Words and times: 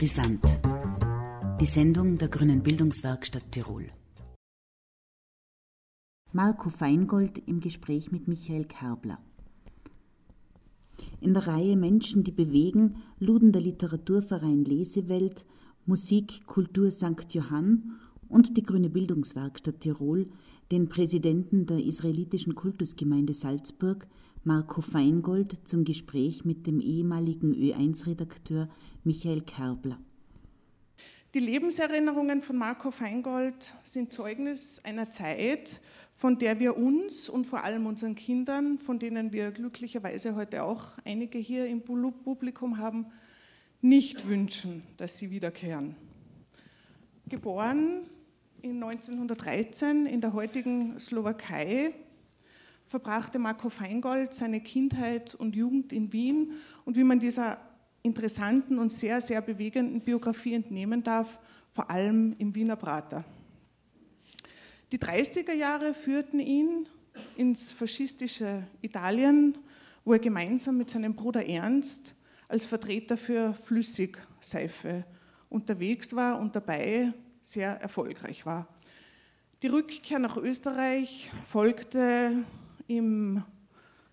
Brisant. 0.00 0.42
Die 1.60 1.66
Sendung 1.66 2.16
der 2.16 2.28
Grünen 2.28 2.62
Bildungswerkstatt 2.62 3.52
Tirol. 3.52 3.90
Marco 6.32 6.70
Feingold 6.70 7.46
im 7.46 7.60
Gespräch 7.60 8.10
mit 8.10 8.26
Michael 8.26 8.64
Kerbler. 8.64 9.18
In 11.20 11.34
der 11.34 11.46
Reihe 11.46 11.76
Menschen, 11.76 12.24
die 12.24 12.32
bewegen, 12.32 12.96
luden 13.18 13.52
der 13.52 13.60
Literaturverein 13.60 14.64
Lesewelt, 14.64 15.44
Musik 15.84 16.46
Kultur 16.46 16.90
St. 16.90 17.34
Johann 17.34 17.98
und 18.30 18.56
die 18.56 18.62
Grüne 18.62 18.88
Bildungswerkstatt 18.88 19.80
Tirol 19.80 20.30
den 20.70 20.88
Präsidenten 20.88 21.66
der 21.66 21.84
israelitischen 21.84 22.54
Kultusgemeinde 22.54 23.34
Salzburg, 23.34 24.06
Marco 24.42 24.80
Feingold, 24.80 25.68
zum 25.68 25.84
Gespräch 25.84 26.46
mit 26.46 26.66
dem 26.66 26.80
ehemaligen 26.80 27.52
Ö1-Redakteur 27.52 28.70
Michael 29.04 29.42
Kerbler. 29.42 29.98
Die 31.34 31.40
Lebenserinnerungen 31.40 32.40
von 32.40 32.56
Marco 32.56 32.90
Feingold 32.90 33.74
sind 33.82 34.14
Zeugnis 34.14 34.80
einer 34.82 35.10
Zeit, 35.10 35.82
von 36.14 36.38
der 36.38 36.58
wir 36.58 36.78
uns 36.78 37.28
und 37.28 37.46
vor 37.46 37.64
allem 37.64 37.84
unseren 37.84 38.14
Kindern, 38.14 38.78
von 38.78 38.98
denen 38.98 39.30
wir 39.30 39.50
glücklicherweise 39.50 40.34
heute 40.34 40.64
auch 40.64 40.96
einige 41.04 41.36
hier 41.36 41.66
im 41.66 41.82
Publikum 41.82 42.78
haben, 42.78 43.08
nicht 43.82 44.26
wünschen, 44.26 44.84
dass 44.96 45.18
sie 45.18 45.30
wiederkehren. 45.30 45.96
Geboren 47.28 48.08
in 48.62 48.82
1913 48.82 50.06
in 50.06 50.22
der 50.22 50.32
heutigen 50.32 50.98
Slowakei 50.98 51.92
verbrachte 52.90 53.38
Marco 53.38 53.68
Feingold 53.68 54.34
seine 54.34 54.60
Kindheit 54.60 55.36
und 55.36 55.54
Jugend 55.54 55.92
in 55.92 56.12
Wien 56.12 56.54
und 56.84 56.96
wie 56.96 57.04
man 57.04 57.20
dieser 57.20 57.58
interessanten 58.02 58.80
und 58.80 58.92
sehr, 58.92 59.20
sehr 59.20 59.40
bewegenden 59.42 60.00
Biografie 60.00 60.54
entnehmen 60.54 61.04
darf, 61.04 61.38
vor 61.70 61.88
allem 61.88 62.34
im 62.38 62.52
Wiener 62.52 62.74
Prater. 62.74 63.24
Die 64.90 64.98
30er 64.98 65.52
Jahre 65.52 65.94
führten 65.94 66.40
ihn 66.40 66.88
ins 67.36 67.70
faschistische 67.70 68.66
Italien, 68.82 69.56
wo 70.04 70.14
er 70.14 70.18
gemeinsam 70.18 70.76
mit 70.76 70.90
seinem 70.90 71.14
Bruder 71.14 71.48
Ernst 71.48 72.16
als 72.48 72.64
Vertreter 72.64 73.16
für 73.16 73.54
Flüssigseife 73.54 75.04
unterwegs 75.48 76.16
war 76.16 76.40
und 76.40 76.56
dabei 76.56 77.12
sehr 77.40 77.80
erfolgreich 77.80 78.44
war. 78.44 78.66
Die 79.62 79.68
Rückkehr 79.68 80.18
nach 80.18 80.36
Österreich 80.36 81.30
folgte 81.44 82.44
im 82.90 83.44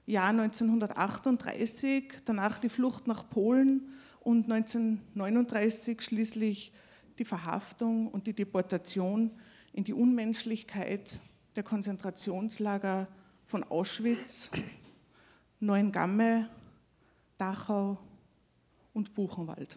Jahr 0.06 0.30
1938, 0.30 2.14
danach 2.25 2.59
die 2.59 2.70
Flucht 2.70 3.08
nach 3.08 3.28
Polen 3.28 3.89
und 4.20 4.44
1939 4.44 6.00
schließlich 6.00 6.72
die 7.17 7.25
Verhaftung 7.25 8.08
und 8.08 8.28
die 8.28 8.33
Deportation 8.33 9.31
in 9.73 9.83
die 9.83 9.94
Unmenschlichkeit 9.94 11.20
der 11.55 11.64
Konzentrationslager 11.64 13.08
von 13.44 13.64
Auschwitz, 13.64 14.52
Neuengamme, 15.59 16.48
Dachau 17.39 17.98
und 18.94 19.16
Buchenwald. 19.16 19.75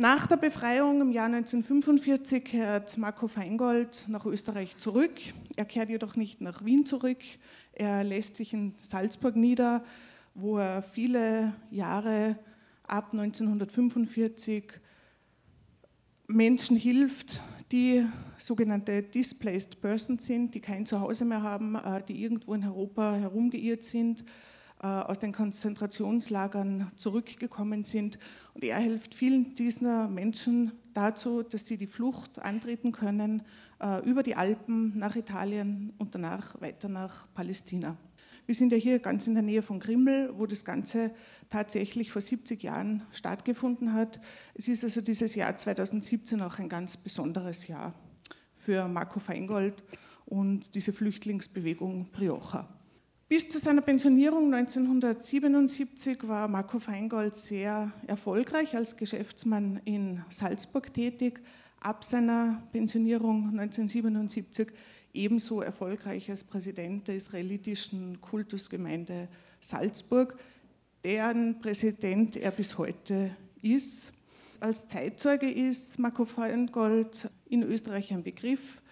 Nach 0.00 0.26
der 0.26 0.38
Befreiung 0.38 1.02
im 1.02 1.10
Jahr 1.12 1.26
1945 1.26 2.42
kehrt 2.42 2.96
Marco 2.96 3.28
Feingold 3.28 4.06
nach 4.08 4.24
Österreich 4.24 4.78
zurück. 4.78 5.12
Er 5.56 5.66
kehrt 5.66 5.90
jedoch 5.90 6.16
nicht 6.16 6.40
nach 6.40 6.64
Wien 6.64 6.86
zurück. 6.86 7.18
Er 7.74 8.02
lässt 8.02 8.36
sich 8.36 8.54
in 8.54 8.72
Salzburg 8.78 9.36
nieder, 9.36 9.84
wo 10.34 10.56
er 10.56 10.82
viele 10.82 11.52
Jahre 11.70 12.38
ab 12.84 13.10
1945 13.12 14.72
Menschen 16.28 16.78
hilft, 16.78 17.42
die 17.70 18.06
sogenannte 18.38 19.02
Displaced 19.02 19.82
Persons 19.82 20.24
sind, 20.24 20.54
die 20.54 20.60
kein 20.60 20.86
Zuhause 20.86 21.26
mehr 21.26 21.42
haben, 21.42 21.74
äh, 21.74 22.02
die 22.08 22.22
irgendwo 22.22 22.54
in 22.54 22.64
Europa 22.64 23.16
herumgeirrt 23.16 23.84
sind, 23.84 24.24
aus 24.86 25.18
den 25.18 25.32
Konzentrationslagern 25.32 26.90
zurückgekommen 26.96 27.84
sind. 27.84 28.18
Und 28.54 28.64
er 28.64 28.78
hilft 28.78 29.14
vielen 29.14 29.54
dieser 29.54 30.08
Menschen 30.08 30.72
dazu, 30.94 31.42
dass 31.42 31.66
sie 31.66 31.76
die 31.76 31.86
Flucht 31.86 32.38
antreten 32.40 32.92
können 32.92 33.42
äh, 33.80 34.02
über 34.08 34.22
die 34.22 34.34
Alpen 34.34 34.98
nach 34.98 35.16
Italien 35.16 35.92
und 35.98 36.14
danach 36.14 36.60
weiter 36.60 36.88
nach 36.88 37.26
Palästina. 37.34 37.96
Wir 38.46 38.54
sind 38.54 38.72
ja 38.72 38.78
hier 38.78 38.98
ganz 38.98 39.26
in 39.26 39.34
der 39.34 39.42
Nähe 39.42 39.62
von 39.62 39.78
Grimmel, 39.78 40.32
wo 40.36 40.46
das 40.46 40.64
Ganze 40.64 41.12
tatsächlich 41.50 42.10
vor 42.10 42.22
70 42.22 42.62
Jahren 42.62 43.02
stattgefunden 43.12 43.92
hat. 43.92 44.20
Es 44.54 44.66
ist 44.66 44.82
also 44.82 45.00
dieses 45.00 45.34
Jahr 45.34 45.56
2017 45.56 46.40
auch 46.42 46.58
ein 46.58 46.68
ganz 46.68 46.96
besonderes 46.96 47.68
Jahr 47.68 47.94
für 48.56 48.88
Marco 48.88 49.20
Feingold 49.20 49.82
und 50.26 50.74
diese 50.74 50.92
Flüchtlingsbewegung 50.92 52.10
Briocha. 52.10 52.79
Bis 53.30 53.48
zu 53.48 53.60
seiner 53.60 53.80
Pensionierung 53.80 54.52
1977 54.52 56.26
war 56.26 56.48
Marco 56.48 56.80
Feingold 56.80 57.36
sehr 57.36 57.92
erfolgreich 58.08 58.74
als 58.74 58.96
Geschäftsmann 58.96 59.80
in 59.84 60.24
Salzburg 60.30 60.92
tätig. 60.92 61.38
Ab 61.78 62.02
seiner 62.02 62.60
Pensionierung 62.72 63.50
1977 63.56 64.72
ebenso 65.14 65.60
erfolgreich 65.60 66.28
als 66.28 66.42
Präsident 66.42 67.06
der 67.06 67.14
israelitischen 67.14 68.20
Kultusgemeinde 68.20 69.28
Salzburg, 69.60 70.36
deren 71.04 71.60
Präsident 71.60 72.36
er 72.36 72.50
bis 72.50 72.78
heute 72.78 73.36
ist. 73.62 74.12
Als 74.58 74.88
Zeitzeuge 74.88 75.48
ist 75.48 76.00
Marco 76.00 76.24
Feingold 76.24 77.30
in 77.48 77.62
Österreich 77.62 78.12
ein 78.12 78.24
Begriff. 78.24 78.82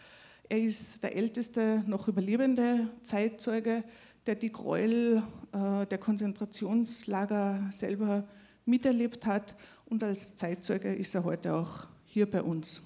Er 0.49 0.61
ist 0.61 1.03
der 1.03 1.17
älteste 1.17 1.83
noch 1.89 2.07
überlebende 2.07 2.89
Zeitzeuge 3.03 3.83
der 4.29 4.35
die 4.35 4.53
Gräuel 4.53 5.23
äh, 5.53 5.87
der 5.87 5.97
Konzentrationslager 5.97 7.67
selber 7.71 8.29
miterlebt 8.67 9.25
hat 9.25 9.57
und 9.87 10.05
als 10.05 10.37
Zeitzeuge 10.37 10.95
ist 10.95 11.15
er 11.15 11.25
heute 11.25 11.55
auch 11.55 11.87
hier 12.05 12.31
bei 12.31 12.43
uns. 12.43 12.83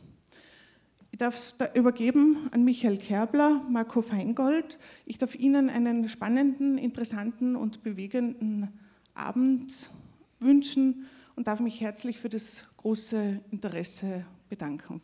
Ich 1.10 1.19
darf 1.19 1.34
es 1.34 1.54
übergeben 1.75 2.48
an 2.53 2.64
Michael 2.64 2.97
Kerbler, 2.97 3.60
Marco 3.69 4.03
Feingold. 4.03 4.78
Ich 5.04 5.19
darf 5.19 5.34
Ihnen 5.34 5.69
einen 5.69 6.08
spannenden, 6.08 6.78
interessanten 6.78 7.56
und 7.56 7.82
bewegenden 7.82 8.69
Abend 9.12 9.91
wünschen 10.38 11.06
und 11.34 11.48
darf 11.48 11.59
mich 11.59 11.80
herzlich 11.80 12.19
für 12.19 12.28
das 12.28 12.64
große 12.76 13.41
Interesse 13.50 14.24
bedanken. 14.48 15.03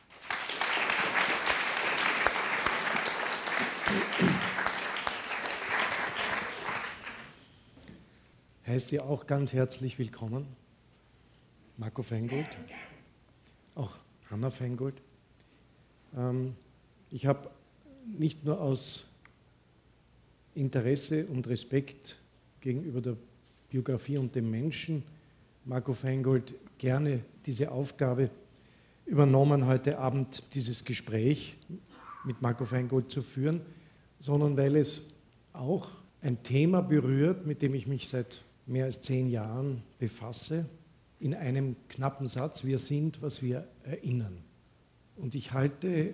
Heiße 8.69 8.89
Sie 8.89 9.01
auch 9.01 9.27
ganz 9.27 9.55
herzlich 9.55 9.99
willkommen. 9.99 10.47
Marco 11.79 12.03
Feingold, 12.03 12.47
auch 13.75 13.97
Hanna 14.31 14.51
Feingold. 14.51 14.95
Ähm, 16.15 16.55
ich 17.11 17.25
habe 17.25 17.49
nicht 18.19 18.45
nur 18.45 18.61
aus 18.61 19.06
Interesse 20.55 21.25
und 21.29 21.49
Respekt 21.49 22.17
gegenüber 22.61 23.01
der 23.01 23.17
Biografie 23.71 24.19
und 24.19 24.34
dem 24.34 24.51
Menschen 24.51 25.03
Marco 25.65 25.95
Feingold 25.95 26.53
gerne 26.77 27.25
diese 27.47 27.71
Aufgabe 27.73 28.29
übernommen, 29.06 29.67
heute 29.67 29.99
Abend 29.99 30.43
dieses 30.53 30.85
Gespräch 30.85 31.56
mit 32.23 32.43
Marco 32.43 32.67
Feingold 32.67 33.11
zu 33.11 33.23
führen, 33.23 33.62
sondern 34.21 34.59
weil 34.59 34.77
es 34.77 35.15
auch 35.55 35.88
ein 36.20 36.43
Thema 36.43 36.82
berührt, 36.82 37.47
mit 37.47 37.62
dem 37.62 37.73
ich 37.73 37.87
mich 37.87 38.09
seit 38.09 38.43
mehr 38.69 38.85
als 38.85 39.00
zehn 39.00 39.29
Jahren 39.29 39.82
befasse, 39.99 40.67
in 41.20 41.35
einem 41.35 41.76
knappen 41.88 42.29
Satz, 42.29 42.65
wir 42.65 42.79
sind, 42.79 43.23
was 43.23 43.43
wir 43.43 43.67
erinnern. 43.82 44.38
Und 45.17 45.35
ich 45.35 45.53
halte 45.53 45.88
äh, 45.88 46.12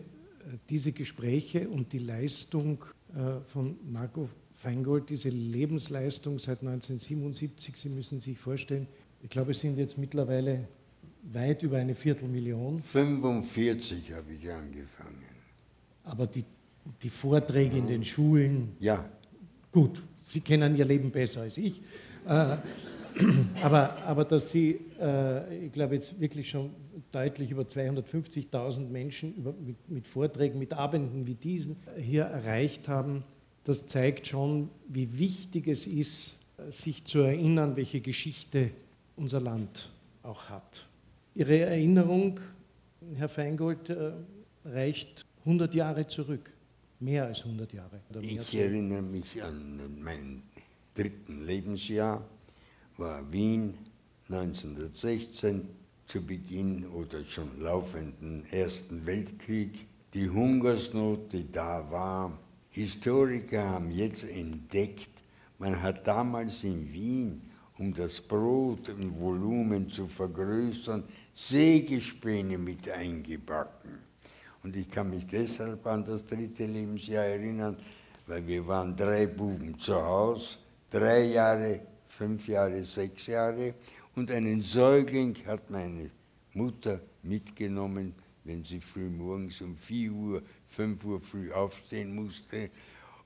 diese 0.71 0.93
Gespräche 0.93 1.69
und 1.69 1.93
die 1.93 1.99
Leistung 1.99 2.85
äh, 3.15 3.41
von 3.53 3.77
Marco 3.85 4.29
Feingold, 4.55 5.11
diese 5.11 5.29
Lebensleistung 5.29 6.39
seit 6.39 6.61
1977, 6.61 7.77
Sie 7.77 7.89
müssen 7.91 8.19
sich 8.19 8.39
vorstellen, 8.39 8.87
ich 9.23 9.29
glaube, 9.29 9.51
es 9.51 9.61
sind 9.61 9.77
jetzt 9.79 9.99
mittlerweile 9.99 10.69
weit 11.33 11.63
über 11.63 11.79
eine 11.79 11.95
Viertelmillion. 11.95 12.83
45 12.83 14.13
habe 14.13 14.33
ich 14.33 14.51
angefangen. 14.51 15.23
Aber 16.05 16.27
die, 16.27 16.45
die 17.03 17.11
Vorträge 17.11 17.77
in 17.77 17.87
den 17.87 18.05
Schulen. 18.05 18.77
Ja. 18.81 19.09
Gut, 19.73 20.03
Sie 20.23 20.41
kennen 20.41 20.77
Ihr 20.77 20.85
Leben 20.85 21.11
besser 21.11 21.43
als 21.43 21.59
ich. 21.59 21.83
Äh, 22.27 22.57
aber, 23.63 23.97
aber 24.05 24.25
dass 24.25 24.51
Sie, 24.51 24.81
äh, 25.01 25.67
ich 25.67 25.73
glaube 25.73 25.95
jetzt 25.95 26.19
wirklich 26.21 26.51
schon 26.51 26.71
deutlich 27.13 27.51
über 27.51 27.63
250.000 27.63 28.89
Menschen 28.89 29.35
mit, 29.65 29.91
mit, 29.91 30.07
Vorträgen, 30.07 30.59
mit 30.59 30.73
Abenden 30.73 31.27
wie 31.27 31.35
diesen 31.35 31.77
hier 31.97 32.25
erreicht 32.25 32.89
haben, 32.89 33.23
das 33.63 33.87
zeigt 33.87 34.27
schon, 34.27 34.69
wie 34.89 35.19
wichtig 35.19 35.69
es 35.69 35.87
ist, 35.87 36.35
sich 36.71 37.05
zu 37.05 37.21
erinnern, 37.21 37.77
welche 37.77 38.01
Geschichte 38.01 38.71
unser 39.17 39.41
Land 39.41 39.91
auch 40.23 40.49
hat. 40.49 40.87
Ihre 41.35 41.59
Erinnerung, 41.59 42.41
Herr 43.17 43.29
Feingold, 43.29 43.91
äh, 43.91 44.13
reicht 44.65 45.27
100 45.41 45.75
Jahre 45.75 46.07
zurück, 46.07 46.53
mehr 47.01 47.27
als 47.27 47.45
100 47.45 47.73
Jahre. 47.73 48.01
ich 48.21 48.55
erinnere 48.55 49.03
mich 49.03 49.43
an 49.43 50.01
mein 50.01 50.43
dritten 50.95 51.45
Lebensjahr, 51.45 52.25
war 52.97 53.33
Wien 53.33 53.75
1916 54.29 55.69
zu 56.07 56.25
Beginn 56.25 56.87
oder 56.87 57.25
schon 57.25 57.61
laufenden 57.61 58.47
Ersten 58.51 59.05
Weltkrieg. 59.05 59.87
Die 60.13 60.31
Hungersnot, 60.31 61.33
die 61.33 61.51
da 61.51 61.91
war. 61.91 62.39
Historiker 62.71 63.69
haben 63.69 63.91
jetzt 63.91 64.25
entdeckt, 64.25 65.11
man 65.59 65.81
hat 65.81 66.07
damals 66.07 66.63
in 66.65 66.93
Wien, 66.93 67.43
um 67.79 67.93
das 67.95 68.21
Brot 68.21 68.89
im 68.89 69.19
Volumen 69.19 69.89
zu 69.89 70.07
vergrößern, 70.07 71.05
Sägespäne 71.33 72.59
mit 72.59 72.89
eingebacken. 72.89 73.99
Und 74.63 74.77
ich 74.77 74.89
kann 74.91 75.11
mich 75.11 75.27
deshalb 75.27 75.87
an 75.87 76.05
das 76.05 76.25
dritte 76.25 76.67
Lebensjahr 76.67 77.25
erinnern, 77.25 77.77
weil 78.27 78.47
wir 78.47 78.67
waren 78.67 78.97
drei 78.97 79.27
Buben 79.27 79.79
zu 79.79 79.95
Hause, 79.95 80.59
drei 80.95 81.25
Jahre, 81.25 81.81
fünf 82.07 82.47
Jahre, 82.47 82.81
sechs 82.85 83.27
Jahre. 83.27 83.75
Und 84.15 84.31
einen 84.31 84.63
Säugling 84.63 85.37
hat 85.45 85.69
meine 85.69 86.09
Mutter 86.53 87.01
mitgenommen, 87.25 88.15
wenn 88.45 88.63
sie 88.63 88.79
früh 88.79 89.09
morgens 89.09 89.61
um 89.61 89.77
4 89.77 90.13
Uhr, 90.13 90.43
5 90.69 91.05
Uhr 91.05 91.21
früh 91.21 91.51
aufstehen 91.51 92.15
musste, 92.15 92.71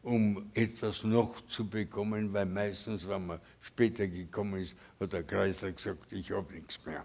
um 0.02 0.50
etwas 0.54 1.04
noch 1.04 1.46
zu 1.46 1.68
bekommen, 1.68 2.32
weil 2.32 2.46
meistens, 2.46 3.06
wenn 3.06 3.26
man 3.26 3.40
später 3.60 4.06
gekommen 4.06 4.62
ist, 4.62 4.74
hat 4.98 5.12
der 5.12 5.24
Kreisler 5.24 5.72
gesagt, 5.72 6.10
ich 6.10 6.30
habe 6.30 6.50
nichts 6.54 6.80
mehr. 6.86 7.04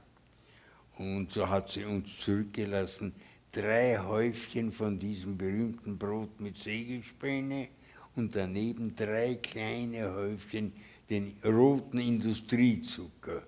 Und 0.97 1.29
so 1.33 1.49
hat 1.49 1.67
sie 1.69 1.83
uns 1.83 2.19
zurückgelassen, 2.19 3.13
drei 3.51 3.97
Häufchen 3.97 4.71
von 4.71 4.97
diesem 4.97 5.37
berühmten 5.37 5.97
Brot 5.97 6.39
mit 6.39 6.57
Sägespäne 6.57 7.67
und 8.15 8.35
daneben 8.35 8.95
drei 8.95 9.35
kleine 9.35 10.13
Häufchen 10.13 10.73
den 11.09 11.35
roten 11.43 11.99
Industriezucker, 11.99 13.43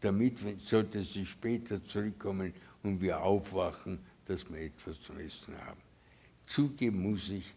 damit, 0.00 0.38
sollte 0.60 1.02
sie 1.02 1.26
später 1.26 1.84
zurückkommen 1.84 2.52
und 2.82 3.00
wir 3.00 3.20
aufwachen, 3.20 3.98
dass 4.26 4.50
wir 4.50 4.60
etwas 4.60 5.00
zu 5.00 5.12
essen 5.14 5.54
haben. 5.66 5.80
Zugeben 6.46 7.02
muss 7.02 7.28
ich, 7.30 7.54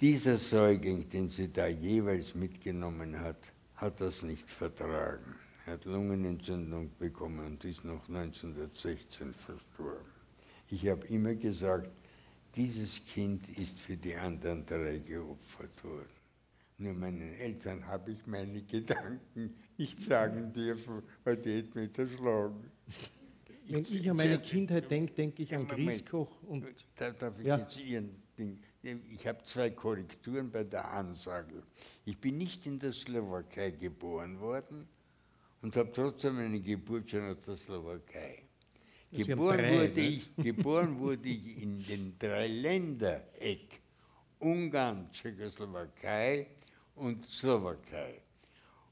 dieser 0.00 0.36
Säugling, 0.36 1.08
den 1.08 1.28
sie 1.28 1.50
da 1.50 1.66
jeweils 1.66 2.34
mitgenommen 2.34 3.18
hat, 3.20 3.52
hat 3.76 4.00
das 4.00 4.22
nicht 4.22 4.50
vertragen. 4.50 5.34
Er 5.66 5.74
hat 5.74 5.84
Lungenentzündung 5.84 6.90
bekommen 6.98 7.46
und 7.46 7.64
ist 7.64 7.84
noch 7.84 8.08
1916 8.08 9.32
verstorben. 9.32 10.12
Ich 10.70 10.86
habe 10.88 11.06
immer 11.06 11.34
gesagt, 11.34 11.90
dieses 12.54 13.04
Kind 13.06 13.48
ist 13.58 13.78
für 13.78 13.96
die 13.96 14.14
anderen 14.14 14.64
drei 14.64 14.98
geopfert 14.98 15.84
worden. 15.84 16.08
Nur 16.78 16.94
meinen 16.94 17.34
Eltern 17.34 17.86
habe 17.86 18.12
ich 18.12 18.26
meine 18.26 18.62
Gedanken 18.62 19.54
nicht 19.76 20.00
sagen 20.02 20.52
dürfen, 20.52 21.02
weil 21.22 21.36
die 21.36 21.58
hätten 21.58 21.78
mich 21.78 21.96
erschlagen. 21.96 22.70
Wenn 23.66 23.80
ich, 23.82 23.94
ich 23.94 24.10
an 24.10 24.16
meine 24.16 24.38
Kindheit 24.38 24.90
denke, 24.90 25.12
denke 25.14 25.42
ich 25.42 25.54
an 25.54 25.66
Grieskoch 25.66 26.42
und. 26.42 26.66
Da 26.96 27.10
darf 27.12 27.38
ich 27.38 27.46
ja. 27.46 27.58
jetzt 27.58 27.78
Ihren 27.78 28.10
Ding. 28.36 28.60
Ich 28.82 29.26
habe 29.26 29.42
zwei 29.44 29.70
Korrekturen 29.70 30.50
bei 30.50 30.64
der 30.64 30.90
Ansage. 30.90 31.62
Ich 32.04 32.18
bin 32.18 32.36
nicht 32.36 32.66
in 32.66 32.78
der 32.78 32.92
Slowakei 32.92 33.70
geboren 33.70 34.38
worden, 34.40 34.86
und 35.64 35.74
habe 35.78 35.90
trotzdem 35.92 36.38
eine 36.38 36.60
Geburt 36.60 37.08
schon 37.08 37.22
aus 37.22 37.40
der 37.40 37.56
Slowakei. 37.56 38.42
Geboren, 39.14 39.58
drei, 39.58 39.72
wurde 39.72 40.00
ne? 40.00 40.08
ich, 40.08 40.30
geboren 40.36 40.98
wurde 40.98 41.28
ich 41.28 41.62
in 41.62 41.86
den 41.86 42.18
Dreiländereck 42.18 43.80
Ungarn, 44.40 45.08
Tschechoslowakei 45.12 46.48
und 46.96 47.24
Slowakei. 47.26 48.20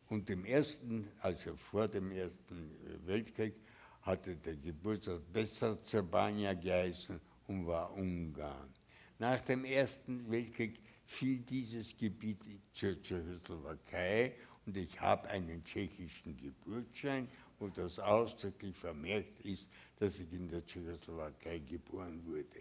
Und 0.09 0.31
im 0.31 0.45
ersten, 0.45 1.09
also 1.21 1.57
vor 1.57 1.89
dem 1.89 2.13
Ersten 2.13 2.71
Weltkrieg, 3.05 3.55
hatte 4.03 4.37
der 4.37 4.55
Geburtsort 4.57 5.33
Bessarabania 5.33 6.55
geheißen 6.55 7.21
und 7.49 7.67
war 7.67 7.93
Ungarn. 7.93 8.69
Nach 9.19 9.41
dem 9.41 9.65
Ersten 9.65 10.31
Weltkrieg 10.31 10.79
fiel 11.05 11.39
dieses 11.39 11.97
Gebiet 11.97 12.39
zur 12.73 13.01
Tschechoslowakei 13.03 14.35
und 14.67 14.77
ich 14.77 15.01
habe 15.01 15.29
einen 15.29 15.65
tschechischen 15.65 16.37
Geburtsschein, 16.37 17.29
wo 17.63 17.69
das 17.69 17.99
ausdrücklich 18.01 18.77
vermerkt 18.77 19.41
ist, 19.45 19.69
dass 19.99 20.19
ich 20.19 20.33
in 20.33 20.49
der 20.49 20.67
Tschechoslowakei 20.67 21.61
geboren 21.61 22.21
wurde. 22.27 22.61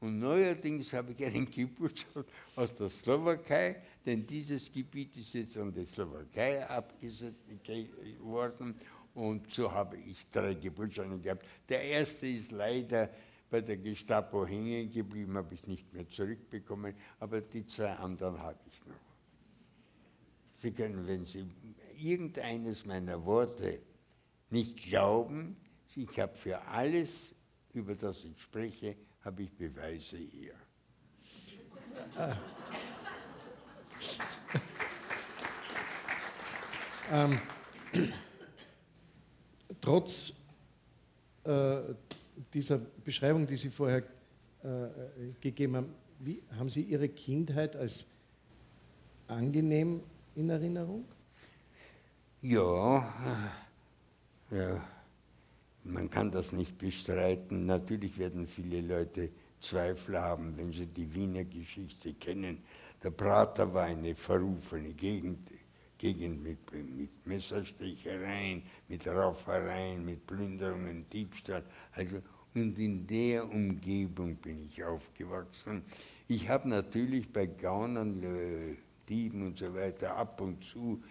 Und 0.00 0.18
neuerdings 0.18 0.92
habe 0.92 1.12
ich 1.12 1.24
einen 1.24 1.50
Geburtsschein 1.50 2.24
aus 2.54 2.74
der 2.74 2.90
Slowakei, 2.90 3.80
denn 4.04 4.26
dieses 4.26 4.70
Gebiet 4.70 5.16
ist 5.16 5.32
jetzt 5.32 5.56
an 5.56 5.72
die 5.72 5.86
Slowakei 5.86 6.68
abgesetzt 6.68 7.38
worden 8.20 8.74
und 9.14 9.50
so 9.50 9.72
habe 9.72 9.96
ich 9.96 10.28
drei 10.28 10.54
Geburtsscheine 10.54 11.18
gehabt. 11.18 11.46
Der 11.68 11.82
erste 11.82 12.26
ist 12.26 12.52
leider 12.52 13.08
bei 13.48 13.60
der 13.60 13.78
Gestapo 13.78 14.46
hängen 14.46 14.90
geblieben, 14.92 15.36
habe 15.36 15.54
ich 15.54 15.66
nicht 15.66 15.90
mehr 15.94 16.08
zurückbekommen, 16.08 16.94
aber 17.20 17.40
die 17.40 17.64
zwei 17.64 17.92
anderen 17.92 18.38
habe 18.38 18.58
ich 18.66 18.86
noch. 18.86 18.96
Sie 20.60 20.72
können, 20.72 21.06
wenn 21.06 21.24
Sie 21.24 21.46
irgendeines 21.96 22.84
meiner 22.84 23.24
Worte 23.24 23.80
nicht 24.52 24.76
glauben, 24.82 25.56
ich 25.96 26.20
habe 26.20 26.34
für 26.34 26.60
alles, 26.62 27.34
über 27.72 27.94
das 27.94 28.24
ich 28.24 28.40
spreche, 28.40 28.96
habe 29.24 29.42
ich 29.42 29.52
Beweise 29.52 30.16
hier. 30.18 30.54
ähm, 37.12 37.38
trotz 39.80 40.32
äh, 41.44 41.80
dieser 42.52 42.78
Beschreibung, 42.78 43.46
die 43.46 43.56
Sie 43.56 43.70
vorher 43.70 44.02
äh, 44.62 44.88
gegeben 45.40 45.76
haben, 45.76 45.94
wie, 46.18 46.42
haben 46.56 46.70
Sie 46.70 46.82
Ihre 46.82 47.08
Kindheit 47.08 47.76
als 47.76 48.06
angenehm 49.28 50.02
in 50.34 50.50
Erinnerung? 50.50 51.04
Ja, 52.42 53.52
ja, 54.52 54.80
man 55.84 56.10
kann 56.10 56.30
das 56.30 56.52
nicht 56.52 56.78
bestreiten. 56.78 57.66
Natürlich 57.66 58.18
werden 58.18 58.46
viele 58.46 58.80
Leute 58.80 59.30
Zweifel 59.60 60.20
haben, 60.20 60.56
wenn 60.56 60.72
sie 60.72 60.86
die 60.86 61.12
Wiener 61.14 61.44
Geschichte 61.44 62.14
kennen. 62.14 62.62
Der 63.02 63.10
Prater 63.10 63.72
war 63.72 63.84
eine 63.84 64.14
verrufene 64.14 64.92
Gegend, 64.92 65.50
Gegend 65.98 66.42
mit, 66.42 66.58
mit 66.72 67.26
Messerstechereien, 67.26 68.62
mit 68.88 69.06
Raufereien, 69.06 70.04
mit 70.04 70.26
Plünderungen, 70.26 71.06
Diebstahl. 71.08 71.64
Also, 71.92 72.18
und 72.54 72.78
in 72.78 73.06
der 73.06 73.48
Umgebung 73.50 74.36
bin 74.36 74.64
ich 74.64 74.84
aufgewachsen. 74.84 75.82
Ich 76.28 76.48
habe 76.48 76.68
natürlich 76.68 77.32
bei 77.32 77.46
Gaunern 77.46 78.22
äh, 78.22 78.76
Dieben 79.08 79.46
und 79.46 79.58
so 79.58 79.74
weiter 79.74 80.16
ab 80.16 80.40
und 80.40 80.62
zu 80.62 81.02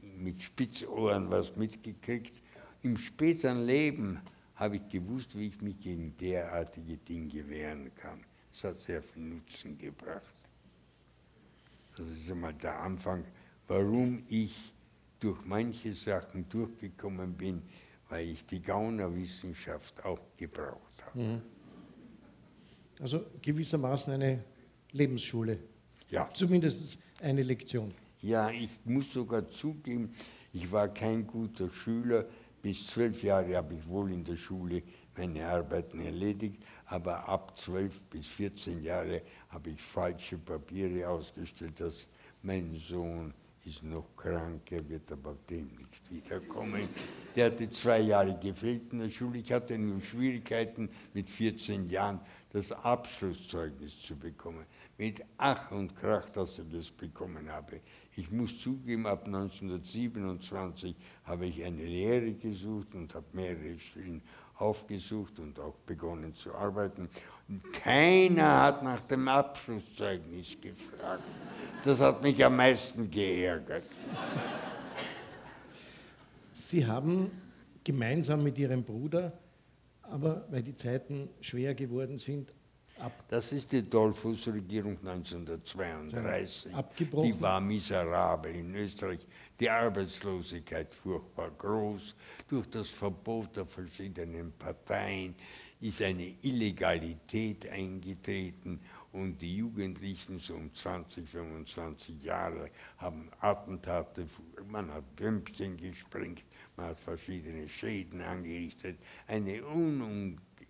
mit 0.00 0.42
Spitzohren 0.42 1.30
was 1.30 1.56
mitgekriegt. 1.56 2.43
Im 2.84 2.98
späteren 2.98 3.64
Leben 3.64 4.20
habe 4.56 4.76
ich 4.76 4.88
gewusst, 4.90 5.36
wie 5.38 5.48
ich 5.48 5.60
mich 5.62 5.80
gegen 5.80 6.14
derartige 6.18 6.98
Dinge 6.98 7.48
wehren 7.48 7.90
kann. 7.94 8.22
Das 8.52 8.64
hat 8.64 8.80
sehr 8.82 9.02
viel 9.02 9.22
Nutzen 9.22 9.78
gebracht. 9.78 10.34
Das 11.96 12.06
ist 12.06 12.30
einmal 12.30 12.52
der 12.52 12.78
Anfang, 12.78 13.24
warum 13.68 14.22
ich 14.28 14.74
durch 15.18 15.42
manche 15.46 15.94
Sachen 15.94 16.46
durchgekommen 16.50 17.32
bin, 17.32 17.62
weil 18.10 18.28
ich 18.28 18.44
die 18.44 18.60
Gaunerwissenschaft 18.60 20.04
auch 20.04 20.20
gebraucht 20.36 21.06
habe. 21.06 21.18
Mhm. 21.18 21.42
Also 23.00 23.24
gewissermaßen 23.40 24.12
eine 24.12 24.44
Lebensschule. 24.92 25.58
Ja. 26.10 26.28
Zumindest 26.34 26.98
eine 27.22 27.42
Lektion. 27.42 27.94
Ja, 28.20 28.50
ich 28.50 28.78
muss 28.84 29.10
sogar 29.10 29.48
zugeben, 29.48 30.12
ich 30.52 30.70
war 30.70 30.88
kein 30.88 31.26
guter 31.26 31.70
Schüler. 31.70 32.26
Bis 32.64 32.86
zwölf 32.86 33.22
Jahre 33.22 33.56
habe 33.58 33.74
ich 33.74 33.86
wohl 33.86 34.10
in 34.10 34.24
der 34.24 34.36
Schule 34.36 34.82
meine 35.18 35.46
Arbeiten 35.46 36.00
erledigt, 36.00 36.64
aber 36.86 37.28
ab 37.28 37.58
zwölf 37.58 38.00
bis 38.04 38.26
14 38.26 38.82
Jahre 38.82 39.20
habe 39.50 39.68
ich 39.68 39.82
falsche 39.82 40.38
Papiere 40.38 41.06
ausgestellt, 41.06 41.78
dass 41.78 42.08
mein 42.42 42.74
Sohn 42.88 43.34
ist 43.66 43.82
noch 43.82 44.16
krank, 44.16 44.62
er 44.72 44.88
wird 44.88 45.12
aber 45.12 45.36
demnächst 45.50 46.10
wiederkommen. 46.10 46.88
Der 47.36 47.46
hatte 47.46 47.68
zwei 47.68 48.00
Jahre 48.00 48.38
gefehlt 48.38 48.90
in 48.94 49.00
der 49.00 49.10
Schule, 49.10 49.40
ich 49.40 49.52
hatte 49.52 49.76
nur 49.76 50.00
Schwierigkeiten 50.00 50.88
mit 51.12 51.28
14 51.28 51.90
Jahren 51.90 52.18
das 52.50 52.72
Abschlusszeugnis 52.72 53.98
zu 53.98 54.16
bekommen. 54.16 54.64
Mit 54.96 55.22
Ach 55.36 55.70
und 55.70 55.94
Krach, 55.94 56.30
dass 56.30 56.58
ich 56.58 56.64
das 56.72 56.90
bekommen 56.90 57.50
habe. 57.50 57.80
Ich 58.16 58.30
muss 58.30 58.60
zugeben, 58.60 59.06
ab 59.06 59.26
1927 59.26 60.94
habe 61.24 61.46
ich 61.46 61.64
eine 61.64 61.84
Lehre 61.84 62.32
gesucht 62.32 62.94
und 62.94 63.14
habe 63.14 63.26
mehrere 63.32 63.78
Stellen 63.78 64.22
aufgesucht 64.56 65.40
und 65.40 65.58
auch 65.58 65.74
begonnen 65.86 66.34
zu 66.34 66.54
arbeiten. 66.54 67.08
Und 67.48 67.72
keiner 67.72 68.62
hat 68.62 68.84
nach 68.84 69.02
dem 69.04 69.26
Abschlusszeugnis 69.26 70.56
gefragt. 70.60 71.24
Das 71.84 71.98
hat 71.98 72.22
mich 72.22 72.42
am 72.44 72.56
meisten 72.56 73.10
geärgert. 73.10 73.84
Sie 76.52 76.86
haben 76.86 77.32
gemeinsam 77.82 78.44
mit 78.44 78.56
Ihrem 78.58 78.84
Bruder, 78.84 79.32
aber 80.02 80.46
weil 80.50 80.62
die 80.62 80.76
Zeiten 80.76 81.28
schwer 81.40 81.74
geworden 81.74 82.18
sind, 82.18 82.54
ab. 82.98 83.24
Das 83.28 83.52
ist 83.52 83.70
die 83.72 83.82
Dollfuß-Regierung 83.88 84.98
1932. 84.98 86.74
Abgebrochen. 86.74 87.32
Die 87.32 87.40
war 87.40 87.60
miserabel 87.60 88.54
in 88.54 88.74
Österreich. 88.74 89.20
Die 89.58 89.70
Arbeitslosigkeit 89.70 90.94
furchtbar 90.94 91.50
groß. 91.50 92.14
Durch 92.48 92.68
das 92.70 92.88
Verbot 92.88 93.56
der 93.56 93.66
verschiedenen 93.66 94.52
Parteien 94.52 95.34
ist 95.80 96.02
eine 96.02 96.34
Illegalität 96.42 97.68
eingetreten 97.68 98.80
und 99.12 99.40
die 99.40 99.56
Jugendlichen, 99.56 100.40
so 100.40 100.54
um 100.54 100.74
20, 100.74 101.28
25 101.28 102.22
Jahre, 102.22 102.70
haben 102.98 103.30
Attentate, 103.40 104.26
man 104.66 104.92
hat 104.92 105.14
Bömpchen 105.14 105.76
gesprengt, 105.76 106.42
man 106.76 106.86
hat 106.86 106.98
verschiedene 106.98 107.68
Schäden 107.68 108.20
angerichtet. 108.22 108.98
Eine 109.28 109.62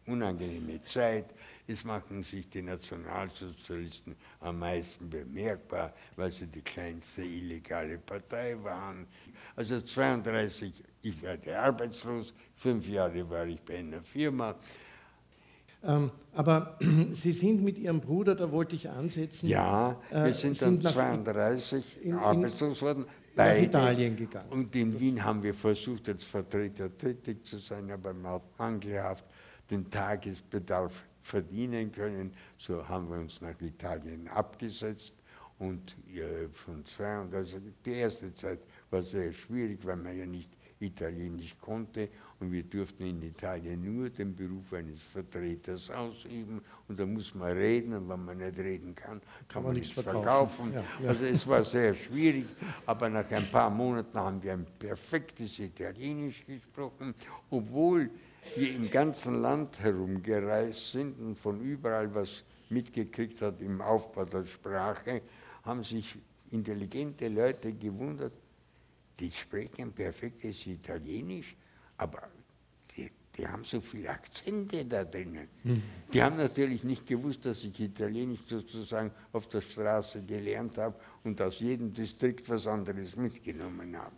unangenehme 0.06 0.84
Zeit. 0.84 1.26
Es 1.66 1.82
machen 1.84 2.22
sich 2.22 2.48
die 2.50 2.60
Nationalsozialisten 2.60 4.14
am 4.40 4.58
meisten 4.58 5.08
bemerkbar, 5.08 5.94
weil 6.16 6.30
sie 6.30 6.46
die 6.46 6.60
kleinste 6.60 7.22
illegale 7.22 7.96
Partei 7.98 8.56
waren. 8.62 9.06
Also 9.56 9.80
32, 9.80 10.84
ich 11.02 11.22
werde 11.22 11.58
arbeitslos, 11.58 12.34
fünf 12.54 12.86
Jahre 12.86 13.28
war 13.30 13.46
ich 13.46 13.60
bei 13.60 13.78
einer 13.78 14.02
Firma. 14.02 14.56
Ähm, 15.82 16.10
aber 16.34 16.78
Sie 17.12 17.32
sind 17.32 17.62
mit 17.62 17.78
Ihrem 17.78 18.00
Bruder, 18.00 18.34
da 18.34 18.50
wollte 18.50 18.74
ich 18.74 18.88
ansetzen. 18.90 19.48
Ja, 19.48 19.98
wir 20.10 20.24
äh, 20.24 20.32
sind, 20.32 20.56
sind 20.56 20.84
dann 20.84 20.92
32 20.92 22.02
in, 22.02 22.14
arbeitslos 22.14 22.82
worden. 22.82 23.06
Nach 23.36 23.56
Italien 23.56 24.14
gegangen. 24.14 24.48
Und 24.50 24.76
in 24.76 24.98
Wien 25.00 25.24
haben 25.24 25.42
wir 25.42 25.54
versucht, 25.54 26.08
als 26.08 26.22
Vertreter 26.22 26.96
tätig 26.96 27.44
zu 27.44 27.58
sein, 27.58 27.90
aber 27.90 28.14
mangelhaft 28.58 29.24
den 29.70 29.90
Tagesbedarf 29.90 31.04
verdienen 31.24 31.90
können. 31.90 32.32
So 32.58 32.86
haben 32.86 33.08
wir 33.10 33.18
uns 33.18 33.40
nach 33.40 33.60
Italien 33.60 34.28
abgesetzt 34.28 35.14
und 35.58 35.96
äh, 36.14 36.48
von 36.52 36.84
32, 36.84 37.60
die 37.84 37.92
erste 37.92 38.32
Zeit 38.34 38.60
war 38.90 39.02
sehr 39.02 39.32
schwierig, 39.32 39.84
weil 39.84 39.96
man 39.96 40.16
ja 40.16 40.26
nicht 40.26 40.50
Italienisch 40.80 41.56
konnte 41.60 42.08
und 42.40 42.52
wir 42.52 42.64
durften 42.64 43.06
in 43.06 43.22
Italien 43.22 43.80
nur 43.82 44.10
den 44.10 44.34
Beruf 44.34 44.72
eines 44.74 45.00
Vertreters 45.00 45.90
ausüben 45.90 46.60
und 46.88 46.98
da 46.98 47.06
muss 47.06 47.34
man 47.34 47.52
reden 47.52 47.94
und 47.94 48.08
wenn 48.08 48.24
man 48.24 48.36
nicht 48.36 48.58
reden 48.58 48.94
kann, 48.94 49.20
kann, 49.20 49.48
kann 49.48 49.62
man, 49.62 49.74
nichts 49.74 49.92
verkaufen. 49.92 50.72
verkaufen. 50.72 50.72
Ja, 50.74 51.04
ja. 51.04 51.08
Also 51.08 51.24
es 51.24 51.46
war 51.46 51.64
sehr 51.64 51.94
schwierig, 51.94 52.46
aber 52.84 53.08
nach 53.08 53.30
ein 53.30 53.50
paar 53.50 53.70
Monaten 53.70 54.18
haben 54.18 54.42
wir 54.42 54.52
ein 54.52 54.66
perfektes 54.78 55.58
Italienisch 55.60 56.44
gesprochen, 56.44 57.14
obwohl 57.48 58.10
wir 58.56 58.74
im 58.74 58.90
ganzen 58.90 59.40
Land 59.40 59.80
herumgereist 59.80 60.92
sind 60.92 61.18
und 61.18 61.38
von 61.38 61.60
überall 61.60 62.14
was 62.14 62.44
mitgekriegt 62.70 63.40
hat 63.42 63.60
im 63.60 63.80
Aufbau 63.80 64.24
der 64.24 64.46
Sprache, 64.46 65.22
haben 65.62 65.82
sich 65.82 66.16
intelligente 66.50 67.28
Leute 67.28 67.72
gewundert, 67.72 68.36
die 69.18 69.30
sprechen 69.30 69.92
perfektes 69.92 70.66
Italienisch, 70.66 71.56
aber 71.96 72.28
die, 72.96 73.10
die 73.36 73.46
haben 73.46 73.64
so 73.64 73.80
viele 73.80 74.10
Akzente 74.10 74.84
da 74.84 75.04
drinnen. 75.04 75.48
Mhm. 75.62 75.82
Die 76.12 76.22
haben 76.22 76.36
natürlich 76.36 76.84
nicht 76.84 77.06
gewusst, 77.06 77.44
dass 77.46 77.64
ich 77.64 77.78
Italienisch 77.80 78.40
sozusagen 78.46 79.10
auf 79.32 79.48
der 79.48 79.60
Straße 79.60 80.22
gelernt 80.22 80.78
habe 80.78 80.96
und 81.22 81.40
aus 81.40 81.60
jedem 81.60 81.92
Distrikt 81.92 82.48
was 82.48 82.66
anderes 82.66 83.16
mitgenommen 83.16 83.96
habe. 83.96 84.14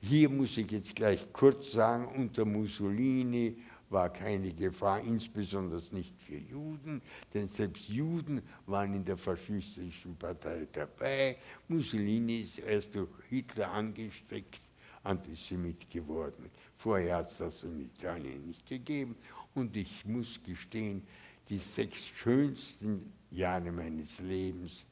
Hier 0.00 0.28
muss 0.28 0.56
ich 0.56 0.70
jetzt 0.70 0.94
gleich 0.94 1.32
kurz 1.32 1.72
sagen, 1.72 2.06
unter 2.16 2.44
Mussolini 2.44 3.56
war 3.88 4.12
keine 4.12 4.52
Gefahr, 4.52 5.00
insbesondere 5.00 5.82
nicht 5.92 6.20
für 6.20 6.36
Juden, 6.36 7.00
denn 7.32 7.46
selbst 7.46 7.88
Juden 7.88 8.42
waren 8.66 8.94
in 8.94 9.04
der 9.04 9.16
faschistischen 9.16 10.16
Partei 10.16 10.66
dabei. 10.72 11.36
Mussolini 11.68 12.40
ist 12.40 12.58
erst 12.58 12.94
durch 12.94 13.10
Hitler 13.28 13.70
angesteckt 13.70 14.60
Antisemit 15.04 15.88
geworden. 15.88 16.50
Vorher 16.76 17.16
hat 17.16 17.30
es 17.30 17.38
das 17.38 17.62
in 17.62 17.80
Italien 17.80 18.46
nicht 18.46 18.66
gegeben. 18.66 19.16
Und 19.54 19.76
ich 19.76 20.04
muss 20.04 20.40
gestehen, 20.42 21.06
die 21.48 21.58
sechs 21.58 22.04
schönsten 22.06 23.12
Jahre 23.30 23.70
meines 23.70 24.18
Lebens 24.20 24.84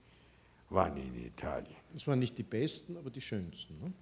waren 0.71 0.97
in 0.97 1.27
Italien. 1.27 1.77
Das 1.93 2.07
waren 2.07 2.21
nicht 2.21 2.39
die 2.39 2.43
besten, 2.43 2.97
aber 2.97 3.11
die 3.11 3.21
schönsten. 3.21 3.79
Ne? 3.81 3.93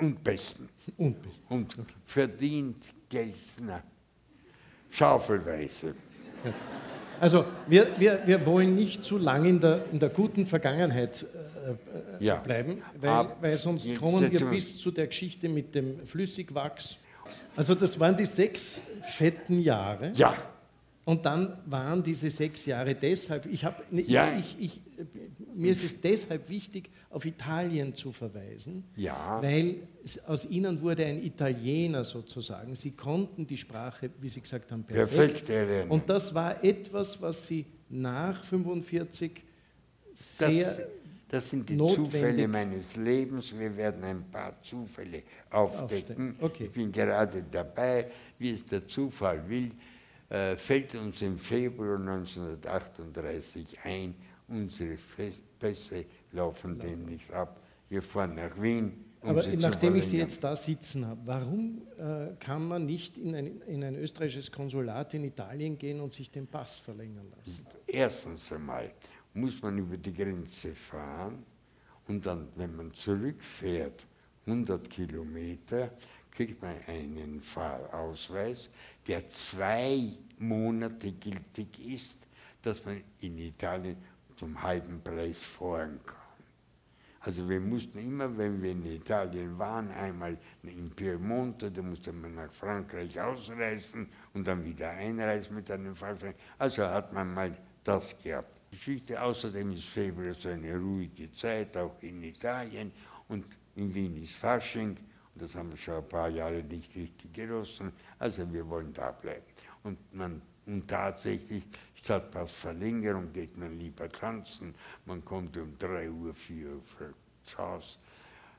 Und 0.00 0.24
besten. 0.24 0.68
Und 0.96 1.22
besten. 1.22 1.46
Und 1.48 1.78
okay. 1.78 1.94
verdient 2.04 2.94
Geld. 3.08 3.36
Na, 3.60 3.82
schaufelweise. 4.90 5.94
Also 7.20 7.44
wir, 7.66 7.88
wir, 7.98 8.20
wir 8.26 8.46
wollen 8.46 8.76
nicht 8.76 9.02
zu 9.02 9.18
lange 9.18 9.48
in 9.48 9.60
der, 9.60 9.84
in 9.92 9.98
der 9.98 10.08
guten 10.08 10.46
Vergangenheit 10.46 11.26
äh, 12.20 12.24
ja. 12.24 12.36
bleiben, 12.36 12.82
weil, 13.00 13.28
weil 13.40 13.58
sonst 13.58 13.94
kommen 13.96 14.30
wir 14.30 14.46
bis 14.46 14.78
zu 14.78 14.90
der 14.90 15.08
Geschichte 15.08 15.48
mit 15.48 15.74
dem 15.74 16.06
Flüssigwachs. 16.06 16.98
Also 17.56 17.74
das 17.74 17.98
waren 17.98 18.16
die 18.16 18.24
sechs 18.24 18.80
fetten 19.02 19.60
Jahre. 19.60 20.12
Ja. 20.14 20.34
Und 21.08 21.24
dann 21.24 21.56
waren 21.64 22.02
diese 22.02 22.28
sechs 22.28 22.66
Jahre 22.66 22.94
deshalb, 22.94 23.46
ich 23.46 23.64
habe, 23.64 23.82
ja. 23.92 24.36
ich, 24.36 24.56
ich, 24.60 24.80
mir 25.54 25.72
ist 25.72 25.82
es 25.82 25.98
deshalb 26.02 26.50
wichtig, 26.50 26.90
auf 27.08 27.24
Italien 27.24 27.94
zu 27.94 28.12
verweisen, 28.12 28.84
ja. 28.94 29.40
weil 29.40 29.88
aus 30.26 30.44
ihnen 30.44 30.78
wurde 30.82 31.06
ein 31.06 31.24
Italiener 31.24 32.04
sozusagen. 32.04 32.74
Sie 32.74 32.90
konnten 32.90 33.46
die 33.46 33.56
Sprache, 33.56 34.10
wie 34.20 34.28
Sie 34.28 34.42
gesagt 34.42 34.70
haben, 34.70 34.84
perfekt, 34.84 35.46
perfekt 35.46 35.90
Und 35.90 36.10
das 36.10 36.34
war 36.34 36.62
etwas, 36.62 37.22
was 37.22 37.46
Sie 37.46 37.64
nach 37.88 38.44
45 38.44 39.44
sehr 40.12 40.66
das, 40.66 40.80
das 41.30 41.48
sind 41.48 41.70
die 41.70 41.78
Zufälle 41.78 42.46
meines 42.46 42.96
Lebens. 42.96 43.58
Wir 43.58 43.74
werden 43.74 44.04
ein 44.04 44.24
paar 44.30 44.60
Zufälle 44.60 45.22
aufdecken. 45.48 46.36
Okay. 46.38 46.64
Ich 46.64 46.72
bin 46.72 46.92
gerade 46.92 47.44
dabei, 47.50 48.10
wie 48.38 48.50
es 48.50 48.66
der 48.66 48.86
Zufall 48.86 49.48
will 49.48 49.72
äh, 50.30 50.56
fällt 50.56 50.94
uns 50.94 51.22
im 51.22 51.38
Februar 51.38 51.98
1938 51.98 53.78
ein, 53.84 54.14
unsere 54.48 54.96
Pässe 55.58 56.04
laufen 56.32 56.78
demnächst 56.78 57.32
ab. 57.32 57.60
Wir 57.88 58.02
fahren 58.02 58.34
nach 58.34 58.60
Wien. 58.60 59.04
Um 59.20 59.30
Aber 59.30 59.42
nachdem 59.56 59.96
ich 59.96 60.06
Sie 60.06 60.18
jetzt 60.18 60.44
da 60.44 60.54
sitzen 60.54 61.06
habe, 61.06 61.20
warum 61.24 61.82
äh, 61.98 62.36
kann 62.38 62.68
man 62.68 62.86
nicht 62.86 63.18
in 63.18 63.34
ein, 63.34 63.60
in 63.62 63.82
ein, 63.82 63.96
österreichisches 63.96 64.52
Konsulat 64.52 65.12
in 65.14 65.24
Italien 65.24 65.76
gehen 65.76 66.00
und 66.00 66.12
sich 66.12 66.30
den 66.30 66.46
Pass 66.46 66.78
verlängern 66.78 67.26
lassen? 67.36 67.66
Erstens 67.86 68.52
einmal 68.52 68.92
muss 69.34 69.60
man 69.60 69.76
über 69.78 69.96
die 69.96 70.14
Grenze 70.14 70.72
fahren 70.74 71.44
und 72.06 72.24
dann, 72.24 72.48
wenn 72.54 72.76
man 72.76 72.92
zurückfährt, 72.94 74.06
100 74.46 74.88
Kilometer, 74.88 75.90
kriegt 76.30 76.62
man 76.62 76.76
einen 76.86 77.40
Fahrausweis, 77.40 78.70
der 79.08 79.26
zwei 79.28 80.12
Monate 80.38 81.12
gültig 81.12 81.78
ist, 81.80 82.26
dass 82.62 82.84
man 82.84 83.02
in 83.20 83.38
Italien 83.38 83.96
zum 84.36 84.60
halben 84.62 85.02
Preis 85.02 85.42
fahren 85.42 85.98
kann. 86.04 86.16
Also 87.20 87.48
wir 87.48 87.60
mussten 87.60 87.98
immer, 87.98 88.36
wenn 88.38 88.62
wir 88.62 88.72
in 88.72 88.86
Italien 88.86 89.58
waren, 89.58 89.90
einmal 89.90 90.38
in 90.62 90.90
Piemonte, 90.90 91.70
da 91.70 91.82
musste 91.82 92.12
man 92.12 92.36
nach 92.36 92.52
Frankreich 92.52 93.20
ausreisen 93.20 94.08
und 94.34 94.46
dann 94.46 94.64
wieder 94.64 94.90
einreisen 94.90 95.56
mit 95.56 95.70
einem 95.70 95.96
Fahrzeug. 95.96 96.36
Also 96.58 96.84
hat 96.84 97.12
man 97.12 97.34
mal 97.34 97.56
das 97.82 98.14
gehabt. 98.22 98.58
Geschichte. 98.70 99.20
Außerdem 99.20 99.72
ist 99.72 99.86
Februar 99.86 100.34
so 100.34 100.50
eine 100.50 100.76
ruhige 100.76 101.32
Zeit, 101.32 101.76
auch 101.76 101.96
in 102.02 102.22
Italien. 102.22 102.92
Und 103.28 103.44
in 103.76 103.94
Wien 103.94 104.22
ist 104.22 104.34
Fasching. 104.34 104.96
Das 105.38 105.54
haben 105.54 105.70
wir 105.70 105.76
schon 105.76 105.94
ein 105.94 106.08
paar 106.08 106.28
Jahre 106.28 106.62
nicht 106.62 106.94
richtig 106.96 107.32
genossen. 107.32 107.92
Also 108.18 108.52
wir 108.52 108.68
wollen 108.68 108.92
da 108.92 109.12
bleiben. 109.12 109.44
Und, 109.82 110.14
man, 110.14 110.42
und 110.66 110.88
tatsächlich, 110.88 111.64
statt 111.94 112.30
Passverlängerung 112.30 113.32
geht 113.32 113.56
man 113.56 113.78
lieber 113.78 114.08
tanzen. 114.08 114.74
Man 115.06 115.24
kommt 115.24 115.56
um 115.56 115.78
3 115.78 116.10
Uhr, 116.10 116.34
4 116.34 116.66
Uhr 116.66 116.82
ins 117.40 117.58
Haus. 117.58 117.98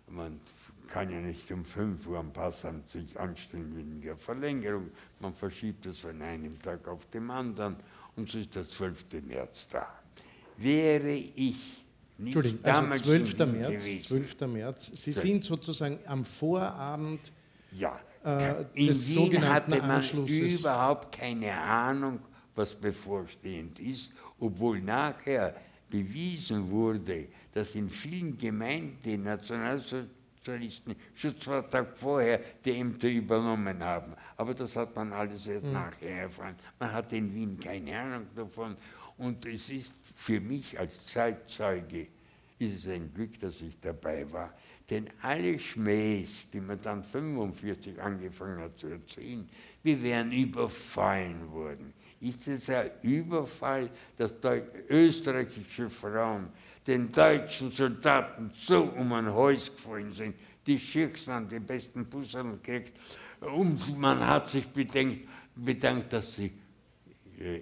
Man 0.07 0.39
kann 0.87 1.11
ja 1.11 1.19
nicht 1.19 1.51
um 1.51 1.63
5 1.63 2.07
Uhr 2.07 2.17
am 2.17 2.33
Passamt 2.33 2.89
sich 2.89 3.19
anstellen 3.19 3.75
wegen 3.75 4.01
der 4.01 4.17
Verlängerung. 4.17 4.89
Man 5.19 5.35
verschiebt 5.35 5.85
es 5.85 5.99
von 5.99 6.19
einem 6.21 6.59
Tag 6.59 6.87
auf 6.87 7.05
den 7.11 7.29
anderen 7.29 7.75
und 8.15 8.29
so 8.29 8.39
ist 8.39 8.55
der 8.55 8.67
12. 8.67 9.27
März 9.27 9.67
da. 9.67 9.87
Wäre 10.57 11.11
ich 11.11 11.85
Entschuldigung, 12.19 12.59
also 12.63 13.03
12. 13.03 13.33
in 13.33 13.39
Wien 13.39 13.59
März, 13.61 13.83
gewesen, 13.83 14.07
12. 14.07 14.47
März. 14.47 14.91
Sie 14.95 15.11
sind 15.11 15.43
sozusagen 15.43 15.99
am 16.05 16.23
Vorabend 16.25 17.31
Ja, 17.71 17.99
äh, 18.25 18.63
in 18.73 18.87
des 18.87 19.07
Wien 19.09 19.15
sogenannten 19.15 19.49
hatte 19.53 19.77
man 19.81 19.91
Anschlusses. 19.91 20.59
überhaupt 20.59 21.15
keine 21.17 21.53
Ahnung, 21.53 22.19
was 22.55 22.75
bevorstehend 22.75 23.79
ist, 23.79 24.11
obwohl 24.39 24.81
nachher 24.81 25.55
bewiesen 25.89 26.69
wurde, 26.69 27.27
dass 27.53 27.73
in 27.75 27.89
vielen 27.89 28.37
Gemeinden 28.37 28.97
die 29.03 29.17
Nationalsozialisten 29.17 30.95
schon 31.15 31.39
zwei 31.39 31.61
Tage 31.61 31.87
vorher 31.95 32.39
die 32.63 32.71
Ämter 32.77 33.07
übernommen 33.09 33.83
haben. 33.83 34.13
Aber 34.37 34.53
das 34.53 34.75
hat 34.75 34.95
man 34.95 35.11
alles 35.13 35.47
erst 35.47 35.65
Hm. 35.65 35.73
nachher 35.73 36.21
erfahren. 36.23 36.55
Man 36.79 36.91
hatte 36.91 37.15
in 37.15 37.33
Wien 37.33 37.59
keine 37.59 37.97
Ahnung 37.99 38.27
davon. 38.35 38.75
Und 39.17 39.45
es 39.45 39.69
ist 39.69 39.93
für 40.19 40.41
mich 40.41 40.77
als 40.77 41.05
Zeitzeuge, 41.05 42.07
ist 42.59 42.79
es 42.79 42.87
ein 42.91 43.13
Glück, 43.13 43.39
dass 43.39 43.61
ich 43.61 43.79
dabei 43.79 44.29
war. 44.29 44.53
Denn 44.89 45.09
alle 45.21 45.57
Schmähs, 45.57 46.45
die 46.51 46.59
man 46.59 46.81
dann 46.81 47.05
45 47.05 48.01
angefangen 48.01 48.59
hat 48.59 48.77
zu 48.77 48.87
erzählen, 48.87 49.47
wir 49.81 50.03
wären 50.03 50.33
überfallen 50.33 51.49
worden. 51.51 51.93
Ist 52.19 52.49
es 52.49 52.69
ein 52.69 52.91
Überfall, 53.01 53.89
dass 54.17 54.33
österreichische 54.89 55.89
Frauen 55.89 56.49
den 56.85 57.13
deutschen 57.13 57.71
Soldaten 57.71 58.51
so 58.53 58.83
um 58.83 59.11
den 59.11 59.33
Hals 59.33 59.73
gefallen 59.73 60.11
sind, 60.11 60.35
die 60.67 60.77
Schirchsen 60.77 61.33
haben 61.33 61.47
die 61.47 61.59
besten 61.59 62.05
Bussen 62.05 62.61
gekriegt 62.61 62.93
und 63.39 63.97
man 63.97 64.19
hat 64.19 64.49
sich 64.49 64.67
bedenkt, 64.67 65.29
bedankt, 65.55 66.11
dass 66.11 66.35
sie 66.35 66.51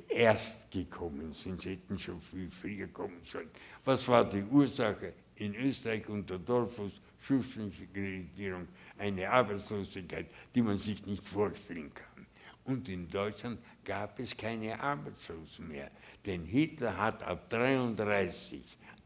erst 0.09 0.71
gekommen 0.71 1.33
sind. 1.33 1.61
Sie 1.61 1.71
hätten 1.71 1.97
schon 1.97 2.19
viel 2.19 2.49
früher 2.49 2.87
kommen 2.87 3.21
sollen. 3.23 3.49
Was 3.85 4.07
war 4.07 4.27
die 4.27 4.43
Ursache? 4.43 5.13
In 5.35 5.53
Österreich 5.55 6.07
unter 6.09 6.39
Dollfuß, 6.39 6.93
Schuschliche 7.19 7.87
Regierung, 7.93 8.67
eine 8.97 9.29
Arbeitslosigkeit, 9.29 10.27
die 10.55 10.61
man 10.61 10.77
sich 10.77 11.05
nicht 11.05 11.27
vorstellen 11.27 11.91
kann. 11.93 12.25
Und 12.63 12.89
in 12.89 13.07
Deutschland 13.09 13.59
gab 13.85 14.19
es 14.19 14.35
keine 14.35 14.79
Arbeitslosen 14.79 15.67
mehr. 15.67 15.91
Denn 16.25 16.43
Hitler 16.43 16.97
hat 16.97 17.23
ab 17.23 17.51
1933 17.53 18.61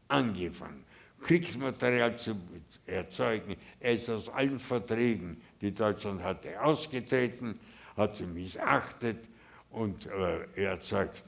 angefangen, 0.08 0.84
Kriegsmaterial 1.20 2.18
zu 2.18 2.36
erzeugen. 2.86 3.56
Er 3.78 3.94
ist 3.94 4.10
aus 4.10 4.28
allen 4.28 4.58
Verträgen, 4.58 5.40
die 5.60 5.72
Deutschland 5.72 6.22
hatte, 6.22 6.60
ausgetreten, 6.60 7.60
hat 7.96 8.16
sie 8.16 8.24
missachtet 8.24 9.28
und 9.72 10.06
äh, 10.06 10.46
er 10.54 10.70
erzeugt, 10.72 11.24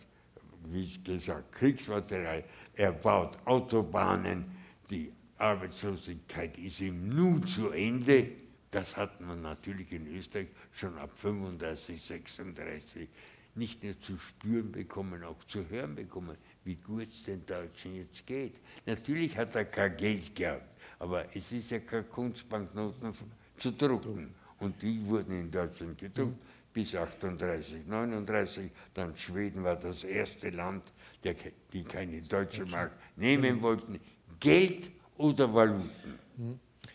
wie 0.66 0.88
gesagt, 1.02 1.52
Kriegsmaterial. 1.52 2.44
Er 2.74 2.92
baut 2.92 3.38
Autobahnen. 3.44 4.44
Die 4.90 5.12
Arbeitslosigkeit 5.38 6.56
ist 6.58 6.80
ihm 6.80 7.08
nun 7.08 7.42
zu 7.46 7.70
Ende. 7.70 8.30
Das 8.70 8.96
hat 8.96 9.20
man 9.20 9.42
natürlich 9.42 9.92
in 9.92 10.06
Österreich 10.14 10.48
schon 10.72 10.96
ab 10.98 11.10
35, 11.14 12.02
36 12.02 13.08
nicht 13.56 13.84
nur 13.84 14.00
zu 14.00 14.18
spüren 14.18 14.72
bekommen, 14.72 15.22
auch 15.22 15.42
zu 15.44 15.68
hören 15.68 15.94
bekommen, 15.94 16.36
wie 16.64 16.74
gut 16.74 17.08
es 17.08 17.22
den 17.22 17.46
Deutschen 17.46 17.94
jetzt 17.94 18.26
geht. 18.26 18.60
Natürlich 18.84 19.36
hat 19.36 19.54
er 19.54 19.64
kein 19.64 19.96
Geld 19.96 20.34
gehabt, 20.34 20.76
aber 20.98 21.24
es 21.36 21.52
ist 21.52 21.70
ja 21.70 21.78
keine 21.78 22.02
Kunstbanknoten 22.02 23.14
zu 23.56 23.70
drucken. 23.70 24.34
Und 24.58 24.80
die 24.82 25.04
wurden 25.06 25.38
in 25.38 25.50
Deutschland 25.50 25.98
gedruckt 25.98 26.38
bis 26.74 26.94
38, 26.94 27.86
39. 27.86 28.70
Dann 28.92 29.16
Schweden 29.16 29.62
war 29.64 29.76
das 29.76 30.04
erste 30.04 30.50
Land, 30.50 30.92
der, 31.22 31.34
die 31.72 31.82
keine 31.84 32.20
deutsche 32.20 32.66
Mark 32.66 32.92
nehmen 33.16 33.62
wollten. 33.62 33.98
Geld 34.40 34.90
oder 35.16 35.54
Valuten 35.54 36.18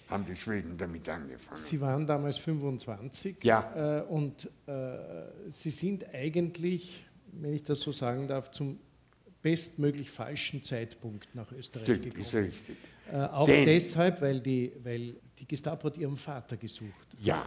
haben 0.10 0.26
die 0.26 0.36
Schweden 0.36 0.78
damit 0.78 1.08
angefangen. 1.10 1.58
Sie 1.58 1.80
waren 1.82 2.06
damals 2.06 2.38
25 2.38 3.44
Ja. 3.44 4.00
äh, 4.00 4.04
und 4.04 4.50
äh, 4.68 5.50
Sie 5.50 5.70
sind 5.70 6.06
eigentlich, 6.14 7.04
wenn 7.32 7.54
ich 7.54 7.64
das 7.64 7.80
so 7.80 7.92
sagen 7.92 8.28
darf, 8.28 8.52
zum 8.52 8.80
bestmöglich 9.42 10.12
falschen 10.12 10.62
Zeitpunkt 10.62 11.34
nach 11.34 11.50
Österreich 11.54 11.86
Stimmt, 11.86 12.04
gekommen. 12.04 12.22
ist 12.24 12.36
richtig. 12.36 12.78
Äh, 13.12 13.18
auch 13.22 13.46
Denn- 13.46 13.66
deshalb, 13.66 14.22
weil 14.22 14.42
die, 14.42 14.74
weil 14.84 15.16
die 15.40 15.48
Gestapo 15.48 15.88
hat 15.88 15.98
Ihren 15.98 16.18
Vater 16.18 16.58
gesucht. 16.58 17.08
Ja, 17.20 17.46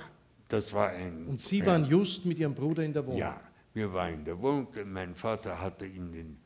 das 0.52 0.70
war 0.74 0.90
ein. 0.90 1.26
Und 1.26 1.40
Sie 1.40 1.64
waren 1.64 1.86
just 1.86 2.26
mit 2.26 2.38
Ihrem 2.38 2.54
Bruder 2.54 2.84
in 2.84 2.92
der 2.92 3.06
Wohnung. 3.06 3.18
Ja, 3.18 3.40
wir 3.72 3.92
waren 3.92 4.14
in 4.14 4.24
der 4.24 4.38
Wohnung. 4.38 4.68
Mein 4.84 5.14
Vater 5.14 5.58
hatte 5.58 5.86
in 5.86 6.12
den, 6.12 6.38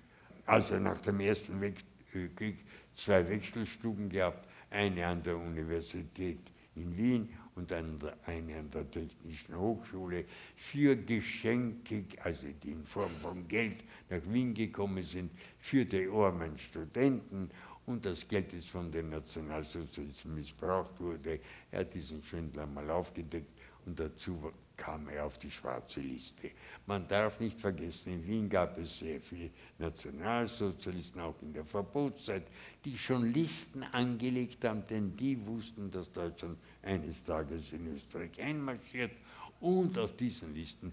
also 0.46 0.78
nach 0.78 1.00
dem 1.00 1.18
Ersten 1.18 1.60
Weltkrieg 1.60 2.58
zwei 2.94 3.28
Wechselstuben 3.28 4.08
gehabt, 4.08 4.48
eine 4.70 5.04
an 5.04 5.22
der 5.24 5.36
Universität 5.36 6.38
in 6.76 6.96
Wien 6.96 7.28
und 7.56 7.72
eine 7.72 8.12
an 8.26 8.70
der 8.72 8.88
Technischen 8.88 9.56
Hochschule, 9.56 10.24
für 10.54 10.94
Geschenke, 10.94 12.04
also 12.22 12.46
die 12.62 12.70
in 12.70 12.84
Form 12.84 13.10
von 13.18 13.48
Geld 13.48 13.82
nach 14.08 14.20
Wien 14.28 14.54
gekommen 14.54 15.02
sind, 15.02 15.32
für 15.58 15.84
die 15.84 16.06
armen 16.08 16.56
Studenten. 16.58 17.50
Und 17.86 18.04
das 18.04 18.26
Geld, 18.28 18.52
das 18.52 18.66
von 18.66 18.90
den 18.90 19.10
Nationalsozialisten 19.10 20.34
missbraucht 20.34 21.00
wurde, 21.00 21.40
er 21.70 21.80
hat 21.80 21.94
diesen 21.94 22.22
Schwindler 22.22 22.66
mal 22.66 22.88
aufgedeckt 22.90 23.55
und 23.86 23.98
dazu 23.98 24.52
kam 24.76 25.08
er 25.08 25.24
auf 25.24 25.38
die 25.38 25.50
schwarze 25.50 26.00
Liste. 26.00 26.50
Man 26.86 27.06
darf 27.08 27.40
nicht 27.40 27.58
vergessen, 27.58 28.12
in 28.12 28.26
Wien 28.26 28.48
gab 28.48 28.76
es 28.78 28.98
sehr 28.98 29.20
viele 29.20 29.50
Nationalsozialisten, 29.78 31.20
auch 31.22 31.40
in 31.40 31.52
der 31.52 31.64
Verbotszeit, 31.64 32.42
die 32.84 32.98
schon 32.98 33.32
Listen 33.32 33.82
angelegt 33.84 34.64
haben, 34.64 34.84
denn 34.88 35.16
die 35.16 35.44
wussten, 35.46 35.90
dass 35.90 36.12
Deutschland 36.12 36.58
eines 36.82 37.24
Tages 37.24 37.72
in 37.72 37.94
Österreich 37.94 38.40
einmarschiert. 38.40 39.12
Und 39.60 39.96
auf 39.98 40.14
diesen 40.16 40.54
Listen 40.54 40.92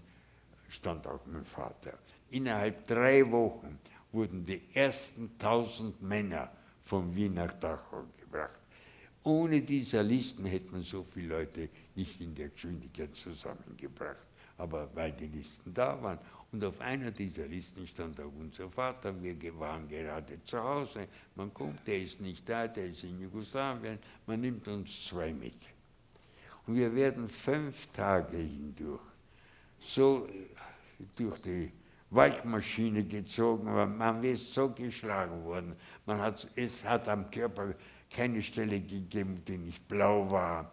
stand 0.70 1.06
auch 1.06 1.20
mein 1.26 1.44
Vater. 1.44 1.98
Innerhalb 2.30 2.86
drei 2.86 3.30
Wochen 3.30 3.78
wurden 4.12 4.44
die 4.44 4.62
ersten 4.72 5.36
tausend 5.36 6.00
Männer 6.00 6.50
von 6.82 7.14
Wien 7.14 7.34
nach 7.34 7.52
Dachau 7.54 8.04
gebracht. 8.18 8.23
Ohne 9.24 9.60
diese 9.62 10.02
Listen 10.02 10.44
hätte 10.44 10.70
man 10.70 10.82
so 10.82 11.02
viele 11.02 11.28
Leute 11.28 11.68
nicht 11.94 12.20
in 12.20 12.34
der 12.34 12.50
Geschwindigkeit 12.50 13.14
zusammengebracht. 13.14 14.26
Aber 14.58 14.88
weil 14.94 15.12
die 15.12 15.26
Listen 15.26 15.72
da 15.74 16.00
waren 16.00 16.18
und 16.52 16.64
auf 16.64 16.80
einer 16.80 17.10
dieser 17.10 17.46
Listen 17.46 17.84
stand 17.86 18.20
auch 18.20 18.30
unser 18.38 18.70
Vater, 18.70 19.12
wir 19.20 19.58
waren 19.58 19.88
gerade 19.88 20.38
zu 20.44 20.62
Hause, 20.62 21.08
man 21.34 21.52
kommt, 21.52 21.84
der 21.86 22.00
ist 22.00 22.20
nicht 22.20 22.48
da, 22.48 22.68
der 22.68 22.86
ist 22.86 23.02
in 23.02 23.20
Jugoslawien, 23.20 23.98
man 24.26 24.40
nimmt 24.40 24.68
uns 24.68 25.08
zwei 25.08 25.32
mit. 25.32 25.56
Und 26.66 26.76
wir 26.76 26.94
werden 26.94 27.28
fünf 27.28 27.88
Tage 27.88 28.36
hindurch 28.36 29.00
so 29.80 30.26
äh, 30.26 31.04
durch 31.16 31.40
die 31.40 31.72
Waldmaschine 32.10 33.04
gezogen, 33.04 33.64
man 33.64 34.22
ist 34.22 34.54
so 34.54 34.70
geschlagen 34.70 35.42
worden. 35.42 35.74
Man 36.06 36.20
hat, 36.20 36.46
es 36.54 36.84
hat 36.84 37.08
am 37.08 37.28
Körper 37.30 37.74
keine 38.14 38.42
Stelle 38.42 38.80
gegeben, 38.80 39.34
die 39.46 39.58
nicht 39.58 39.86
blau 39.88 40.30
war, 40.30 40.72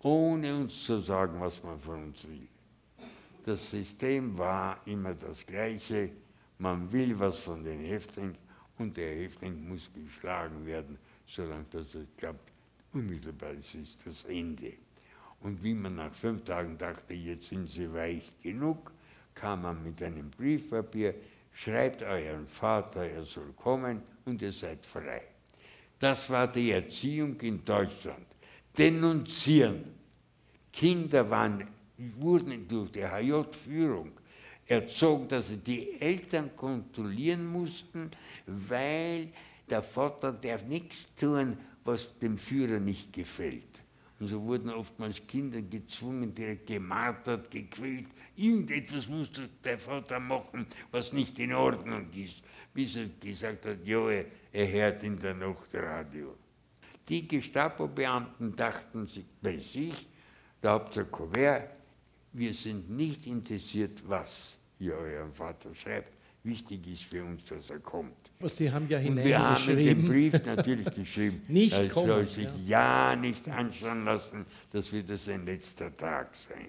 ohne 0.00 0.54
uns 0.54 0.84
zu 0.84 1.00
sagen, 1.00 1.40
was 1.40 1.62
man 1.62 1.80
von 1.80 2.04
uns 2.04 2.28
will. 2.28 2.46
Das 3.44 3.70
System 3.70 4.36
war 4.36 4.80
immer 4.86 5.14
das 5.14 5.46
gleiche. 5.46 6.10
Man 6.58 6.90
will 6.92 7.18
was 7.18 7.38
von 7.38 7.64
den 7.64 7.80
Häftlingen 7.80 8.36
und 8.78 8.96
der 8.96 9.14
Häftling 9.16 9.68
muss 9.68 9.90
geschlagen 9.94 10.64
werden, 10.66 10.98
solange 11.26 11.66
das 11.70 11.86
klappt. 12.16 12.52
Unmittelbar 12.92 13.52
ist 13.52 13.74
es 13.74 13.96
das 14.04 14.24
Ende. 14.24 14.74
Und 15.40 15.62
wie 15.62 15.74
man 15.74 15.96
nach 15.96 16.14
fünf 16.14 16.44
Tagen 16.44 16.78
dachte, 16.78 17.14
jetzt 17.14 17.48
sind 17.48 17.68
sie 17.68 17.92
weich 17.92 18.32
genug, 18.42 18.92
kam 19.34 19.62
man 19.62 19.82
mit 19.82 20.02
einem 20.02 20.30
Briefpapier, 20.30 21.14
schreibt 21.52 22.02
euren 22.02 22.46
Vater, 22.46 23.04
er 23.04 23.24
soll 23.24 23.52
kommen 23.52 24.02
und 24.24 24.40
ihr 24.40 24.52
seid 24.52 24.86
frei. 24.86 25.33
Das 26.04 26.28
war 26.28 26.46
die 26.48 26.70
Erziehung 26.70 27.40
in 27.40 27.64
Deutschland. 27.64 28.26
Denunzieren. 28.76 29.84
Kinder 30.70 31.30
waren, 31.30 31.66
wurden 31.96 32.68
durch 32.68 32.92
die 32.92 33.06
HJ-Führung 33.06 34.12
erzogen, 34.66 35.26
dass 35.28 35.48
sie 35.48 35.56
die 35.56 35.98
Eltern 35.98 36.54
kontrollieren 36.54 37.46
mussten, 37.46 38.10
weil 38.46 39.30
der 39.70 39.82
Vater 39.82 40.34
darf 40.34 40.66
nichts 40.66 41.06
tun, 41.18 41.56
was 41.84 42.18
dem 42.18 42.36
Führer 42.36 42.80
nicht 42.80 43.10
gefällt. 43.10 43.82
Und 44.20 44.28
so 44.28 44.42
wurden 44.42 44.68
oftmals 44.68 45.26
Kinder 45.26 45.62
gezwungen, 45.62 46.34
direkt 46.34 46.66
gemartert, 46.66 47.50
gequält. 47.50 48.08
Irgendetwas 48.36 49.08
musste 49.08 49.48
der 49.64 49.78
Vater 49.78 50.20
machen, 50.20 50.66
was 50.90 51.14
nicht 51.14 51.38
in 51.38 51.54
Ordnung 51.54 52.12
ist, 52.12 52.42
bis 52.74 52.94
er 52.96 53.08
gesagt 53.20 53.64
hat, 53.64 53.78
jo, 53.86 54.10
er, 54.54 54.70
hört 54.70 55.02
in 55.02 55.18
der 55.18 55.34
Nacht 55.34 55.74
Radio. 55.74 56.36
Die 57.08 57.26
Gestapo-Beamten 57.26 58.54
dachten 58.54 59.06
sich 59.06 59.26
bei 59.42 59.58
sich, 59.58 60.08
der 60.62 60.72
Hauptsache 60.72 61.06
Kuvert, 61.06 61.70
wir 62.32 62.54
sind 62.54 62.88
nicht 62.90 63.26
interessiert, 63.26 64.02
was 64.08 64.56
ihr 64.78 64.96
eurem 64.96 65.32
Vater 65.32 65.74
schreibt. 65.74 66.12
Wichtig 66.42 66.86
ist 66.86 67.04
für 67.04 67.24
uns, 67.24 67.44
dass 67.46 67.70
er 67.70 67.78
kommt. 67.78 68.30
Aber 68.38 68.48
Sie 68.48 68.70
haben 68.70 68.86
ja 68.88 68.98
Und 68.98 69.16
wir 69.16 69.38
haben 69.38 69.76
den 69.76 70.04
Brief 70.04 70.34
natürlich 70.44 70.94
geschrieben. 70.94 71.42
Nicht 71.48 71.72
er 71.72 71.88
kommen, 71.88 72.08
soll 72.08 72.26
sich 72.26 72.48
ja. 72.66 73.16
nicht 73.16 73.48
anschauen 73.48 74.04
lassen, 74.04 74.44
das 74.70 74.92
wird 74.92 75.08
sein 75.18 75.46
letzter 75.46 75.96
Tag 75.96 76.36
sein. 76.36 76.68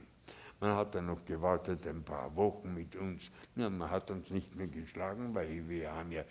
Man 0.62 0.78
hat 0.78 0.95
dann 0.95 1.08
noch 1.08 1.26
gewartet, 1.26 1.86
ein 1.88 2.04
paar 2.04 2.34
Wochen 2.38 2.74
mit 2.74 2.95
uns. 2.95 3.24
Ja, 3.58 3.69
man 3.69 3.89
hat 3.89 4.10
uns 4.12 4.30
nicht 4.30 4.56
mehr 4.56 4.67
geschlagen, 4.67 5.36
weil 5.36 5.67
wir 5.67 5.91
haben 5.91 6.12
ja 6.12 6.24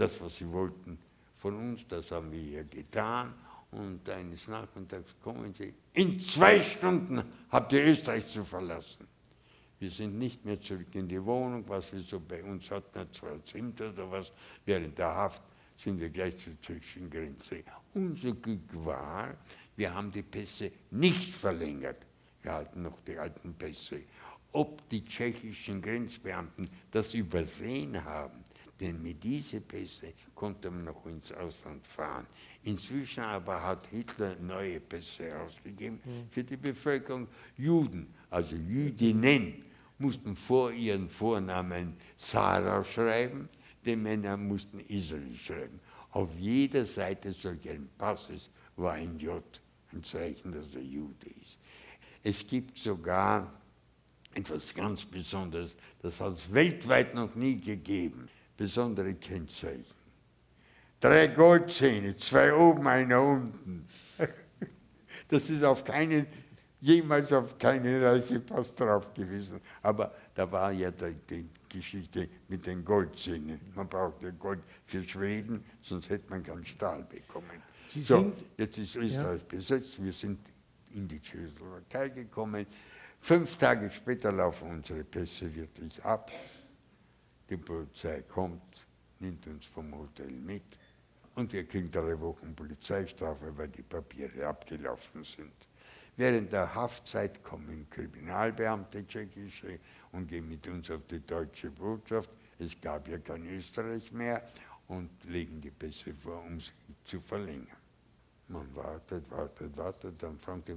das, 0.00 0.20
was 0.20 0.38
sie 0.38 0.50
wollten 0.50 0.98
von 1.36 1.56
uns, 1.56 1.86
das 1.88 2.10
haben 2.10 2.32
wir 2.32 2.42
ja 2.42 2.62
getan. 2.62 3.34
Und 3.72 4.08
eines 4.08 4.48
Nachmittags 4.48 5.14
kommen 5.22 5.54
sie, 5.54 5.72
in 5.92 6.18
zwei 6.18 6.60
Stunden 6.60 7.22
habt 7.50 7.72
ihr 7.72 7.84
Österreich 7.86 8.26
zu 8.26 8.44
verlassen. 8.44 9.06
Wir 9.78 9.90
sind 9.90 10.18
nicht 10.18 10.44
mehr 10.44 10.60
zurück 10.60 10.94
in 10.94 11.08
die 11.08 11.24
Wohnung, 11.24 11.64
was 11.68 11.92
wir 11.92 12.00
so 12.00 12.20
bei 12.20 12.42
uns 12.42 12.70
hatten, 12.70 13.06
zwei 13.12 13.38
Zimt 13.44 13.80
oder 13.80 14.10
was. 14.10 14.32
Während 14.66 14.98
der 14.98 15.14
Haft 15.14 15.42
sind 15.76 16.00
wir 16.00 16.10
gleich 16.10 16.36
zur 16.36 16.60
tschechischen 16.60 17.08
Grenze. 17.08 17.62
Unser 17.94 18.32
Glück 18.32 18.84
war, 18.84 19.34
wir 19.76 19.94
haben 19.94 20.10
die 20.12 20.22
Pässe 20.22 20.70
nicht 20.90 21.32
verlängert. 21.32 22.04
Wir 22.42 22.52
halten 22.52 22.82
noch 22.82 23.00
die 23.06 23.16
alten 23.16 23.54
Pässe. 23.54 24.02
Ob 24.52 24.86
die 24.90 25.04
tschechischen 25.04 25.80
Grenzbeamten 25.80 26.68
das 26.90 27.14
übersehen 27.14 28.04
haben, 28.04 28.39
denn 28.80 29.02
mit 29.02 29.22
diesen 29.22 29.62
Pässe 29.62 30.14
konnte 30.34 30.70
man 30.70 30.84
noch 30.84 31.04
ins 31.06 31.30
Ausland 31.32 31.86
fahren. 31.86 32.26
Inzwischen 32.64 33.20
aber 33.20 33.62
hat 33.62 33.86
Hitler 33.88 34.36
neue 34.36 34.80
Pässe 34.80 35.38
ausgegeben 35.38 36.00
für 36.30 36.42
die 36.42 36.56
Bevölkerung. 36.56 37.28
Juden, 37.56 38.14
also 38.30 38.56
Jüdinnen, 38.56 39.64
mussten 39.98 40.34
vor 40.34 40.72
ihren 40.72 41.08
Vornamen 41.10 41.94
Sarah 42.16 42.82
schreiben, 42.82 43.48
die 43.84 43.96
Männer 43.96 44.36
mussten 44.36 44.80
Israel 44.80 45.36
schreiben. 45.36 45.78
Auf 46.12 46.30
jeder 46.38 46.84
Seite 46.86 47.32
solch 47.32 47.68
ein 47.68 47.88
Passes 47.98 48.50
war 48.76 48.94
ein 48.94 49.18
J, 49.18 49.42
ein 49.92 50.02
Zeichen, 50.02 50.52
dass 50.52 50.74
er 50.74 50.82
Jude 50.82 51.26
ist. 51.40 51.58
Es 52.22 52.46
gibt 52.46 52.78
sogar 52.78 53.52
etwas 54.34 54.74
ganz 54.74 55.04
Besonderes, 55.04 55.76
das 56.02 56.20
hat 56.20 56.34
es 56.34 56.52
weltweit 56.52 57.14
noch 57.14 57.34
nie 57.34 57.60
gegeben, 57.60 58.28
besondere 58.60 59.14
Kennzeichen. 59.14 59.86
Drei 61.00 61.28
Goldzähne, 61.28 62.14
zwei 62.16 62.52
oben, 62.54 62.86
einer 62.86 63.22
unten. 63.22 63.86
Das 65.28 65.48
ist 65.48 65.62
auf 65.62 65.84
keinen, 65.84 66.26
jemals 66.80 67.32
auf 67.32 67.56
keinen 67.56 68.02
Reisepass 68.02 68.74
drauf 68.74 69.14
gewesen. 69.14 69.60
Aber 69.80 70.12
da 70.34 70.50
war 70.50 70.72
ja 70.72 70.90
die, 70.90 71.48
Geschichte 71.68 72.28
mit 72.48 72.66
den 72.66 72.84
Goldzähnen. 72.84 73.60
Man 73.76 73.88
brauchte 73.88 74.32
Gold 74.32 74.58
für 74.86 75.04
Schweden, 75.04 75.64
sonst 75.82 76.10
hätte 76.10 76.28
man 76.28 76.42
keinen 76.42 76.64
Stahl 76.64 77.04
bekommen. 77.04 77.62
Sie 77.88 78.02
so, 78.02 78.18
sind- 78.22 78.44
jetzt 78.56 78.76
ist 78.76 78.96
Österreich 78.96 79.44
besetzt, 79.44 80.02
wir 80.02 80.12
sind 80.12 80.40
in 80.90 81.06
die 81.06 81.20
Tschechoslowakei 81.20 82.08
gekommen. 82.08 82.66
Fünf 83.20 83.54
Tage 83.54 83.88
später 83.90 84.32
laufen 84.32 84.68
unsere 84.68 85.04
Pässe 85.04 85.54
wirklich 85.54 86.04
ab. 86.04 86.32
Die 87.50 87.56
Polizei 87.56 88.22
kommt, 88.22 88.86
nimmt 89.18 89.44
uns 89.48 89.66
vom 89.66 89.92
Hotel 89.92 90.30
mit 90.30 90.62
und 91.34 91.52
wir 91.52 91.66
kriegen 91.66 91.90
drei 91.90 92.18
Wochen 92.20 92.54
Polizeistrafe, 92.54 93.56
weil 93.56 93.68
die 93.68 93.82
Papiere 93.82 94.46
abgelaufen 94.46 95.24
sind. 95.24 95.52
Während 96.16 96.52
der 96.52 96.72
Haftzeit 96.72 97.42
kommen 97.42 97.88
Kriminalbeamte 97.90 99.04
tschechische 99.04 99.80
und 100.12 100.28
gehen 100.28 100.48
mit 100.48 100.68
uns 100.68 100.90
auf 100.90 101.00
die 101.10 101.26
deutsche 101.26 101.70
Botschaft. 101.70 102.30
Es 102.58 102.80
gab 102.80 103.08
ja 103.08 103.18
kein 103.18 103.44
Österreich 103.46 104.12
mehr 104.12 104.42
und 104.86 105.10
legen 105.24 105.60
die 105.60 105.70
Pässe 105.70 106.14
vor, 106.14 106.44
um 106.44 106.60
sie 106.60 106.72
zu 107.04 107.20
verlängern. 107.20 107.66
Man 108.48 108.74
wartet, 108.76 109.28
wartet, 109.30 109.76
wartet, 109.76 110.22
dann 110.22 110.38
fragt 110.38 110.68
er, 110.68 110.76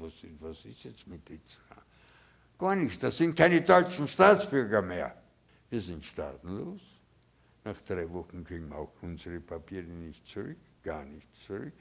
was, 0.00 0.12
was 0.40 0.64
ist 0.64 0.84
jetzt 0.84 1.06
mit 1.08 1.26
zwei? 1.26 1.74
Gar 2.58 2.76
nichts, 2.76 2.98
das 2.98 3.18
sind 3.18 3.34
keine 3.36 3.60
deutschen 3.60 4.06
Staatsbürger 4.06 4.80
mehr. 4.80 5.23
Wir 5.74 5.80
sind 5.80 6.04
staatenlos. 6.04 6.80
Nach 7.64 7.80
drei 7.80 8.08
Wochen 8.12 8.44
kriegen 8.44 8.68
wir 8.68 8.76
auch 8.76 8.92
unsere 9.02 9.40
Papiere 9.40 9.88
nicht 9.88 10.24
zurück, 10.24 10.56
gar 10.84 11.04
nicht 11.04 11.26
zurück. 11.44 11.72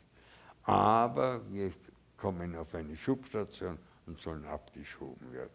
Aber 0.63 1.39
wir 1.51 1.71
kommen 2.17 2.55
auf 2.55 2.73
eine 2.73 2.97
Schubstation 2.97 3.77
und 4.07 4.17
sollen 4.19 4.45
abgeschoben 4.45 5.31
werden. 5.31 5.51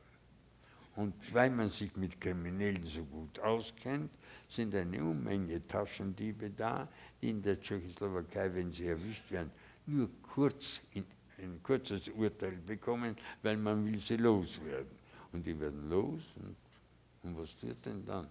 Und 0.95 1.15
weil 1.35 1.51
man 1.51 1.69
sich 1.69 1.97
mit 1.97 2.21
Kriminellen 2.21 2.87
so 2.87 3.03
gut 3.07 3.41
auskennt, 3.41 4.13
sind 4.49 4.73
eine 4.77 5.03
Unmenge 5.03 5.67
Taschendiebe 5.67 6.51
da, 6.51 6.87
die 7.21 7.31
in 7.31 7.43
der 7.43 7.61
Tschechoslowakei, 7.61 8.55
wenn 8.55 8.71
sie 8.71 8.87
erwischt 8.87 9.29
werden, 9.33 9.51
nur 9.85 10.09
kurz 10.23 10.81
in, 10.95 11.05
ein 11.39 11.61
kurzes 11.61 12.09
Urteil 12.11 12.57
bekommen, 12.65 13.17
weil 13.43 13.57
man 13.57 13.85
will 13.85 13.99
sie 13.99 14.17
loswerden. 14.17 14.97
Und 15.33 15.45
die 15.45 15.59
werden 15.59 15.91
los 15.91 16.23
und, 16.37 16.55
und 17.23 17.37
was 17.39 17.55
tut 17.57 17.85
denn 17.85 18.05
dann? 18.05 18.29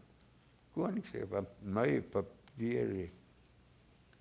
Gar 0.75 0.91
nichts, 0.91 1.09
aber 1.21 1.45
neue 1.63 2.01
Papiere, 2.01 3.09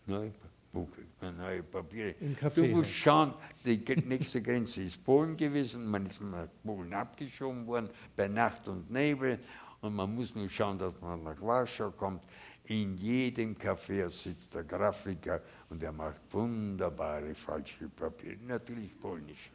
neue, 0.07 0.31
Pa- 0.31 1.31
neue 1.33 1.63
Papiere. 1.63 2.15
Du 2.55 2.67
musst 2.77 2.91
schauen, 2.91 3.35
die 3.65 3.79
nächste 4.05 4.41
Grenze 4.43 4.83
ist 4.83 5.03
Polen 5.05 5.37
gewesen, 5.37 5.87
man 5.87 6.07
ist 6.07 6.21
nach 6.21 6.47
Polen 6.65 6.93
abgeschoben 6.93 7.67
worden, 7.67 7.91
bei 8.17 8.29
Nacht 8.29 8.67
und 8.69 8.91
Nebel. 8.91 9.39
Und 9.83 9.95
man 9.95 10.15
muss 10.15 10.35
nur 10.35 10.49
schauen, 10.49 10.79
dass 10.79 10.99
man 11.01 11.23
nach 11.23 11.41
Warschau 11.41 11.91
kommt. 11.91 12.23
In 12.65 12.97
jedem 12.97 13.55
Café 13.55 14.09
sitzt 14.11 14.55
der 14.55 14.65
Grafiker 14.65 15.41
und 15.71 15.83
er 15.83 15.93
macht 15.93 16.21
wunderbare 16.33 17.35
falsche 17.35 17.89
Papiere, 17.91 18.37
natürlich 18.45 18.99
polnische. 18.99 19.51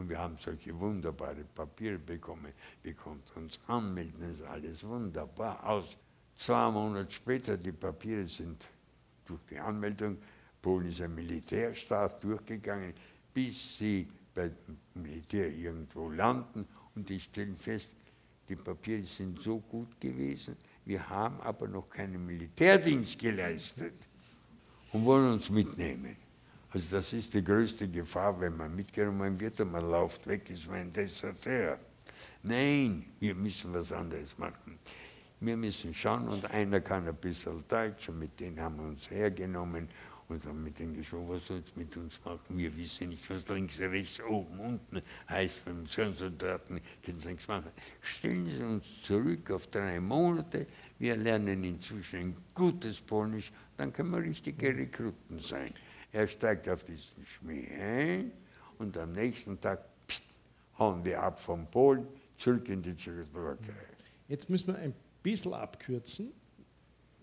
Und 0.00 0.08
wir 0.08 0.18
haben 0.18 0.38
solche 0.38 0.72
wunderbare 0.80 1.44
Papiere 1.54 1.98
bekommen. 1.98 2.54
Wir 2.82 2.94
konnten 2.94 3.38
uns 3.38 3.60
anmelden, 3.66 4.30
es 4.32 4.38
sah 4.38 4.48
alles 4.48 4.82
wunderbar 4.82 5.62
aus. 5.62 5.94
Zwei 6.36 6.70
Monate 6.70 7.12
später, 7.12 7.58
die 7.58 7.72
Papiere 7.72 8.26
sind 8.26 8.66
durch 9.26 9.42
die 9.50 9.58
Anmeldung, 9.58 10.16
Polen 10.62 10.88
ist 10.88 11.02
ein 11.02 11.14
Militärstaat 11.14 12.24
durchgegangen, 12.24 12.94
bis 13.34 13.76
sie 13.76 14.08
beim 14.34 14.52
Militär 14.94 15.50
irgendwo 15.50 16.08
landen 16.08 16.66
und 16.94 17.06
die 17.06 17.20
stellen 17.20 17.54
fest, 17.56 17.90
die 18.48 18.56
Papiere 18.56 19.02
sind 19.02 19.38
so 19.38 19.58
gut 19.58 20.00
gewesen, 20.00 20.56
wir 20.86 21.06
haben 21.10 21.38
aber 21.42 21.68
noch 21.68 21.90
keinen 21.90 22.24
Militärdienst 22.24 23.18
geleistet 23.18 23.96
und 24.94 25.04
wollen 25.04 25.34
uns 25.34 25.50
mitnehmen. 25.50 26.16
Also 26.72 26.86
das 26.90 27.12
ist 27.12 27.34
die 27.34 27.42
größte 27.42 27.88
Gefahr, 27.88 28.40
wenn 28.40 28.56
man 28.56 28.74
mitgenommen 28.74 29.38
wird 29.40 29.60
und 29.60 29.72
man 29.72 29.90
läuft 29.90 30.26
weg, 30.26 30.48
ist 30.50 30.68
man 30.68 30.76
ein 30.76 30.92
Deserteur. 30.92 31.78
Nein, 32.42 33.04
wir 33.18 33.34
müssen 33.34 33.74
was 33.74 33.92
anderes 33.92 34.38
machen. 34.38 34.78
Wir 35.40 35.56
müssen 35.56 35.92
schauen 35.94 36.28
und 36.28 36.48
einer 36.50 36.80
kann 36.80 37.08
ein 37.08 37.16
bisschen 37.16 37.64
Deutsch 37.66 38.08
und 38.08 38.18
mit 38.18 38.38
denen 38.38 38.60
haben 38.60 38.76
wir 38.76 38.84
uns 38.84 39.10
hergenommen 39.10 39.88
und 40.28 40.44
haben 40.44 40.62
mit 40.62 40.78
denen 40.78 40.94
gesprochen, 40.94 41.28
was 41.28 41.46
soll 41.46 41.62
es 41.66 41.74
mit 41.74 41.96
uns 41.96 42.20
machen? 42.24 42.40
Wir 42.50 42.76
wissen 42.76 43.08
nicht, 43.08 43.28
was 43.28 43.48
links, 43.48 43.80
rechts, 43.80 44.20
oben, 44.20 44.60
unten 44.60 45.02
heißt, 45.28 45.64
beim 45.64 45.86
Soldaten 45.86 46.80
können 47.02 47.18
sie 47.18 47.28
nichts 47.30 47.48
machen. 47.48 47.70
Stellen 48.00 48.46
Sie 48.46 48.62
uns 48.62 49.02
zurück 49.02 49.50
auf 49.50 49.66
drei 49.66 49.98
Monate, 49.98 50.66
wir 50.98 51.16
lernen 51.16 51.64
inzwischen 51.64 52.20
ein 52.20 52.36
gutes 52.54 53.00
Polnisch, 53.00 53.50
dann 53.76 53.92
können 53.92 54.12
wir 54.12 54.20
richtige 54.20 54.68
Rekruten 54.68 55.40
sein. 55.40 55.70
Er 56.12 56.26
steigt 56.26 56.68
auf 56.68 56.82
diesen 56.84 57.24
Schmäh 57.24 57.68
ein 57.80 58.32
und 58.78 58.96
am 58.98 59.12
nächsten 59.12 59.60
Tag 59.60 59.84
pst, 60.06 60.22
hauen 60.78 61.04
wir 61.04 61.22
ab 61.22 61.38
von 61.38 61.66
Polen 61.70 62.06
zurück 62.36 62.68
in 62.68 62.82
die 62.82 62.96
Tschechoslowakei. 62.96 63.72
Jetzt 64.28 64.48
müssen 64.48 64.68
wir 64.68 64.76
ein 64.76 64.94
bisschen 65.22 65.54
abkürzen. 65.54 66.32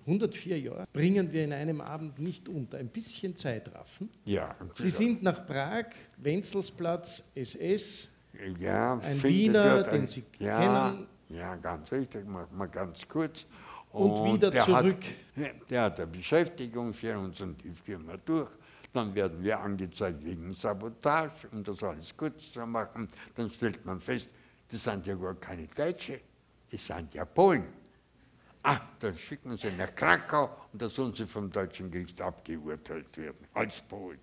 104 0.06 0.60
Jahre 0.60 0.88
bringen 0.94 1.34
wir 1.34 1.44
in 1.44 1.52
einem 1.52 1.82
Abend 1.82 2.18
nicht 2.20 2.48
unter. 2.48 2.78
Ein 2.78 2.88
bisschen 2.88 3.36
Zeitraffen. 3.36 4.10
Ja, 4.24 4.56
Sie 4.76 4.90
sind 4.90 5.22
nach 5.22 5.46
Prag, 5.46 5.88
Wenzelsplatz, 6.16 7.24
SS. 7.36 8.10
ja, 8.58 8.98
ein 9.00 9.22
Wiener, 9.22 9.84
den 9.84 10.08
Sie 10.08 10.24
ja, 10.40 10.60
kennen. 10.60 11.08
Ja, 11.28 11.56
ganz 11.56 11.92
richtig, 11.92 12.26
machen 12.26 12.58
wir 12.58 12.68
ganz 12.68 13.06
kurz. 13.06 13.46
Und 13.92 14.34
wieder 14.34 14.50
der 14.50 14.64
zurück. 14.64 15.04
Hat, 15.36 15.70
der 15.70 15.82
hat 15.82 16.00
eine 16.00 16.08
Beschäftigung 16.08 16.94
für 16.94 17.18
uns 17.18 17.42
und 17.42 17.62
die 17.62 17.72
führen 17.72 18.08
wir 18.08 18.18
durch. 18.18 18.50
Dann 18.94 19.14
werden 19.14 19.44
wir 19.44 19.60
angezeigt 19.60 20.24
wegen 20.24 20.54
Sabotage, 20.54 21.48
um 21.52 21.64
das 21.64 21.84
alles 21.84 22.16
kurz 22.16 22.52
zu 22.54 22.66
machen. 22.66 23.10
Dann 23.36 23.50
stellt 23.50 23.86
man 23.86 24.00
fest, 24.00 24.30
das 24.70 24.84
sind 24.84 25.06
ja 25.06 25.16
gar 25.16 25.36
keine 25.36 25.68
Deutsche, 25.68 26.22
das 26.72 26.86
sind 26.86 27.14
ja 27.14 27.26
Polen. 27.26 27.66
Ah, 28.64 28.80
dann 29.00 29.18
schicken 29.18 29.52
wir 29.52 29.58
sie 29.58 29.72
nach 29.78 29.94
Krakau 29.96 30.50
und 30.74 30.82
da 30.82 30.90
sollen 30.90 31.14
sie 31.14 31.26
vom 31.26 31.50
deutschen 31.50 31.90
Gericht 31.90 32.20
abgeurteilt 32.22 33.16
werden, 33.18 33.48
als 33.54 33.82
Polen. 33.82 34.20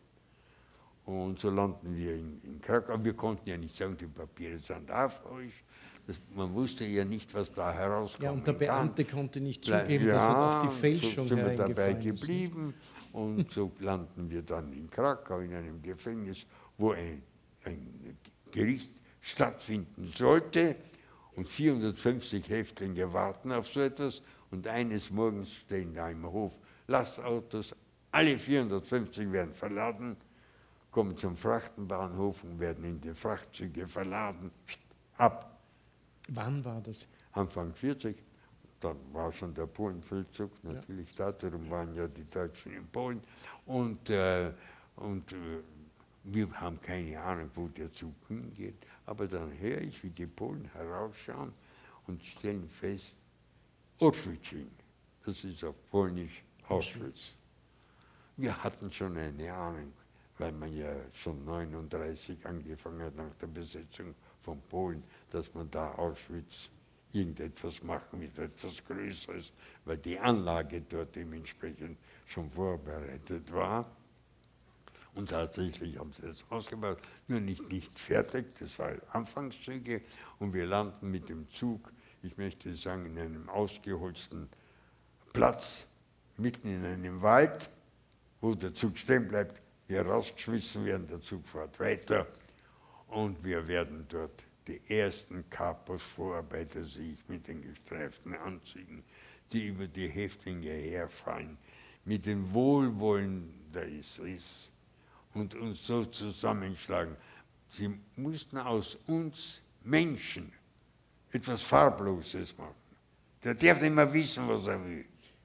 Und 1.07 1.39
so 1.39 1.51
landen 1.51 1.95
wir 1.97 2.15
in, 2.15 2.41
in 2.43 2.61
Krakau. 2.61 3.03
Wir 3.03 3.15
konnten 3.15 3.49
ja 3.49 3.57
nicht 3.57 3.77
sagen, 3.77 3.97
die 3.97 4.07
Papiere 4.07 4.59
sind 4.59 4.91
auf 4.91 5.25
euch. 5.27 5.65
Das, 6.07 6.21
man 6.35 6.53
wusste 6.53 6.85
ja 6.85 7.05
nicht, 7.05 7.33
was 7.33 7.51
da 7.53 7.73
herauskommt. 7.73 8.23
Ja, 8.23 8.31
und 8.31 8.47
der 8.47 8.53
Beamte 8.53 9.05
kann. 9.05 9.21
konnte 9.21 9.41
nicht 9.41 9.65
zugeben, 9.65 10.07
ja, 10.07 10.15
dass 10.15 10.25
er 10.25 10.39
auf 10.39 10.63
die 10.63 10.81
Fälschung 10.81 11.27
so 11.27 11.35
sind 11.35 11.47
wir 11.47 11.57
dabei 11.57 11.95
geblieben. 11.95 12.75
Ist. 12.77 12.94
Und 13.15 13.53
so 13.53 13.71
landen 13.79 14.29
wir 14.29 14.43
dann 14.43 14.73
in 14.73 14.91
Krakau 14.91 15.39
in 15.39 15.55
einem 15.55 15.81
Gefängnis, 15.81 16.47
wo 16.77 16.91
ein, 16.91 17.23
ein 17.65 18.19
Gericht 18.51 18.91
stattfinden 19.21 20.09
sollte. 20.09 20.75
Und 21.37 21.49
450 21.49 22.49
Häftlinge 22.49 23.13
warten 23.13 23.53
auf 23.53 23.69
so 23.69 23.81
etwas. 23.81 24.21
Und 24.51 24.67
eines 24.67 25.11
Morgens 25.11 25.53
stehen 25.53 25.95
da 25.95 26.11
im 26.11 26.27
Hof 26.27 26.59
Lastautos, 26.89 27.75
alle 28.11 28.37
450 28.37 29.31
werden 29.31 29.55
verladen, 29.55 30.17
kommen 30.91 31.17
zum 31.17 31.37
Frachtenbahnhof 31.37 32.43
und 32.43 32.59
werden 32.59 32.85
in 32.85 33.01
die 33.01 33.15
Frachtzüge 33.15 33.87
verladen, 33.87 34.51
ab. 35.17 35.61
Wann 36.29 36.65
war 36.65 36.81
das? 36.81 37.07
Anfang 37.33 37.73
40. 37.75 38.17
Dann 38.85 38.99
war 39.15 39.33
schon 39.33 39.55
der 39.55 39.67
Polenfeldzug 39.67 40.63
natürlich 40.63 41.17
ja. 41.17 41.33
da, 41.33 41.49
darum 41.49 41.71
waren 41.71 41.95
ja 41.95 42.07
die 42.07 42.27
Deutschen 42.27 42.75
in 42.75 42.87
Polen. 42.89 43.23
Und, 43.65 44.11
äh, 44.11 44.53
und 44.97 45.33
äh, 45.33 45.63
wir 46.25 46.53
haben 46.61 46.79
keine 46.83 47.19
Ahnung, 47.19 47.49
wo 47.55 47.67
der 47.69 47.91
Zug 47.91 48.13
hingeht. 48.29 48.77
Aber 49.07 49.27
dann 49.27 49.59
höre 49.59 49.81
ich, 49.81 50.03
wie 50.03 50.11
die 50.11 50.27
Polen 50.27 50.71
herausschauen 50.75 51.55
und 52.07 52.23
stellen 52.23 52.69
fest, 52.69 53.23
Auschwitz. 54.01 54.55
Das 55.25 55.43
ist 55.45 55.65
auf 55.65 55.77
Polnisch 55.91 56.45
Auschwitz. 56.69 57.33
Wir 58.37 58.63
hatten 58.63 58.93
schon 58.93 59.17
eine 59.17 59.51
Ahnung, 59.51 59.95
weil 60.37 60.53
man 60.53 60.77
ja 60.77 60.95
schon 61.15 61.39
1939 61.39 62.45
angefangen 62.45 63.01
hat 63.01 63.17
nach 63.17 63.35
der 63.41 63.47
Besetzung 63.47 64.15
von 64.43 64.61
Polen, 64.69 65.03
dass 65.31 65.55
man 65.55 65.71
da 65.71 65.93
Auschwitz 65.93 66.69
irgendetwas 67.15 67.83
machen 67.83 68.19
mit 68.19 68.37
etwas 68.39 68.85
Größeres, 68.85 69.53
weil 69.85 69.99
die 69.99 70.19
Anlage 70.19 70.83
dort 70.83 71.15
dementsprechend 71.15 71.99
schon 72.27 72.51
vorbereitet 72.51 73.53
war. 73.53 73.91
Und 75.15 75.31
tatsächlich 75.31 75.99
haben 75.99 76.13
sie 76.13 76.23
das 76.23 76.45
ausgebaut, 76.51 76.99
nur 77.29 77.41
nicht, 77.41 77.69
nicht 77.71 77.97
fertig, 77.99 78.47
das 78.59 78.77
war 78.79 78.93
Anfangszüge. 79.13 80.03
Und 80.41 80.53
wir 80.53 80.67
landen 80.67 81.11
mit 81.11 81.29
dem 81.29 81.49
Zug, 81.49 81.93
ich 82.23 82.37
möchte 82.37 82.75
sagen, 82.75 83.07
in 83.07 83.19
einem 83.19 83.49
ausgeholzten 83.49 84.49
Platz, 85.33 85.87
mitten 86.37 86.69
in 86.69 86.85
einem 86.85 87.23
Wald, 87.23 87.71
wo 88.41 88.55
der 88.55 88.75
Zug 88.75 88.99
stehen 88.99 89.29
bleibt, 89.29 89.63
wir 89.87 90.03
rausgeschmissen 90.03 90.85
werden, 90.85 91.07
der 91.07 91.21
Zug 91.21 91.47
fährt 91.47 91.79
weiter 91.79 92.27
und 93.09 93.45
wir 93.45 93.69
werden 93.69 94.07
dort 94.09 94.47
die 94.67 94.81
ersten 94.89 95.49
Kapos-Vorarbeiter 95.51 96.85
sehe 96.85 97.13
ich 97.13 97.29
mit 97.29 97.47
den 97.49 97.63
gestreiften 97.63 98.35
Anzügen, 98.35 99.05
die 99.53 99.69
über 99.69 99.87
die 99.87 100.09
Häftlinge 100.09 100.71
herfallen, 100.71 101.59
mit 102.05 102.25
dem 102.27 102.53
Wohlwollen 102.53 103.53
der 103.73 103.89
ISIS 103.89 104.71
und 105.35 105.55
uns 105.55 105.87
so 105.87 106.05
zusammenschlagen. 106.05 107.17
Sie 107.69 107.91
mussten 108.17 108.59
aus 108.59 108.97
uns 109.07 109.61
Menschen 109.83 110.53
etwas 111.31 111.63
Farbloses 111.63 112.57
machen. 112.57 112.75
Der 113.43 113.55
darf 113.55 113.81
nicht 113.81 113.95
mehr 113.95 114.13
wissen, 114.13 114.49
was 114.49 114.67
er 114.67 114.83
will. 114.83 115.05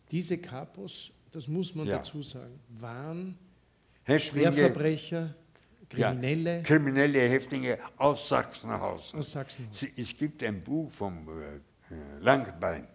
Diese 0.09 0.37
Kapos, 0.37 1.11
das 1.31 1.47
muss 1.47 1.75
man 1.75 1.87
ja. 1.87 1.97
dazu 1.97 2.23
sagen, 2.23 2.59
waren 2.69 3.37
Schwerverbrecher, 4.05 5.35
Kriminelle. 5.89 6.57
Ja, 6.57 6.63
kriminelle 6.63 7.19
Häftlinge 7.19 7.79
aus 7.97 8.29
Sachsenhausen. 8.29 9.19
Aus 9.19 9.31
Sachsenhausen. 9.31 9.91
Es 9.97 10.15
gibt 10.15 10.43
ein 10.43 10.59
Buch 10.61 10.91
vom 10.91 11.27
äh, 11.27 12.21
Langbein. 12.21 12.87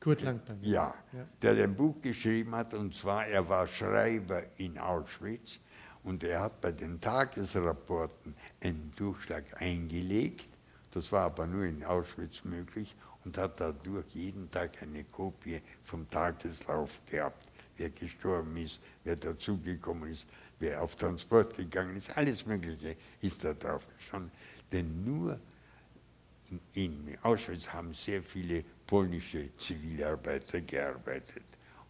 Kurt 0.00 0.22
Langbein. 0.22 0.58
Ja, 0.62 0.94
ja, 1.12 1.26
der 1.42 1.64
ein 1.64 1.74
Buch 1.74 2.00
geschrieben 2.00 2.54
hat, 2.54 2.72
und 2.72 2.94
zwar, 2.94 3.26
er 3.26 3.46
war 3.46 3.66
Schreiber 3.66 4.42
in 4.56 4.78
Auschwitz 4.78 5.60
und 6.04 6.24
er 6.24 6.40
hat 6.40 6.60
bei 6.60 6.72
den 6.72 6.98
Tagesrapporten 6.98 8.34
einen 8.60 8.92
Durchschlag 8.96 9.44
eingelegt. 9.60 10.46
Das 10.92 11.12
war 11.12 11.26
aber 11.26 11.46
nur 11.46 11.64
in 11.64 11.84
Auschwitz 11.84 12.44
möglich 12.44 12.96
und 13.24 13.36
hat 13.36 13.60
dadurch 13.60 14.06
jeden 14.14 14.48
Tag 14.48 14.82
eine 14.82 15.04
Kopie 15.04 15.60
vom 15.82 16.08
Tageslauf 16.08 17.00
gehabt. 17.06 17.48
Wer 17.76 17.90
gestorben 17.90 18.56
ist, 18.56 18.80
wer 19.04 19.16
dazugekommen 19.16 20.10
ist, 20.10 20.26
wer 20.60 20.82
auf 20.82 20.94
Transport 20.96 21.56
gegangen 21.56 21.96
ist, 21.96 22.16
alles 22.16 22.46
Mögliche 22.46 22.96
ist 23.20 23.42
da 23.44 23.52
drauf 23.54 23.86
gestanden. 23.96 24.30
Denn 24.70 25.04
nur 25.04 25.40
in 26.74 27.16
Auschwitz 27.22 27.68
haben 27.68 27.92
sehr 27.94 28.22
viele 28.22 28.64
polnische 28.86 29.56
Zivilarbeiter 29.56 30.60
gearbeitet. 30.60 31.44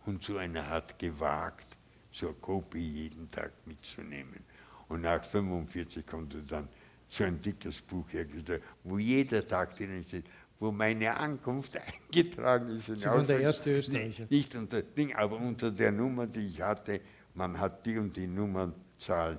Und 0.07 0.23
so 0.23 0.39
einer 0.39 0.69
hat 0.69 0.99
gewagt, 0.99 1.77
so 2.13 2.29
eine 2.29 2.37
Kopie 2.37 3.05
jeden 3.05 3.31
Tag 3.31 3.53
mitzunehmen. 3.67 4.45
Und 4.89 5.03
nach 5.03 5.23
1945 5.23 6.07
konnte 6.07 6.39
dann 6.43 6.69
so 7.09 7.25
ein 7.25 7.41
dickes 7.41 7.81
Buch 7.83 8.07
hergestellt, 8.13 8.63
wo 8.85 8.99
jeder 8.99 9.47
Tag 9.47 9.77
drinnen 9.77 10.05
steht, 10.05 10.25
wo 10.59 10.71
meine 10.71 11.17
Ankunft 11.17 11.77
eingetragen 12.13 12.77
ist. 12.77 12.89
In 12.89 12.97
Sie 12.97 13.07
waren 13.07 13.27
der 13.27 13.41
erste 13.41 13.71
Österreicher. 13.71 14.27
Nicht 14.29 14.55
unter 14.55 14.83
Ding, 14.83 15.15
aber 15.15 15.37
unter 15.37 15.71
der 15.71 15.93
Nummer, 15.93 16.27
die 16.27 16.47
ich 16.47 16.61
hatte, 16.61 17.01
man 17.35 17.59
hat 17.59 17.85
die 17.87 17.99
und 17.99 18.17
die 18.17 18.27
Nummernzahl 18.27 19.39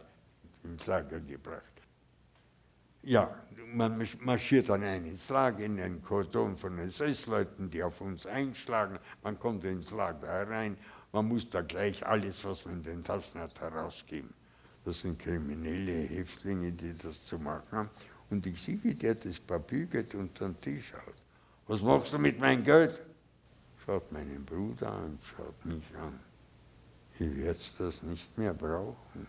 ins 0.63 0.87
Lager 0.87 1.19
gebracht. 1.19 1.63
Ja, 3.03 3.33
man 3.73 4.07
marschiert 4.19 4.69
dann 4.69 4.83
ein 4.83 5.05
ins 5.05 5.29
Lager 5.29 5.65
in 5.65 5.79
einen 5.79 6.03
Kordon 6.03 6.55
von 6.55 6.77
SS-Leuten, 6.77 7.69
die 7.69 7.81
auf 7.81 7.99
uns 7.99 8.25
einschlagen. 8.25 8.99
Man 9.23 9.39
kommt 9.39 9.63
ins 9.63 9.91
Lager 9.91 10.27
herein. 10.27 10.77
Man 11.11 11.27
muss 11.27 11.49
da 11.49 11.61
gleich 11.61 12.05
alles, 12.05 12.43
was 12.45 12.65
man 12.65 12.75
in 12.75 12.83
den 12.83 13.03
Taschen 13.03 13.41
hat, 13.41 13.59
herausgeben. 13.59 14.33
Das 14.85 15.01
sind 15.01 15.19
kriminelle 15.19 16.07
Häftlinge, 16.07 16.71
die 16.71 16.95
das 16.95 17.23
zu 17.25 17.39
machen 17.39 17.71
haben. 17.71 17.89
Und 18.29 18.45
ich 18.45 18.61
sehe, 18.61 18.79
wie 18.83 18.93
der 18.93 19.15
das 19.15 19.39
Papier 19.39 19.85
geht 19.85 20.15
unter 20.15 20.45
den 20.45 20.59
Tisch 20.59 20.93
haut. 20.93 21.15
Was 21.67 21.81
machst 21.81 22.13
du 22.13 22.19
mit 22.19 22.39
meinem 22.39 22.63
Geld? 22.63 23.01
Schaut 23.85 24.11
meinen 24.11 24.45
Bruder 24.45 24.91
an, 24.91 25.19
schaut 25.35 25.65
mich 25.65 25.83
an. 25.97 26.19
Ihr 27.21 27.37
werdet 27.37 27.79
das 27.79 28.01
nicht 28.01 28.35
mehr 28.35 28.51
brauchen. 28.51 29.27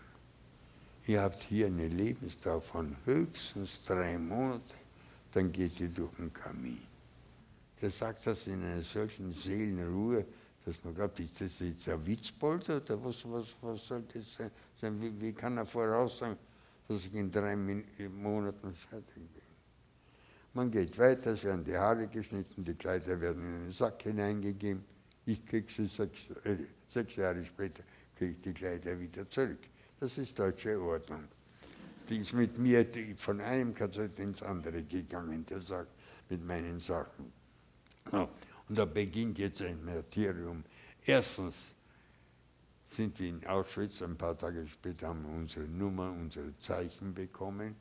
Ihr 1.05 1.21
habt 1.21 1.41
hier 1.41 1.67
eine 1.67 1.87
Lebensdauer 1.87 2.59
von 2.59 2.95
höchstens 3.05 3.83
drei 3.83 4.17
Monaten, 4.17 4.73
dann 5.31 5.51
geht 5.51 5.79
ihr 5.79 5.89
durch 5.89 6.11
den 6.15 6.33
Kamin. 6.33 6.81
Der 7.79 7.91
sagt 7.91 8.25
das 8.25 8.47
in 8.47 8.63
einer 8.63 8.81
solchen 8.81 9.31
Seelenruhe, 9.31 10.25
dass 10.65 10.83
man 10.83 10.95
glaubt, 10.95 11.19
ist 11.19 11.39
das 11.39 11.59
jetzt 11.59 11.87
ein 11.87 12.03
Witzbold 12.03 12.67
oder 12.67 13.03
was, 13.03 13.29
was, 13.29 13.45
was 13.61 13.85
soll 13.85 14.03
das 14.11 14.49
sein? 14.81 14.99
Wie, 14.99 15.21
wie 15.21 15.31
kann 15.31 15.57
er 15.57 15.65
voraussagen, 15.67 16.37
dass 16.87 17.05
ich 17.05 17.13
in 17.13 17.29
drei 17.29 17.55
Monaten 17.55 18.73
fertig 18.73 19.13
bin? 19.13 19.43
Man 20.55 20.71
geht 20.71 20.97
weiter, 20.97 21.33
es 21.33 21.43
werden 21.43 21.63
die 21.63 21.77
Haare 21.77 22.07
geschnitten, 22.07 22.63
die 22.63 22.73
Kleider 22.73 23.21
werden 23.21 23.43
in 23.43 23.55
einen 23.61 23.71
Sack 23.71 24.01
hineingegeben. 24.01 24.92
Ich 25.25 25.45
kriege 25.45 25.71
sie 25.71 25.87
sechs, 25.87 26.29
äh, 26.43 26.57
sechs 26.87 27.15
Jahre 27.15 27.43
später, 27.45 27.83
kriege 28.15 28.33
die 28.33 28.53
Kleider 28.53 28.99
wieder 28.99 29.29
zurück. 29.29 29.59
Das 29.99 30.17
ist 30.17 30.37
deutsche 30.37 30.79
Ordnung. 30.79 31.23
Die 32.09 32.17
ist 32.17 32.33
mit 32.33 32.57
mir 32.57 32.85
von 33.15 33.39
einem 33.39 33.73
KZ 33.73 34.19
ins 34.19 34.43
andere 34.43 34.83
gegangen, 34.83 35.45
der 35.45 35.61
sagt, 35.61 35.91
mit 36.29 36.45
meinen 36.45 36.79
Sachen. 36.79 37.31
Ja, 38.11 38.27
und 38.67 38.77
da 38.77 38.85
beginnt 38.85 39.39
jetzt 39.39 39.61
ein 39.61 39.83
Martyrium. 39.85 40.63
Erstens 41.05 41.73
sind 42.87 43.19
wir 43.19 43.29
in 43.29 43.45
Auschwitz, 43.47 44.01
ein 44.01 44.17
paar 44.17 44.37
Tage 44.37 44.67
später 44.67 45.07
haben 45.07 45.23
wir 45.23 45.33
unsere 45.33 45.65
Nummer, 45.65 46.11
unsere 46.11 46.57
Zeichen 46.59 47.13
bekommen 47.13 47.75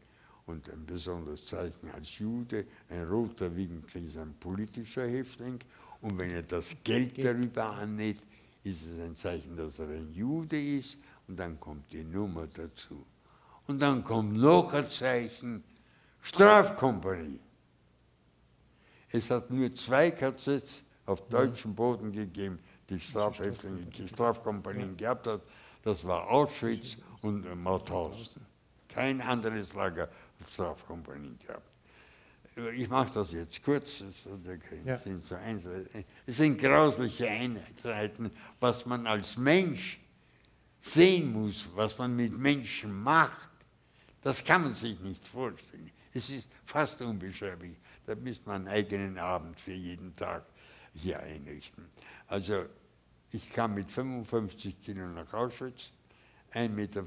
und 0.46 0.70
ein 0.70 0.86
besonderes 0.86 1.44
Zeichen 1.46 1.90
als 1.90 2.18
Jude. 2.18 2.66
Ein 2.88 3.08
roter 3.08 3.50
ist 3.56 4.16
ein 4.16 4.34
politischer 4.40 5.06
Häftling 5.06 5.58
und 6.02 6.18
wenn 6.18 6.30
er 6.30 6.42
das 6.42 6.74
Geld 6.82 7.24
darüber 7.24 7.74
annäht, 7.76 8.18
ist 8.64 8.82
es 8.84 9.00
ein 9.00 9.16
Zeichen, 9.16 9.56
dass 9.56 9.78
er 9.78 9.88
ein 9.88 10.12
Jude 10.12 10.60
ist 10.60 10.98
und 11.28 11.38
dann 11.38 11.58
kommt 11.58 11.92
die 11.92 12.04
Nummer 12.04 12.46
dazu. 12.46 13.06
Und 13.68 13.78
dann 13.80 14.04
kommt 14.04 14.34
noch 14.34 14.72
ein 14.72 14.90
Zeichen, 14.90 15.62
Strafkompanie. 16.20 17.40
Es 19.10 19.30
hat 19.30 19.50
nur 19.50 19.74
zwei 19.74 20.10
KZs 20.10 20.82
auf 21.06 21.28
deutschem 21.28 21.74
Boden 21.74 22.12
gegeben, 22.12 22.58
die 22.88 22.98
Strafhäftlinge, 22.98 23.86
die 23.86 24.08
Strafkompanien 24.08 24.96
gehabt 24.96 25.26
hat. 25.26 25.42
Das 25.82 26.04
war 26.04 26.28
Auschwitz 26.28 26.96
und 27.20 27.44
Mauthausen. 27.62 28.42
Kein 28.88 29.20
anderes 29.20 29.72
Lager 29.74 30.08
hat 30.40 30.50
Strafkompanien 30.50 31.38
gehabt 31.38 31.71
ich 32.74 32.88
mache 32.88 33.14
das 33.14 33.32
jetzt 33.32 33.62
kurz, 33.62 34.02
es 34.02 35.02
sind, 35.02 35.24
so 35.24 35.36
es 36.26 36.36
sind 36.36 36.58
grausliche 36.58 37.28
Einheiten, 37.28 38.30
was 38.60 38.84
man 38.84 39.06
als 39.06 39.36
Mensch 39.36 39.98
sehen 40.80 41.32
muss, 41.32 41.68
was 41.74 41.96
man 41.96 42.14
mit 42.14 42.36
Menschen 42.36 43.02
macht. 43.02 43.48
Das 44.22 44.44
kann 44.44 44.62
man 44.62 44.74
sich 44.74 44.98
nicht 45.00 45.26
vorstellen. 45.26 45.90
Es 46.12 46.28
ist 46.28 46.48
fast 46.64 47.00
unbeschreiblich. 47.00 47.76
Da 48.04 48.14
müsste 48.14 48.48
man 48.48 48.66
einen 48.66 48.76
eigenen 48.76 49.18
Abend 49.18 49.58
für 49.58 49.72
jeden 49.72 50.14
Tag 50.16 50.44
hier 50.94 51.20
einrichten. 51.20 51.86
Also 52.26 52.66
ich 53.30 53.48
kam 53.50 53.74
mit 53.74 53.90
55 53.90 54.82
Kilo 54.82 55.06
nach 55.06 55.32
Auschwitz, 55.32 55.90
1,65 56.52 56.68
Meter 56.68 57.02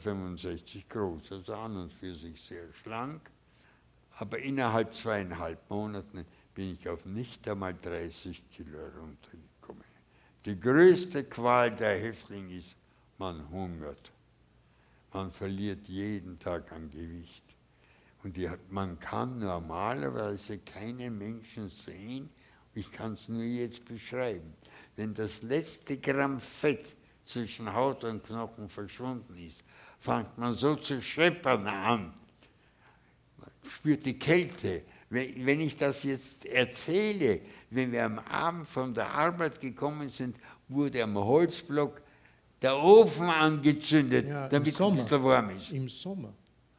groß, 0.90 1.34
also 1.34 1.54
an 1.54 1.78
und 1.78 1.94
für 1.94 2.16
sich 2.16 2.42
sehr 2.42 2.74
schlank. 2.74 3.22
Aber 4.18 4.40
innerhalb 4.40 4.96
zweieinhalb 4.96 5.70
Monaten 5.70 6.26
bin 6.54 6.74
ich 6.74 6.88
auf 6.88 7.06
nicht 7.06 7.48
einmal 7.50 7.74
30 7.74 8.50
Kilo 8.50 8.78
runtergekommen. 9.00 9.84
Die 10.46 10.60
größte 10.60 11.26
Qual 11.26 11.72
der 11.72 12.00
Häftlinge 12.00 12.56
ist, 12.56 12.76
man 13.18 13.50
hungert. 13.50 14.12
Man 15.12 15.32
verliert 15.32 15.88
jeden 15.88 16.40
Tag 16.40 16.72
an 16.72 16.90
Gewicht. 16.90 17.44
Und 18.24 18.38
man 18.72 19.00
kann 19.00 19.40
normalerweise 19.40 20.58
keinen 20.60 21.18
Menschen 21.18 21.70
sehen, 21.70 22.30
ich 22.74 22.92
kann 22.92 23.14
es 23.14 23.30
nur 23.30 23.44
jetzt 23.44 23.86
beschreiben, 23.86 24.54
wenn 24.96 25.14
das 25.14 25.42
letzte 25.42 25.98
Gramm 25.98 26.40
Fett 26.40 26.96
zwischen 27.24 27.72
Haut 27.74 28.04
und 28.04 28.24
Knochen 28.24 28.68
verschwunden 28.68 29.36
ist, 29.38 29.64
fängt 30.00 30.38
man 30.38 30.54
so 30.56 30.76
zu 30.76 31.02
scheppern 31.02 31.68
an. 31.68 32.14
Spürt 33.70 34.06
die 34.06 34.18
Kälte. 34.18 34.84
Wenn 35.10 35.62
ich 35.62 35.78
das 35.78 36.04
jetzt 36.04 36.46
erzähle, 36.46 37.42
wenn 37.70 37.92
wir 37.92 38.06
am 38.06 38.20
Abend 38.20 38.68
von 38.68 38.94
der 38.94 39.10
Arbeit 39.10 39.60
gekommen 39.62 40.10
sind, 40.10 40.36
wurde 40.68 41.04
am 41.04 41.16
Holzblock 41.16 42.02
der 42.62 42.78
Ofen 42.78 43.28
angezündet, 43.30 44.28
Ja, 44.28 44.48
damit 44.48 44.74
es 44.74 44.82
ein 44.82 44.96
bisschen 44.96 45.24
warm 45.24 45.50
ist. 45.52 45.72
Im 45.72 45.88
Sommer. 45.88 46.34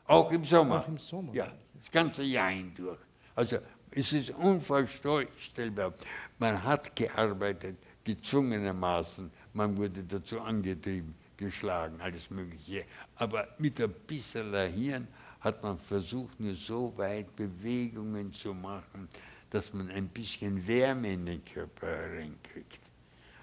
Auch 0.06 0.30
im 0.32 0.44
Sommer. 0.44 0.80
Auch 0.80 0.88
im 0.88 0.98
Sommer. 0.98 1.34
Ja, 1.34 1.52
das 1.74 1.90
ganze 1.90 2.22
Jahr 2.22 2.50
hindurch. 2.50 2.98
Also 3.34 3.58
es 3.90 4.12
ist 4.12 4.30
unvorstellbar. 4.30 5.94
Man 6.38 6.62
hat 6.62 6.94
gearbeitet, 6.94 7.76
gezwungenermaßen. 8.04 9.30
Man 9.52 9.76
wurde 9.76 10.02
dazu 10.02 10.40
angetrieben, 10.40 11.14
geschlagen, 11.36 12.00
alles 12.00 12.30
Mögliche. 12.30 12.84
Aber 13.16 13.48
mit 13.58 13.80
ein 13.80 13.92
bisschen 14.06 14.52
Hirn 14.72 15.08
hat 15.46 15.62
man 15.62 15.78
versucht, 15.78 16.40
nur 16.40 16.54
so 16.54 16.92
weit 16.96 17.34
Bewegungen 17.36 18.32
zu 18.32 18.52
machen, 18.52 19.08
dass 19.48 19.72
man 19.72 19.88
ein 19.90 20.08
bisschen 20.08 20.66
Wärme 20.66 21.12
in 21.12 21.24
den 21.24 21.44
Körper 21.44 21.86
reinkriegt. 21.86 22.80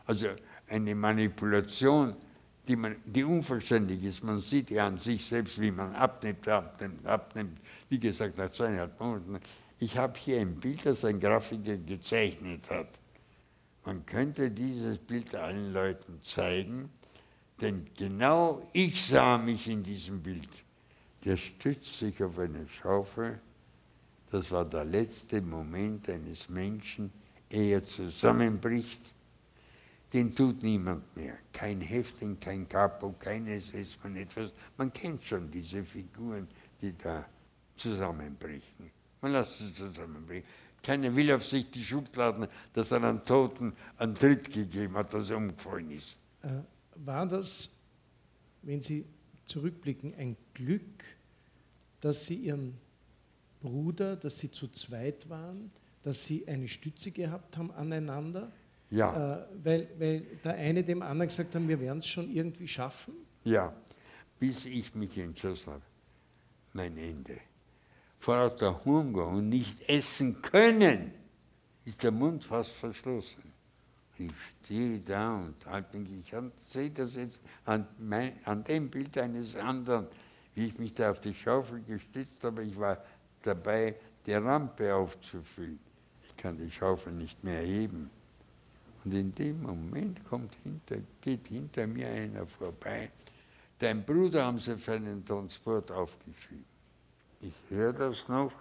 Also 0.06 0.28
eine 0.68 0.94
Manipulation, 0.94 2.14
die, 2.68 2.76
man, 2.76 2.98
die 3.06 3.24
unverständlich 3.24 4.04
ist. 4.04 4.22
Man 4.22 4.42
sieht 4.42 4.70
ja 4.70 4.88
an 4.88 4.98
sich 4.98 5.26
selbst, 5.26 5.60
wie 5.62 5.72
man 5.72 5.96
abnimmt, 5.96 6.46
abnimmt, 6.46 7.06
abnimmt. 7.06 7.58
Wie 7.88 8.00
gesagt, 8.00 8.38
nach 8.38 8.52
zweieinhalb 8.52 9.00
Monaten. 9.00 9.40
Ich 9.80 9.98
habe 9.98 10.20
hier 10.20 10.42
ein 10.42 10.56
Bild, 10.56 10.86
das 10.86 11.06
ein 11.06 11.22
Grafiker 11.22 11.78
gezeichnet 11.78 12.70
hat. 12.70 12.90
Man 13.86 14.06
könnte 14.06 14.52
dieses 14.52 14.98
Bild 14.98 15.34
allen 15.36 15.72
Leuten 15.72 16.20
zeigen, 16.22 16.90
denn 17.62 17.88
genau 17.98 18.62
ich 18.74 19.06
sah 19.06 19.38
mich 19.38 19.70
in 19.70 19.84
diesem 19.84 20.22
Bild. 20.22 20.50
Der 21.24 21.38
stützt 21.38 22.00
sich 22.00 22.22
auf 22.22 22.38
eine 22.38 22.68
Schaufel. 22.68 23.40
Das 24.32 24.52
war 24.52 24.66
der 24.66 24.84
letzte 24.84 25.42
Moment 25.42 26.10
eines 26.10 26.50
Menschen, 26.50 27.12
ehe 27.50 27.76
er 27.76 27.86
zusammenbricht. 27.86 29.00
Den 30.12 30.36
tut 30.36 30.62
niemand 30.62 31.16
mehr. 31.16 31.38
Kein 31.52 31.82
Häftling, 31.82 32.40
kein 32.40 32.68
Capo, 32.68 33.16
kein 33.18 33.48
SS-Mann, 33.48 34.16
etwas. 34.16 34.52
Man 34.78 34.92
kennt 34.92 35.24
schon 35.24 35.50
diese 35.50 35.84
Figuren, 35.84 36.48
die 36.82 36.96
da 36.98 37.26
zusammenbrechen. 37.76 38.92
Man 39.22 39.32
lässt 39.32 39.58
sie 39.60 39.74
zusammenbrechen. 39.74 40.48
Keiner 40.84 41.16
will 41.16 41.32
auf 41.32 41.46
sich 41.46 41.72
die 41.72 41.84
Schuld 41.84 42.14
laden, 42.16 42.48
dass 42.74 42.92
er 42.92 42.98
einem 42.98 43.24
Toten 43.24 43.74
einen 43.98 44.16
Tritt 44.16 44.52
gegeben 44.52 44.96
hat, 44.96 45.14
dass 45.14 45.30
er 45.30 45.38
umgefallen 45.38 45.90
ist. 45.92 46.18
Äh, 46.42 46.50
war 46.96 47.26
das, 47.26 47.70
wenn 48.62 48.82
Sie 48.82 49.06
zurückblicken, 49.46 50.14
ein 50.16 50.36
Glück, 50.54 51.04
dass 52.04 52.26
Sie 52.26 52.36
Ihren 52.36 52.78
Bruder, 53.62 54.18
dass 54.18 54.38
Sie 54.38 54.52
zu 54.52 54.68
zweit 54.68 55.30
waren, 55.30 55.72
dass 56.04 56.26
Sie 56.26 56.46
eine 56.48 56.68
Stütze 56.68 57.12
gehabt 57.12 57.56
haben 57.58 57.72
aneinander? 57.72 58.52
Ja. 58.90 59.38
Äh, 59.38 59.46
weil, 59.64 59.88
weil 59.98 60.22
der 60.44 60.56
eine 60.56 60.84
dem 60.84 61.02
anderen 61.02 61.30
gesagt 61.30 61.56
haben, 61.56 61.68
wir 61.68 61.80
werden 61.80 62.00
es 62.00 62.08
schon 62.08 62.30
irgendwie 62.30 62.68
schaffen? 62.68 63.14
Ja, 63.46 63.74
bis 64.38 64.66
ich 64.66 64.94
mich 64.96 65.18
entschlossen 65.18 65.74
habe. 65.74 65.82
Mein 66.74 66.98
Ende. 66.98 67.38
Vor 68.20 68.36
lauter 68.36 68.84
Hunger 68.84 69.28
und 69.28 69.48
nicht 69.48 69.90
essen 69.90 70.42
können, 70.42 71.12
ist 71.86 72.04
der 72.04 72.12
Mund 72.12 72.44
fast 72.44 72.72
verschlossen. 72.72 73.44
Ich 74.18 74.32
stehe 74.64 75.00
da 75.00 75.38
und 75.38 75.66
halte 75.66 75.98
mich, 75.98 76.12
ich 76.20 76.34
sehe 76.60 76.90
das 76.92 77.16
jetzt 77.16 77.42
an, 77.66 77.88
mein, 77.98 78.34
an 78.44 78.64
dem 78.64 78.90
Bild 78.90 79.18
eines 79.18 79.56
anderen, 79.56 80.08
wie 80.56 80.68
ich 80.68 80.78
mich 80.78 80.94
da 80.94 81.12
auf 81.12 81.22
die 81.22 81.34
Schaufel 81.34 81.82
gestützt 81.82 82.44
habe. 82.44 82.64
Ich 82.64 82.78
war 82.80 82.98
dabei, 83.42 83.96
die 84.26 84.34
Rampe 84.34 84.94
aufzufüllen. 84.94 85.80
Ich 86.28 86.36
kann 86.38 86.58
die 86.58 86.72
Schaufel 86.72 87.14
nicht 87.14 87.44
mehr 87.44 87.62
heben. 87.62 88.10
Und 89.04 89.14
in 89.14 89.34
dem 89.36 89.62
Moment 89.64 90.24
kommt 90.26 90.56
hinter, 90.64 90.98
geht 91.22 91.48
hinter 91.48 91.88
mir 91.88 92.08
einer 92.08 92.46
vorbei. 92.46 93.12
Dein 93.80 94.06
Bruder 94.06 94.46
haben 94.46 94.60
sie 94.60 94.78
für 94.78 94.94
einen 94.94 95.26
Transport 95.26 95.92
aufgeschrieben. 95.92 96.66
Ich 97.42 97.54
höre 97.70 97.92
das 97.92 98.28
noch. 98.30 98.54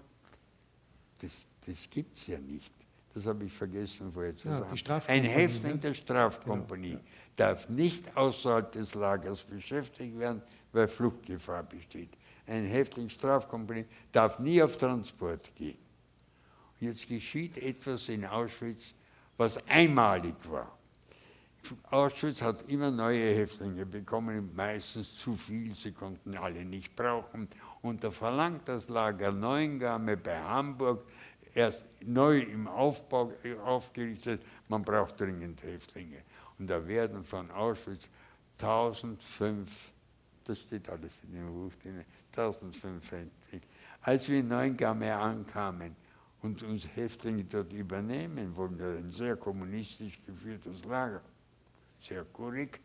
Das, 1.20 1.46
das 1.64 1.88
gibt 1.88 2.18
es 2.18 2.26
ja 2.26 2.38
nicht. 2.38 2.72
Das 3.14 3.26
habe 3.26 3.44
ich 3.44 3.52
vergessen 3.52 4.10
vorher 4.12 4.36
zu 4.36 4.48
Ja, 4.48 4.60
sagen. 4.60 5.02
Ein 5.06 5.24
Häftling 5.24 5.72
ne? 5.72 5.78
der 5.78 5.94
Strafkompanie 5.94 6.98
darf 7.36 7.68
nicht 7.68 8.16
außerhalb 8.16 8.72
des 8.72 8.94
Lagers 8.94 9.42
beschäftigt 9.42 10.18
werden, 10.18 10.42
weil 10.72 10.88
Fluchtgefahr 10.88 11.62
besteht. 11.62 12.10
Ein 12.46 12.66
Häftling 12.66 13.08
Strafkompanie 13.08 13.84
darf 14.10 14.38
nie 14.38 14.62
auf 14.62 14.76
Transport 14.76 15.54
gehen. 15.54 15.78
Jetzt 16.80 17.06
geschieht 17.06 17.58
etwas 17.58 18.08
in 18.08 18.24
Auschwitz, 18.24 18.94
was 19.36 19.56
einmalig 19.68 20.34
war. 20.50 20.76
Auschwitz 21.90 22.42
hat 22.42 22.68
immer 22.68 22.90
neue 22.90 23.34
Häftlinge 23.36 23.86
bekommen, 23.86 24.50
meistens 24.54 25.16
zu 25.16 25.36
viel, 25.36 25.74
sie 25.74 25.92
konnten 25.92 26.36
alle 26.36 26.64
nicht 26.64 26.96
brauchen. 26.96 27.48
Und 27.82 28.02
da 28.02 28.10
verlangt 28.10 28.68
das 28.68 28.88
Lager 28.88 29.30
Neuengamme 29.30 30.16
bei 30.16 30.40
Hamburg, 30.40 31.04
erst 31.54 31.88
neu 32.06 32.40
im 32.40 32.66
Aufbau 32.68 33.32
äh, 33.44 33.56
aufgerichtet, 33.56 34.42
man 34.68 34.82
braucht 34.82 35.20
dringend 35.20 35.62
Häftlinge. 35.62 36.22
Und 36.58 36.68
da 36.68 36.86
werden 36.86 37.24
von 37.24 37.50
Auschwitz 37.50 38.08
1005, 38.60 39.92
das 40.44 40.60
steht 40.60 40.88
alles 40.88 41.18
in 41.24 41.32
dem 41.32 41.46
Buch 41.52 41.72
drin, 41.82 42.04
1005 42.36 43.02
Häftlinge. 43.10 43.62
Als 44.02 44.28
wir 44.28 44.40
in 44.40 44.48
Neuengamme 44.48 45.14
ankamen, 45.14 45.96
und 46.42 46.62
uns 46.64 46.88
Häftlinge 46.94 47.44
dort 47.44 47.72
übernehmen 47.72 48.52
ist 48.52 48.80
ein 48.80 49.10
sehr 49.10 49.36
kommunistisch 49.36 50.20
geführtes 50.26 50.84
Lager, 50.84 51.22
sehr 52.00 52.24
korrekt. 52.24 52.80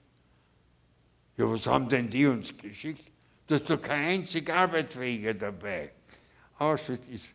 Ja, 1.35 1.49
was 1.49 1.65
haben 1.67 1.89
denn 1.89 2.09
die 2.09 2.25
uns 2.25 2.55
geschickt? 2.55 3.11
Da 3.47 3.55
ist 3.55 3.69
doch 3.69 3.81
kein 3.81 4.19
einziger 4.19 4.55
Arbeitsfähiger 4.55 5.33
dabei. 5.33 5.91
Auschwitz 6.57 7.07
ist 7.07 7.33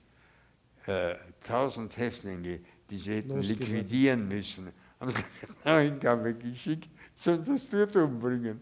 äh, 0.87 1.15
1000 1.43 1.97
Häftlinge, 1.97 2.61
die 2.91 2.99
sie 2.99 3.17
hätten 3.17 3.37
Losgeworden. 3.37 3.67
liquidieren 3.75 4.29
müssen. 4.29 4.69
Haben 5.01 5.11
sie 5.11 5.23
nach 5.65 5.81
Hingabe 5.81 6.35
geschickt, 6.35 6.89
sollen 7.15 7.45
das 7.45 7.69
dort 7.69 7.97
umbringen. 7.97 8.61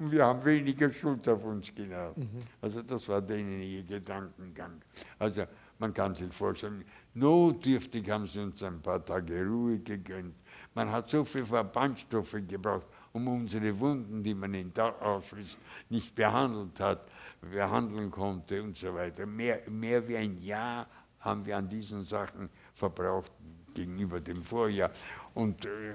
Und 0.00 0.12
wir 0.12 0.24
haben 0.24 0.44
weniger 0.44 0.92
Schuld 0.92 1.28
auf 1.28 1.42
uns 1.44 1.74
genommen. 1.74 2.28
Also 2.60 2.82
das 2.82 3.08
war 3.08 3.20
denen 3.20 3.60
ihr 3.60 3.82
Gedankengang. 3.82 4.80
Also 5.18 5.42
man 5.80 5.92
kann 5.92 6.14
sich 6.14 6.32
vorstellen, 6.32 6.84
notdürftig 7.14 8.08
haben 8.10 8.26
sie 8.26 8.40
uns 8.40 8.62
ein 8.62 8.80
paar 8.80 9.04
Tage 9.04 9.44
Ruhe 9.44 9.78
gegönnt. 9.78 10.34
Man 10.74 10.90
hat 10.92 11.08
so 11.10 11.24
viel 11.24 11.44
Verbandstoffe 11.44 12.36
gebraucht, 12.46 12.86
um 13.12 13.26
unsere 13.26 13.76
Wunden, 13.78 14.22
die 14.22 14.34
man 14.34 14.54
in 14.54 14.72
Da- 14.72 14.94
Auschwitz 15.00 15.56
nicht 15.88 16.14
behandelt 16.14 16.78
hat, 16.78 17.08
behandeln 17.40 18.10
konnte 18.10 18.62
und 18.62 18.76
so 18.78 18.94
weiter. 18.94 19.26
Mehr, 19.26 19.62
mehr 19.68 20.06
wie 20.06 20.16
ein 20.16 20.40
Jahr 20.40 20.86
haben 21.28 21.46
wir 21.46 21.56
an 21.56 21.68
diesen 21.68 22.04
Sachen 22.04 22.48
verbraucht 22.74 23.32
gegenüber 23.74 24.20
dem 24.20 24.42
Vorjahr. 24.42 24.90
Und 25.34 25.64
äh, 25.64 25.94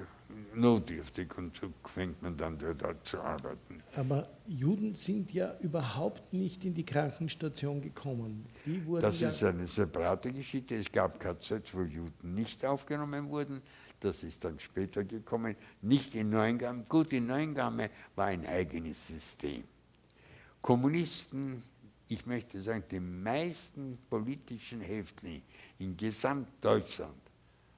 notdürftig 0.53 1.37
und 1.37 1.55
so 1.55 1.67
fängt 1.93 2.21
man 2.21 2.37
dann 2.37 2.57
dort 2.57 3.05
zu 3.05 3.19
arbeiten. 3.19 3.83
Aber 3.95 4.29
Juden 4.47 4.95
sind 4.95 5.33
ja 5.33 5.55
überhaupt 5.59 6.33
nicht 6.33 6.63
in 6.65 6.73
die 6.73 6.85
Krankenstation 6.85 7.81
gekommen. 7.81 8.45
Das 8.99 9.19
ja, 9.19 9.29
ist 9.29 9.43
eine 9.43 9.67
separate 9.67 10.31
Geschichte. 10.31 10.75
Es 10.75 10.91
gab 10.91 11.19
KZs, 11.19 11.73
wo 11.73 11.81
Juden 11.81 12.35
nicht 12.35 12.65
aufgenommen 12.65 13.29
wurden. 13.29 13.61
Das 13.99 14.23
ist 14.23 14.43
dann 14.43 14.59
später 14.59 15.03
gekommen. 15.03 15.55
Nicht 15.81 16.15
in 16.15 16.29
Neuengamme. 16.29 16.83
Gut, 16.89 17.13
in 17.13 17.27
Neuengamme 17.27 17.89
war 18.15 18.27
ein 18.27 18.45
eigenes 18.45 19.07
System. 19.07 19.63
Kommunisten, 20.61 21.63
ich 22.07 22.25
möchte 22.25 22.61
sagen, 22.61 22.83
die 22.89 22.99
meisten 22.99 23.97
politischen 24.09 24.81
Häftlinge 24.81 25.41
in 25.79 25.95
Gesamtdeutschland 25.95 27.21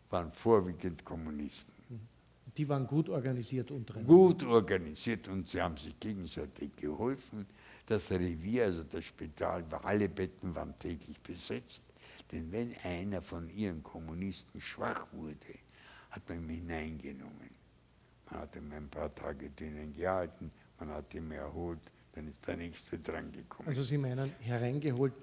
waren 0.09 0.31
vorwiegend 0.31 1.03
Kommunisten. 1.05 1.73
Die 2.57 2.67
waren 2.69 2.87
gut 2.87 3.09
organisiert 3.09 3.71
untereinander. 3.71 4.13
Gut 4.13 4.43
organisiert 4.43 5.27
und 5.27 5.47
sie 5.47 5.61
haben 5.61 5.77
sich 5.77 5.99
gegenseitig 5.99 6.75
geholfen. 6.75 7.45
Das 7.85 8.09
Revier, 8.11 8.65
also 8.65 8.83
das 8.83 9.05
Spital, 9.05 9.63
alle 9.83 10.07
Betten 10.07 10.55
waren 10.55 10.75
täglich 10.77 11.19
besetzt. 11.19 11.83
Denn 12.31 12.51
wenn 12.51 12.73
einer 12.83 13.21
von 13.21 13.49
ihren 13.49 13.83
Kommunisten 13.83 14.59
schwach 14.59 15.05
wurde, 15.11 15.59
hat 16.11 16.27
man 16.29 16.43
ihn 16.43 16.61
hineingenommen. 16.61 17.49
Man 18.31 18.39
hat 18.39 18.55
ihm 18.55 18.71
ein 18.71 18.89
paar 18.89 19.13
Tage 19.13 19.49
drinnen 19.51 19.93
gehalten, 19.93 20.51
man 20.79 20.89
hat 20.89 21.13
ihn 21.13 21.29
erholt, 21.31 21.79
dann 22.15 22.27
ist 22.29 22.47
der 22.47 22.57
Nächste 22.57 22.97
dran 22.97 23.31
gekommen. 23.31 23.67
Also 23.67 23.83
Sie 23.83 23.97
meinen, 23.97 24.31
hereingeholt, 24.39 25.13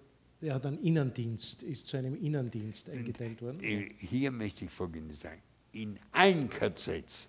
er 0.40 0.54
hat 0.54 0.66
einen 0.66 0.82
Innendienst, 0.82 1.62
ist 1.62 1.86
zu 1.86 1.96
einem 1.96 2.16
Innendienst 2.16 2.88
eingeteilt 2.90 3.40
worden? 3.40 3.60
Äh, 3.62 3.90
hier 3.98 4.30
möchte 4.30 4.64
ich 4.64 4.70
Folgendes 4.70 5.20
sagen. 5.20 5.40
In 5.72 5.98
allen 6.12 6.50
KZs, 6.50 7.28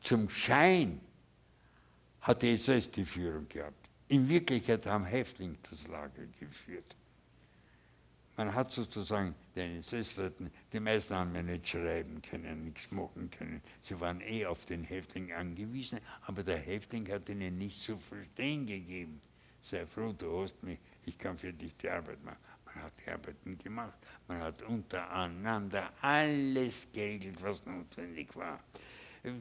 zum 0.00 0.28
Schein 0.30 1.00
hat 2.20 2.42
die 2.42 2.52
SS 2.52 2.90
die 2.90 3.04
Führung 3.04 3.48
gehabt. 3.48 3.88
In 4.08 4.28
Wirklichkeit 4.28 4.86
haben 4.86 5.04
Häftlinge 5.04 5.56
das 5.68 5.88
Lager 5.88 6.22
geführt. 6.38 6.96
Man 8.36 8.54
hat 8.54 8.72
sozusagen 8.72 9.34
den 9.54 9.80
SS-Leuten, 9.80 10.50
die 10.72 10.80
meisten 10.80 11.14
haben 11.14 11.34
ja 11.34 11.42
nicht 11.42 11.68
schreiben 11.68 12.22
können, 12.22 12.64
nichts 12.64 12.90
machen 12.90 13.30
können. 13.30 13.62
Sie 13.82 13.98
waren 14.00 14.22
eh 14.22 14.46
auf 14.46 14.64
den 14.64 14.84
Häftling 14.84 15.32
angewiesen, 15.32 16.00
aber 16.22 16.42
der 16.42 16.56
Häftling 16.56 17.10
hat 17.10 17.28
ihnen 17.28 17.58
nichts 17.58 17.84
zu 17.84 17.96
verstehen 17.98 18.66
gegeben. 18.66 19.20
Sei 19.60 19.86
froh, 19.86 20.14
du 20.16 20.42
hast 20.42 20.62
mich, 20.62 20.78
ich 21.04 21.18
kann 21.18 21.36
für 21.36 21.52
dich 21.52 21.76
die 21.76 21.90
Arbeit 21.90 22.24
machen. 22.24 22.38
Man 22.64 22.84
hat 22.84 22.92
die 23.04 23.10
Arbeiten 23.10 23.58
gemacht, 23.58 23.98
man 24.26 24.38
hat 24.40 24.62
untereinander 24.62 25.92
alles 26.00 26.88
geregelt, 26.90 27.42
was 27.42 27.64
notwendig 27.66 28.34
war. 28.34 28.60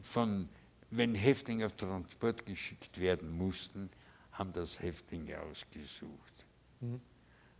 Von, 0.04 0.50
wenn 0.90 1.16
Häftlinge 1.16 1.66
auf 1.66 1.74
Transport 1.78 2.46
geschickt 2.46 3.00
werden 3.00 3.32
mussten, 3.38 3.90
haben 4.34 4.52
das 4.52 4.82
Häftlinge 4.82 5.40
ausgesucht. 5.40 6.46
Mhm. 6.82 7.00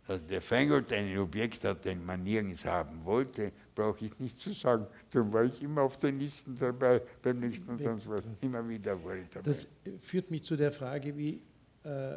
Also 0.08 0.22
der 0.26 0.42
Feingold 0.42 0.92
ein 0.92 1.16
Objekt 1.16 1.62
hat, 1.64 1.84
den 1.84 2.04
man 2.04 2.24
nirgends 2.24 2.64
haben 2.64 3.04
wollte, 3.04 3.52
brauche 3.74 4.04
ich 4.04 4.18
nicht 4.18 4.40
zu 4.40 4.52
sagen. 4.52 4.86
Darum 5.10 5.32
war 5.32 5.44
ich 5.44 5.62
immer 5.62 5.82
auf 5.82 5.96
den 5.96 6.18
Listen 6.18 6.56
dabei, 6.58 7.00
beim 7.22 7.38
nächsten 7.38 7.78
Transport. 7.78 8.24
Immer 8.40 8.68
wieder 8.68 9.02
war 9.04 9.14
ich 9.14 9.28
dabei. 9.28 9.42
Das 9.44 9.66
führt 10.00 10.30
mich 10.30 10.42
zu 10.42 10.56
der 10.56 10.72
Frage, 10.72 11.16
wie 11.16 11.40
äh, 11.84 12.16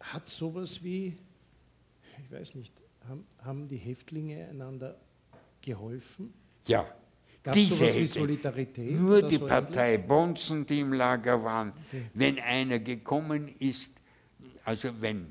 hat 0.00 0.28
sowas 0.28 0.82
wie, 0.82 1.16
ich 2.18 2.30
weiß 2.30 2.54
nicht, 2.54 2.74
haben, 3.08 3.26
haben 3.38 3.68
die 3.68 3.78
Häftlinge 3.78 4.48
einander 4.48 4.96
geholfen? 5.62 6.34
Ja. 6.66 6.86
Gab 7.42 7.56
es 7.56 7.68
sowas 7.70 7.94
wie 7.94 8.06
Solidarität? 8.06 9.00
Nur 9.00 9.22
die 9.22 9.36
so 9.36 9.46
Partei 9.46 9.98
Bonzen, 9.98 10.66
die 10.66 10.80
im 10.80 10.92
Lager 10.92 11.42
waren. 11.42 11.72
Okay. 11.88 12.02
Wenn 12.12 12.38
einer 12.40 12.78
gekommen 12.78 13.48
ist, 13.58 13.90
also 14.64 14.90
wenn 15.00 15.26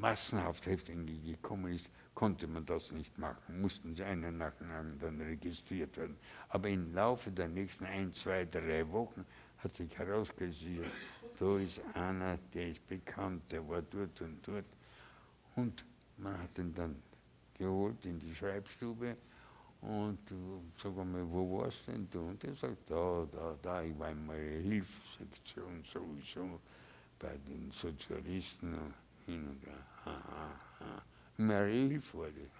massenhaft 0.00 0.66
Häftlinge 0.66 1.18
gekommen 1.18 1.74
ist, 1.74 1.90
konnte 2.14 2.46
man 2.46 2.64
das 2.66 2.90
nicht 2.92 3.16
machen, 3.18 3.60
mussten 3.60 3.94
sie 3.94 4.04
einen 4.04 4.38
nach 4.38 4.54
dem 4.54 4.70
anderen 4.70 5.20
registriert 5.20 5.96
werden. 5.96 6.16
Aber 6.48 6.68
im 6.68 6.92
Laufe 6.94 7.30
der 7.30 7.48
nächsten 7.48 7.84
ein, 7.84 8.12
zwei, 8.12 8.44
drei 8.44 8.90
Wochen 8.90 9.24
hat 9.58 9.74
sich 9.74 9.96
herausgestellt, 9.98 10.90
da 11.38 11.58
ist 11.58 11.80
einer, 11.94 12.38
der 12.54 12.70
ist 12.70 12.86
bekannt, 12.86 13.42
der 13.50 13.66
war 13.68 13.82
dort 13.82 14.20
und 14.20 14.46
dort. 14.46 14.64
Und 15.56 15.84
man 16.18 16.38
hat 16.38 16.58
ihn 16.58 16.74
dann 16.74 16.96
geholt 17.54 18.04
in 18.04 18.18
die 18.18 18.34
Schreibstube 18.34 19.16
und 19.82 20.30
äh, 20.30 20.34
sag 20.82 20.94
mal, 20.96 21.24
wo 21.30 21.58
warst 21.58 21.86
denn 21.86 22.08
du? 22.10 22.20
Und 22.20 22.44
er 22.44 22.54
sagt, 22.54 22.90
da, 22.90 23.26
da, 23.32 23.56
da, 23.62 23.82
ich 23.82 23.98
war 23.98 24.10
in 24.10 24.26
meiner 24.26 24.60
Hilfssektion 24.62 25.82
sowieso 25.84 26.60
bei 27.18 27.36
den 27.48 27.70
Sozialisten 27.70 28.74
und 29.38 29.64
her. 29.64 31.66
Hilfe 31.66 32.18
wurde. 32.18 32.50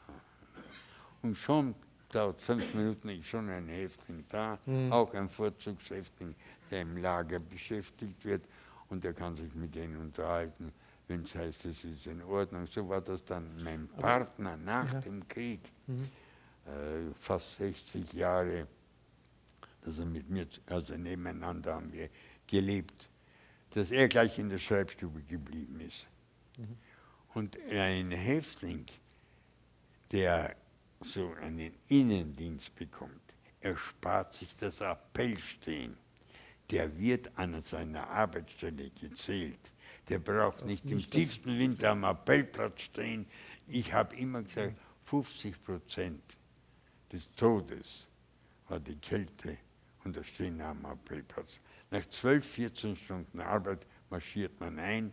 Und 1.22 1.36
schon 1.36 1.74
dauert 2.10 2.40
fünf 2.40 2.74
Minuten 2.74 3.08
ist 3.10 3.26
schon 3.26 3.48
ein 3.48 3.68
Häftling 3.68 4.24
da, 4.28 4.58
mhm. 4.66 4.92
auch 4.92 5.12
ein 5.14 5.28
Vorzugshäftling, 5.28 6.34
der 6.70 6.82
im 6.82 6.96
Lager 6.96 7.38
beschäftigt 7.38 8.24
wird 8.24 8.44
und 8.88 9.04
der 9.04 9.12
kann 9.12 9.36
sich 9.36 9.54
mit 9.54 9.74
denen 9.74 9.96
unterhalten, 9.96 10.70
wenn 11.08 11.24
es 11.24 11.34
heißt, 11.34 11.64
es 11.66 11.84
ist 11.84 12.06
in 12.06 12.22
Ordnung. 12.22 12.66
So 12.66 12.88
war 12.88 13.00
das 13.00 13.24
dann 13.24 13.62
mein 13.62 13.88
Partner 13.88 14.56
nach 14.56 14.92
ja. 14.92 15.00
dem 15.00 15.26
Krieg, 15.28 15.60
mhm. 15.86 16.08
äh, 16.66 17.12
fast 17.18 17.56
60 17.56 18.12
Jahre, 18.12 18.66
dass 19.82 19.98
er 19.98 20.06
mit 20.06 20.28
mir, 20.28 20.46
also 20.66 20.96
nebeneinander 20.96 21.74
haben 21.74 21.92
wir 21.92 22.08
gelebt, 22.46 23.08
dass 23.70 23.90
er 23.90 24.08
gleich 24.08 24.38
in 24.38 24.48
der 24.48 24.58
Schreibstube 24.58 25.22
geblieben 25.22 25.80
ist. 25.80 26.08
Mhm. 26.60 26.76
Und 27.34 27.58
ein 27.70 28.10
Häftling, 28.10 28.86
der 30.12 30.56
so 31.00 31.32
einen 31.40 31.72
Innendienst 31.88 32.74
bekommt, 32.74 33.34
erspart 33.60 34.34
sich 34.34 34.54
das 34.58 34.80
Appellstehen. 34.82 35.96
Der 36.70 36.98
wird 36.98 37.30
an 37.36 37.60
seiner 37.62 38.08
Arbeitsstelle 38.08 38.90
gezählt. 38.90 39.72
Der 40.08 40.18
braucht 40.18 40.64
nicht, 40.64 40.84
nicht 40.84 40.92
im 40.92 41.10
tiefsten 41.10 41.58
Winter 41.58 41.90
am 41.90 42.04
Appellplatz 42.04 42.82
stehen. 42.82 43.26
Ich 43.66 43.92
habe 43.92 44.16
immer 44.16 44.42
gesagt, 44.42 44.76
50 45.04 45.62
Prozent 45.62 46.22
des 47.12 47.30
Todes 47.32 48.08
war 48.68 48.80
die 48.80 48.96
Kälte 48.96 49.56
und 50.04 50.16
das 50.16 50.26
Stehen 50.26 50.60
am 50.60 50.84
Appellplatz. 50.84 51.60
Nach 51.90 52.04
12, 52.06 52.46
14 52.46 52.96
Stunden 52.96 53.40
Arbeit 53.40 53.86
marschiert 54.08 54.58
man 54.60 54.78
ein 54.78 55.12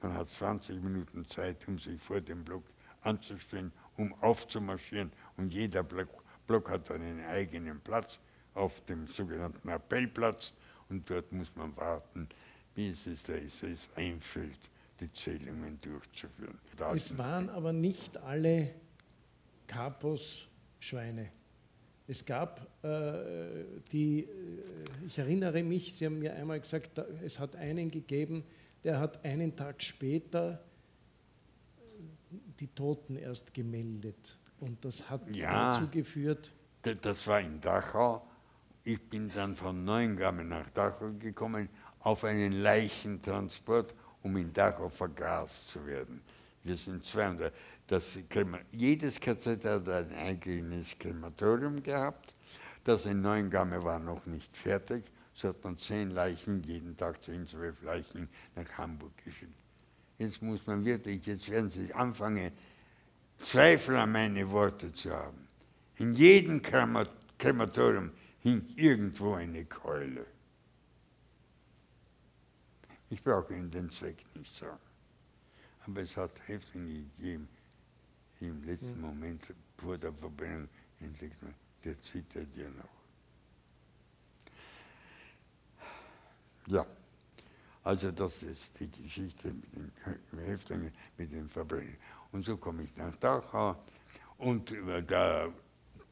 man 0.00 0.14
hat 0.14 0.28
20 0.30 0.82
Minuten 0.82 1.24
Zeit, 1.26 1.66
um 1.68 1.78
sich 1.78 2.00
vor 2.00 2.20
dem 2.20 2.44
Block 2.44 2.64
anzustellen, 3.02 3.72
um 3.96 4.14
aufzumarschieren. 4.22 5.12
Und 5.36 5.52
jeder 5.52 5.82
Block, 5.82 6.08
Block 6.46 6.70
hat 6.70 6.90
einen 6.90 7.24
eigenen 7.24 7.80
Platz 7.80 8.20
auf 8.54 8.84
dem 8.86 9.06
sogenannten 9.06 9.68
Appellplatz. 9.68 10.52
Und 10.88 11.08
dort 11.10 11.32
muss 11.32 11.54
man 11.54 11.76
warten, 11.76 12.28
bis 12.74 13.06
es 13.06 13.22
der 13.24 13.42
SS 13.42 13.90
einfällt, 13.96 14.58
die 15.00 15.12
Zählungen 15.12 15.80
durchzuführen. 15.80 16.58
Es 16.94 17.16
waren 17.18 17.50
aber 17.50 17.72
nicht 17.72 18.16
alle 18.16 18.70
Kapos 19.66 20.46
Schweine. 20.80 21.30
Es 22.06 22.24
gab 22.24 22.66
äh, 22.82 23.64
die, 23.92 24.20
äh, 24.20 24.26
ich 25.06 25.18
erinnere 25.18 25.62
mich, 25.62 25.94
Sie 25.94 26.06
haben 26.06 26.20
mir 26.20 26.34
einmal 26.34 26.58
gesagt, 26.58 26.98
es 27.22 27.38
hat 27.38 27.54
einen 27.54 27.90
gegeben, 27.90 28.44
der 28.84 28.98
hat 28.98 29.24
einen 29.24 29.54
Tag 29.54 29.82
später 29.82 30.60
die 32.60 32.68
Toten 32.68 33.16
erst 33.16 33.52
gemeldet. 33.54 34.38
Und 34.60 34.84
das 34.84 35.08
hat 35.08 35.34
ja, 35.34 35.72
dazu 35.72 35.88
geführt. 35.88 36.50
Das 36.82 37.26
war 37.26 37.40
in 37.40 37.60
Dachau. 37.60 38.26
Ich 38.84 39.00
bin 39.08 39.30
dann 39.30 39.54
von 39.54 39.84
Neuengamme 39.84 40.44
nach 40.44 40.68
Dachau 40.70 41.12
gekommen 41.18 41.68
auf 42.00 42.24
einen 42.24 42.52
Leichentransport, 42.52 43.94
um 44.22 44.36
in 44.36 44.52
Dachau 44.52 44.88
vergast 44.88 45.68
zu 45.68 45.84
werden. 45.86 46.22
Wir 46.64 46.76
sind 46.76 47.04
200. 47.04 47.52
Das 47.86 48.18
jedes 48.72 49.20
KZ 49.20 49.64
hat 49.64 49.88
ein 49.88 50.12
eigenes 50.14 50.98
Krematorium 50.98 51.82
gehabt. 51.82 52.34
Das 52.84 53.06
in 53.06 53.20
Neuengamme 53.20 53.82
war 53.82 53.98
noch 53.98 54.24
nicht 54.26 54.56
fertig. 54.56 55.04
So 55.38 55.50
hat 55.50 55.62
man 55.62 55.78
zehn 55.78 56.10
Leichen, 56.10 56.64
jeden 56.64 56.96
Tag 56.96 57.22
zehn, 57.22 57.46
zwölf 57.46 57.80
Leichen 57.82 58.28
nach 58.56 58.68
Hamburg 58.76 59.16
geschickt. 59.24 59.54
Jetzt 60.18 60.42
muss 60.42 60.66
man 60.66 60.84
wirklich, 60.84 61.24
jetzt 61.26 61.48
werden 61.48 61.70
Sie 61.70 61.94
anfangen, 61.94 62.50
Zweifel 63.38 63.94
an 63.94 64.10
meine 64.10 64.50
Worte 64.50 64.92
zu 64.92 65.12
haben. 65.12 65.46
In 65.98 66.16
jedem 66.16 66.60
Krematorium 66.60 68.10
hing 68.40 68.66
irgendwo 68.74 69.34
eine 69.34 69.64
Keule. 69.66 70.26
Ich 73.08 73.22
brauche 73.22 73.54
Ihnen 73.54 73.70
den 73.70 73.90
Zweck 73.92 74.16
nicht 74.34 74.56
sagen. 74.56 74.80
Aber 75.86 76.00
es 76.00 76.16
hat 76.16 76.32
Häftlinge 76.48 77.04
gegeben, 77.16 77.48
die 78.40 78.48
im 78.48 78.64
letzten 78.64 78.94
hm. 78.94 79.02
Moment 79.02 79.54
vor 79.76 79.96
der 79.96 80.12
Verbrennung 80.12 80.68
entdeckt 80.98 81.36
der 81.84 82.02
zittert 82.02 82.48
ja 82.56 82.68
noch. 82.70 82.97
Ja, 86.70 86.86
also 87.82 88.10
das 88.12 88.42
ist 88.42 88.78
die 88.78 88.90
Geschichte 88.90 89.48
mit 89.48 89.74
den 89.74 90.38
Häftlingen, 90.44 90.92
mit 91.16 91.32
den 91.32 91.48
Verbrechen. 91.48 91.96
Und 92.30 92.44
so 92.44 92.58
komme 92.58 92.82
ich 92.82 92.94
nach 92.96 93.16
Dachau 93.16 93.76
und 94.36 94.74
da 95.06 95.48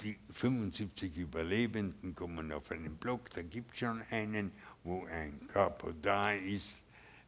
die 0.02 0.18
75 0.32 1.14
Überlebenden 1.16 2.14
kommen 2.14 2.52
auf 2.52 2.70
einen 2.70 2.96
Block, 2.96 3.28
da 3.30 3.42
gibt 3.42 3.72
es 3.72 3.80
schon 3.80 4.02
einen, 4.10 4.50
wo 4.82 5.04
ein 5.04 5.46
Capo 5.48 5.92
da 6.00 6.32
ist, 6.32 6.76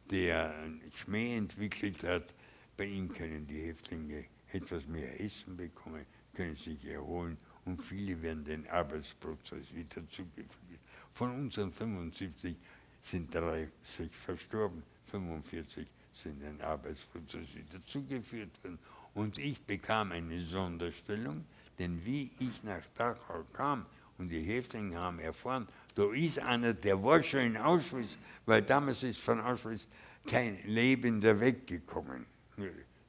der 0.09 0.55
einen 0.55 0.81
Schmäh 0.95 1.37
entwickelt 1.37 2.03
hat 2.03 2.33
Bei 2.77 2.85
ihm 2.85 3.13
können 3.13 3.45
die 3.45 3.61
Häftlinge 3.61 4.25
etwas 4.53 4.87
mehr 4.87 5.19
Essen 5.19 5.57
bekommen, 5.57 6.05
können 6.33 6.55
sich 6.55 6.85
erholen 6.85 7.37
und 7.65 7.83
viele 7.83 8.21
werden 8.21 8.45
den 8.45 8.67
Arbeitsprozess 8.69 9.73
wieder 9.75 10.07
zugeführt. 10.07 10.79
Von 11.13 11.31
unseren 11.31 11.73
75 11.73 12.55
sind 13.01 13.33
30 13.33 14.11
verstorben, 14.11 14.83
45 15.05 15.87
sind 16.13 16.41
den 16.41 16.61
Arbeitsprozess 16.61 17.55
wieder 17.55 17.83
zugeführt 17.85 18.51
worden. 18.63 18.79
Und 19.13 19.37
ich 19.37 19.61
bekam 19.61 20.11
eine 20.11 20.41
Sonderstellung, 20.41 21.45
denn 21.77 22.03
wie 22.05 22.29
ich 22.39 22.63
nach 22.63 22.83
Dachau 22.95 23.43
kam 23.53 23.85
und 24.17 24.29
die 24.29 24.41
Häftlinge 24.41 24.97
haben 24.97 25.19
erfahren, 25.19 25.67
da 25.95 26.11
ist 26.13 26.39
einer, 26.39 26.73
der 26.73 27.01
war 27.03 27.23
schon 27.23 27.41
in 27.41 27.57
Auschwitz, 27.57 28.17
weil 28.45 28.61
damals 28.61 29.03
ist 29.03 29.19
von 29.19 29.39
Auschwitz 29.41 29.87
kein 30.27 30.59
Lebender 30.65 31.39
weggekommen. 31.39 32.25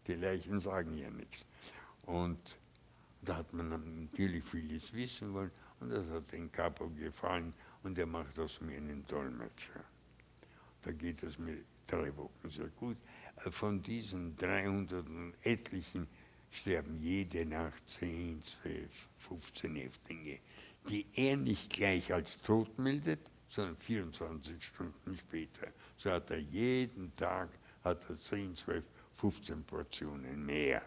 Die 0.06 0.14
Leichen 0.14 0.60
sagen 0.60 0.96
ja 0.96 1.10
nichts. 1.10 1.44
Und 2.02 2.38
da 3.22 3.36
hat 3.36 3.52
man 3.52 3.68
natürlich 4.02 4.42
vieles 4.44 4.92
wissen 4.94 5.34
wollen 5.34 5.50
und 5.80 5.90
das 5.90 6.08
hat 6.08 6.32
den 6.32 6.50
Capo 6.50 6.88
gefallen 6.90 7.54
und 7.82 7.98
er 7.98 8.06
macht 8.06 8.38
aus 8.38 8.60
mir 8.60 8.76
einen 8.76 9.06
Dolmetscher. 9.06 9.84
Da 10.82 10.92
geht 10.92 11.22
es 11.22 11.38
mir 11.38 11.58
drei 11.86 12.14
Wochen 12.16 12.50
sehr 12.50 12.68
gut. 12.68 12.96
Von 13.50 13.82
diesen 13.82 14.36
300 14.36 15.06
und 15.06 15.34
etlichen 15.42 16.06
sterben 16.50 16.98
jede 17.00 17.46
Nacht 17.46 17.88
10, 17.88 18.42
12, 18.62 18.88
15 19.18 19.76
Häftlinge, 19.76 20.38
die 20.88 21.06
er 21.14 21.36
nicht 21.36 21.70
gleich 21.70 22.12
als 22.12 22.40
tot 22.42 22.78
meldet, 22.78 23.20
sondern 23.48 23.76
24 23.76 24.62
Stunden 24.62 25.16
später. 25.16 25.68
So 25.96 26.10
hat 26.10 26.30
er 26.30 26.38
jeden 26.38 27.14
Tag 27.14 27.50
hat 27.84 28.08
er 28.08 28.18
10, 28.18 28.56
12, 28.56 28.84
15 29.16 29.64
Portionen 29.64 30.44
mehr. 30.44 30.82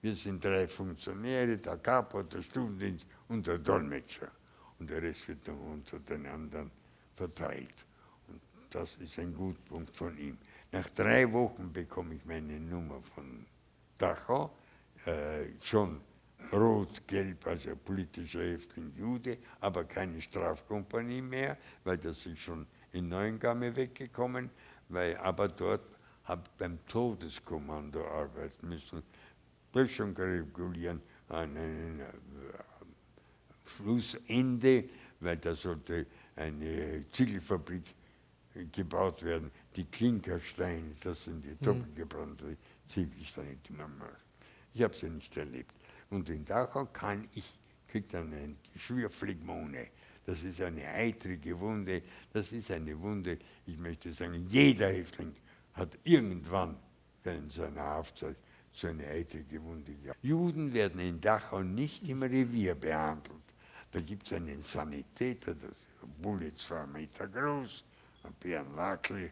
Wir 0.00 0.14
sind 0.14 0.44
drei 0.44 0.68
Funktionäre, 0.68 1.56
der 1.56 1.76
Kapo, 1.78 2.22
der 2.22 2.42
Stundendienst 2.42 3.06
und 3.28 3.46
der 3.46 3.58
Dolmetscher. 3.58 4.30
Und 4.78 4.90
der 4.90 5.02
Rest 5.02 5.28
wird 5.28 5.46
dann 5.46 5.58
unter 5.58 5.98
den 5.98 6.26
anderen 6.26 6.70
verteilt. 7.16 7.86
Und 8.28 8.40
das 8.70 8.96
ist 8.96 9.18
ein 9.18 9.34
Gutpunkt 9.34 9.96
von 9.96 10.16
ihm. 10.18 10.38
Nach 10.72 10.88
drei 10.90 11.30
Wochen 11.32 11.72
bekomme 11.72 12.14
ich 12.14 12.24
meine 12.24 12.60
Nummer 12.60 13.00
von 13.02 13.46
Dachau, 13.96 14.54
äh, 15.06 15.46
schon 15.60 16.00
rot-gelb, 16.52 17.46
also 17.46 17.74
politischer 17.76 18.42
Häftling 18.42 18.92
Jude, 18.96 19.38
aber 19.60 19.84
keine 19.84 20.20
Strafkompanie 20.20 21.20
mehr, 21.20 21.58
weil 21.84 21.98
das 21.98 22.24
ist 22.26 22.38
schon 22.38 22.66
in 22.92 23.08
Neuengamme 23.08 23.74
weggekommen, 23.74 24.50
weil 24.88 25.16
aber 25.16 25.48
dort 25.48 25.82
habe 26.24 26.42
ich 26.44 26.50
beim 26.58 26.78
Todeskommando 26.86 28.06
arbeiten 28.06 28.68
müssen. 28.68 29.02
Böschung 29.72 30.14
regulieren 30.16 31.02
äh, 31.30 31.46
Flussende, 33.68 34.84
weil 35.20 35.36
da 35.36 35.54
sollte 35.54 36.06
eine 36.36 37.04
Ziegelfabrik 37.12 37.84
gebaut 38.72 39.22
werden. 39.22 39.50
Die 39.76 39.84
Klinkersteine, 39.84 40.92
das 41.02 41.24
sind 41.24 41.44
die 41.44 41.50
mhm. 41.50 41.58
doppelgebrannten 41.60 42.56
Ziegelsteine, 42.86 43.56
die 43.68 43.72
man 43.72 43.96
macht. 43.98 44.24
Ich 44.74 44.82
habe 44.82 44.94
sie 44.94 45.10
nicht 45.10 45.36
erlebt. 45.36 45.74
Und 46.10 46.28
in 46.30 46.44
Dachau 46.44 46.86
kann 46.86 47.28
ich, 47.34 47.58
kriegt 47.88 48.12
dann 48.14 48.32
eine 48.32 48.56
Geschwürphlegmone. 48.72 49.88
Das 50.24 50.42
ist 50.42 50.60
eine 50.60 50.86
eitrige 50.86 51.58
Wunde. 51.58 52.02
Das 52.32 52.52
ist 52.52 52.70
eine 52.70 52.98
Wunde, 53.00 53.38
ich 53.66 53.78
möchte 53.78 54.12
sagen, 54.12 54.46
jeder 54.48 54.88
Häftling 54.88 55.34
hat 55.72 55.98
irgendwann 56.04 56.76
während 57.22 57.52
seiner 57.52 57.82
Haftzeit 57.82 58.36
so 58.72 58.88
eine 58.88 59.06
eitrige 59.06 59.62
Wunde 59.62 59.94
gehabt. 59.94 60.18
Juden 60.22 60.72
werden 60.72 61.00
in 61.00 61.20
Dachau 61.20 61.62
nicht 61.62 62.08
im 62.08 62.22
Revier 62.22 62.74
behandelt. 62.74 63.37
Da 63.90 64.00
gibt 64.00 64.26
es 64.26 64.34
einen 64.34 64.60
Sanitäter, 64.60 65.54
der 65.54 65.70
Bulle 66.20 66.54
zwei 66.56 66.86
Meter 66.86 67.26
groß, 67.26 67.84
ein 68.24 68.34
Bärenlakli. 68.38 69.30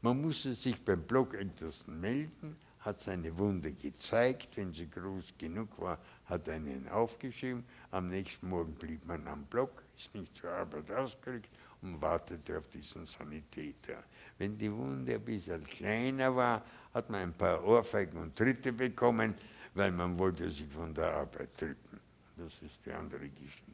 Man 0.00 0.22
musste 0.22 0.54
sich 0.54 0.82
beim 0.82 1.02
Blockältesten 1.02 2.00
melden, 2.00 2.56
hat 2.80 3.00
seine 3.00 3.36
Wunde 3.36 3.72
gezeigt, 3.72 4.56
wenn 4.56 4.72
sie 4.72 4.88
groß 4.88 5.34
genug 5.36 5.78
war, 5.78 5.98
hat 6.26 6.48
einen 6.48 6.88
aufgeschrieben. 6.88 7.64
Am 7.90 8.08
nächsten 8.08 8.48
Morgen 8.48 8.74
blieb 8.74 9.04
man 9.06 9.26
am 9.26 9.44
Block, 9.44 9.82
ist 9.96 10.14
nicht 10.14 10.36
zur 10.36 10.50
Arbeit 10.50 10.90
ausgerückt 10.90 11.50
und 11.82 12.00
wartete 12.00 12.58
auf 12.58 12.68
diesen 12.68 13.04
Sanitäter. 13.06 14.04
Wenn 14.38 14.56
die 14.56 14.72
Wunde 14.72 15.14
ein 15.14 15.24
bisschen 15.24 15.64
kleiner 15.64 16.34
war, 16.34 16.64
hat 16.94 17.10
man 17.10 17.22
ein 17.22 17.34
paar 17.34 17.62
Ohrfeigen 17.62 18.18
und 18.20 18.36
Tritte 18.36 18.72
bekommen, 18.72 19.34
weil 19.74 19.90
man 19.92 20.18
wollte 20.18 20.48
sich 20.50 20.68
von 20.68 20.94
der 20.94 21.12
Arbeit 21.12 21.60
drücken. 21.60 22.00
Das 22.36 22.62
ist 22.62 22.86
die 22.86 22.92
andere 22.92 23.28
Geschichte. 23.28 23.67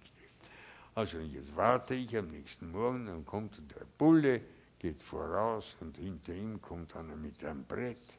Also 0.94 1.18
jetzt 1.18 1.56
warte 1.56 1.94
ich 1.96 2.16
am 2.16 2.28
nächsten 2.28 2.70
Morgen, 2.70 3.06
dann 3.06 3.24
kommt 3.24 3.60
der 3.72 3.84
Bulle, 3.98 4.40
geht 4.78 5.00
voraus 5.00 5.76
und 5.80 5.96
hinter 5.96 6.32
ihm 6.34 6.62
kommt 6.62 6.94
einer 6.94 7.16
mit 7.16 7.44
einem 7.44 7.64
Brett. 7.64 8.18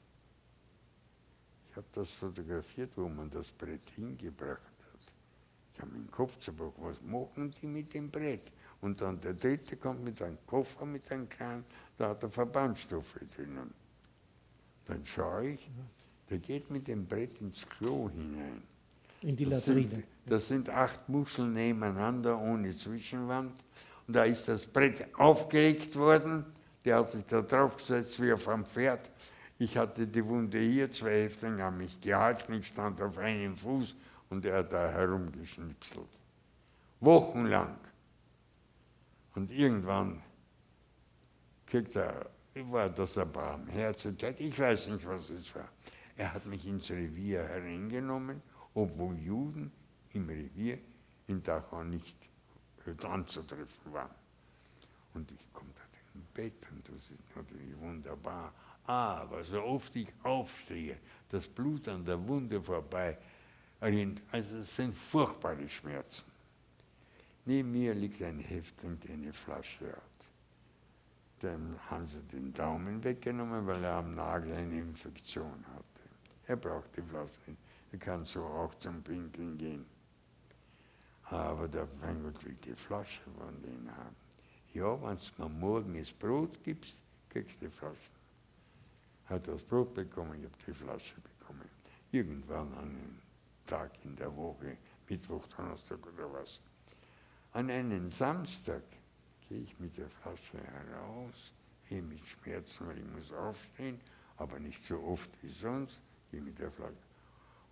Ich 1.69 1.75
habe 1.75 1.87
das 1.93 2.11
fotografiert, 2.11 2.91
wo 2.97 3.07
man 3.07 3.29
das 3.29 3.51
Brett 3.51 3.85
hingebracht 3.95 4.59
hat. 4.59 5.13
Ich 5.73 5.81
habe 5.81 5.91
meinen 5.91 6.11
Kopf 6.11 6.37
zerbrochen, 6.39 6.83
was 6.83 7.01
machen 7.01 7.51
die 7.51 7.67
mit 7.67 7.93
dem 7.93 8.09
Brett? 8.11 8.51
Und 8.81 8.99
dann 8.99 9.19
der 9.19 9.33
dritte 9.33 9.77
kommt 9.77 10.03
mit 10.03 10.21
einem 10.21 10.37
Koffer, 10.45 10.85
mit 10.85 11.09
einem 11.11 11.29
Kran, 11.29 11.63
da 11.97 12.09
hat 12.09 12.23
er 12.23 12.29
Verbandstoffe 12.29 13.19
drinnen. 13.35 13.73
Dann 14.85 15.05
schaue 15.05 15.49
ich, 15.49 15.69
der 16.29 16.39
geht 16.39 16.69
mit 16.69 16.87
dem 16.87 17.05
Brett 17.05 17.39
ins 17.39 17.65
Klo 17.67 18.09
hinein. 18.09 18.63
In 19.25 19.35
die 19.35 19.45
Latrine. 19.45 19.81
Das 19.81 19.91
sind, 19.91 20.05
das 20.27 20.47
sind 20.47 20.69
acht 20.69 21.09
Muscheln 21.09 21.53
nebeneinander 21.53 22.39
ohne 22.39 22.77
Zwischenwand. 22.77 23.53
Und 24.07 24.15
da 24.15 24.23
ist 24.23 24.47
das 24.47 24.67
Brett 24.67 25.07
aufgelegt 25.17 25.95
worden. 25.95 26.45
Der 26.85 26.97
hat 26.97 27.09
sich 27.09 27.25
da 27.25 27.41
draufgesetzt 27.41 28.21
wie 28.21 28.31
auf 28.31 28.47
einem 28.47 28.65
Pferd. 28.65 29.09
Ich 29.57 29.75
hatte 29.77 30.05
die 30.05 30.23
Wunde 30.23 30.59
hier, 30.59 30.91
zwei 30.91 31.23
Häftlinge 31.23 31.63
haben 31.63 31.77
mich 31.77 31.99
gehalten, 31.99 32.53
ich 32.53 32.67
stand 32.67 33.01
auf 33.01 33.17
einem 33.17 33.55
Fuß 33.55 33.95
und 34.29 34.45
er 34.45 34.57
hat 34.57 34.73
da 34.73 34.91
herumgeschnipselt. 34.91 36.09
Wochenlang. 36.99 37.77
Und 39.33 39.51
irgendwann 39.51 40.21
kriegt 41.65 41.95
er, 41.95 42.29
war 42.53 42.89
das 42.89 43.17
eine 43.17 43.27
Barmherzigkeit, 43.27 44.39
ich 44.39 44.59
weiß 44.59 44.89
nicht, 44.89 45.07
was 45.07 45.29
es 45.29 45.55
war. 45.55 45.69
Er 46.17 46.33
hat 46.33 46.45
mich 46.45 46.67
ins 46.67 46.89
Revier 46.91 47.43
hereingenommen, 47.43 48.41
obwohl 48.75 49.17
Juden 49.17 49.71
im 50.13 50.29
Revier 50.29 50.77
in 51.27 51.41
Dachau 51.41 51.83
nicht 51.83 52.15
anzutreffen 53.03 53.91
waren. 53.91 54.13
Und 55.15 55.31
ich 55.31 55.51
komme 55.53 55.71
da 55.73 55.81
im 56.13 56.21
Bett 56.33 56.67
und 56.71 56.87
das 56.87 57.09
ist 57.09 57.35
natürlich 57.35 57.75
wunderbar. 57.79 58.53
Aber 58.85 59.43
so 59.43 59.63
oft 59.63 59.95
ich 59.95 60.09
aufstehe, 60.21 60.97
das 61.29 61.47
Blut 61.47 61.87
an 61.87 62.05
der 62.05 62.27
Wunde 62.27 62.61
vorbei 62.61 63.17
rinnt, 63.81 64.21
also 64.31 64.57
es 64.57 64.75
sind 64.75 64.93
furchtbare 64.93 65.67
Schmerzen. 65.67 66.31
Neben 67.45 67.71
mir 67.71 67.93
liegt 67.93 68.21
ein 68.21 68.39
Häftling, 68.39 68.99
der 68.99 69.13
eine 69.13 69.33
Flasche 69.33 69.87
hat. 69.87 70.01
Dem 71.41 71.75
haben 71.89 72.07
sie 72.07 72.21
den 72.21 72.53
Daumen 72.53 73.03
weggenommen, 73.03 73.65
weil 73.65 73.83
er 73.83 73.95
am 73.95 74.15
Nagel 74.15 74.53
eine 74.53 74.79
Infektion 74.79 75.65
hatte. 75.73 76.03
Er 76.47 76.55
braucht 76.55 76.95
die 76.95 77.01
Flasche 77.01 77.39
nicht. 77.47 77.64
Er 77.95 77.99
kann 77.99 78.25
so 78.25 78.43
auch 78.43 78.75
zum 78.75 79.01
Pinkeln 79.01 79.57
gehen. 79.57 79.85
Aber 81.29 81.65
der 81.65 81.87
Weingut 82.01 82.43
will 82.43 82.55
die 82.55 82.75
Flasche 82.75 83.21
von 83.21 83.61
denen 83.61 83.89
haben. 83.89 84.17
Ja, 84.73 85.01
wenn 85.01 85.17
du 85.17 85.41
mir 85.41 85.49
morgen 85.49 85.97
das 85.97 86.11
Brot 86.11 86.61
gibst, 86.61 86.93
kriegst 87.29 87.55
du 87.61 87.67
die 87.67 87.71
Flasche. 87.71 88.11
Hat 89.27 89.47
das 89.47 89.61
Brot 89.61 89.93
bekommen, 89.93 90.37
ich 90.37 90.43
habe 90.43 90.57
die 90.67 90.73
Flasche 90.73 91.15
bekommen. 91.21 91.69
Irgendwann 92.11 92.73
an 92.73 92.89
einem 92.89 93.21
Tag 93.65 93.91
in 94.03 94.13
der 94.17 94.35
Woche, 94.35 94.75
Mittwoch, 95.07 95.47
Donnerstag 95.55 96.05
oder 96.05 96.33
was. 96.33 96.59
An 97.53 97.69
einem 97.69 98.09
Samstag 98.09 98.83
gehe 99.47 99.61
ich 99.61 99.79
mit 99.79 99.97
der 99.97 100.09
Flasche 100.09 100.57
heraus, 100.57 101.53
gehe 101.87 102.01
mit 102.01 102.19
Schmerzen, 102.25 102.87
weil 102.87 102.97
ich 102.97 103.05
muss 103.05 103.31
aufstehen, 103.31 104.01
aber 104.35 104.59
nicht 104.59 104.83
so 104.83 105.01
oft 105.01 105.29
wie 105.41 105.47
sonst, 105.47 106.01
gehe 106.29 106.41
mit 106.41 106.59
der 106.59 106.69
Flasche. 106.69 107.04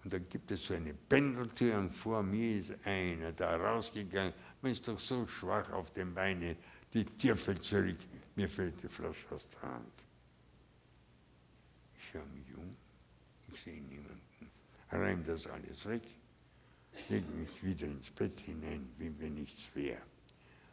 Und 0.04 0.14
dann 0.14 0.28
gibt 0.28 0.51
es 0.51 0.66
so 0.66 0.74
eine 0.74 0.93
Pendeltür 0.93 1.78
und 1.78 1.89
vor 1.89 2.22
mir 2.24 2.60
ist 2.60 2.74
einer 2.84 3.32
da 3.32 3.56
rausgegangen. 3.56 4.34
Man 4.62 4.72
ist 4.72 4.88
doch 4.88 4.99
so 4.99 5.26
schwach 5.28 5.72
auf 5.72 5.91
den 5.91 6.14
Beinen, 6.14 6.58
die 6.93 7.06
Tür 7.06 7.36
fällt 7.36 7.64
zurück, 7.64 7.97
mir 8.36 8.49
fällt 8.49 8.84
die 8.84 8.89
Flasche 8.89 9.26
aus 9.32 9.47
der 9.49 9.62
Hand. 9.70 9.93
Ich 11.97 12.10
schaue 12.12 12.26
mich 12.34 12.56
um, 12.58 12.76
ich 13.51 13.62
sehe 13.62 13.82
niemanden, 13.82 14.51
reim 14.91 15.24
das 15.26 15.47
alles 15.47 15.88
weg 15.88 16.04
lege 17.10 17.32
mich 17.32 17.64
wieder 17.64 17.88
ins 17.88 18.10
Bett 18.10 18.39
hinein, 18.39 18.89
wie 18.97 19.12
wenn 19.20 19.36
nichts 19.36 19.70
wäre. 19.74 20.01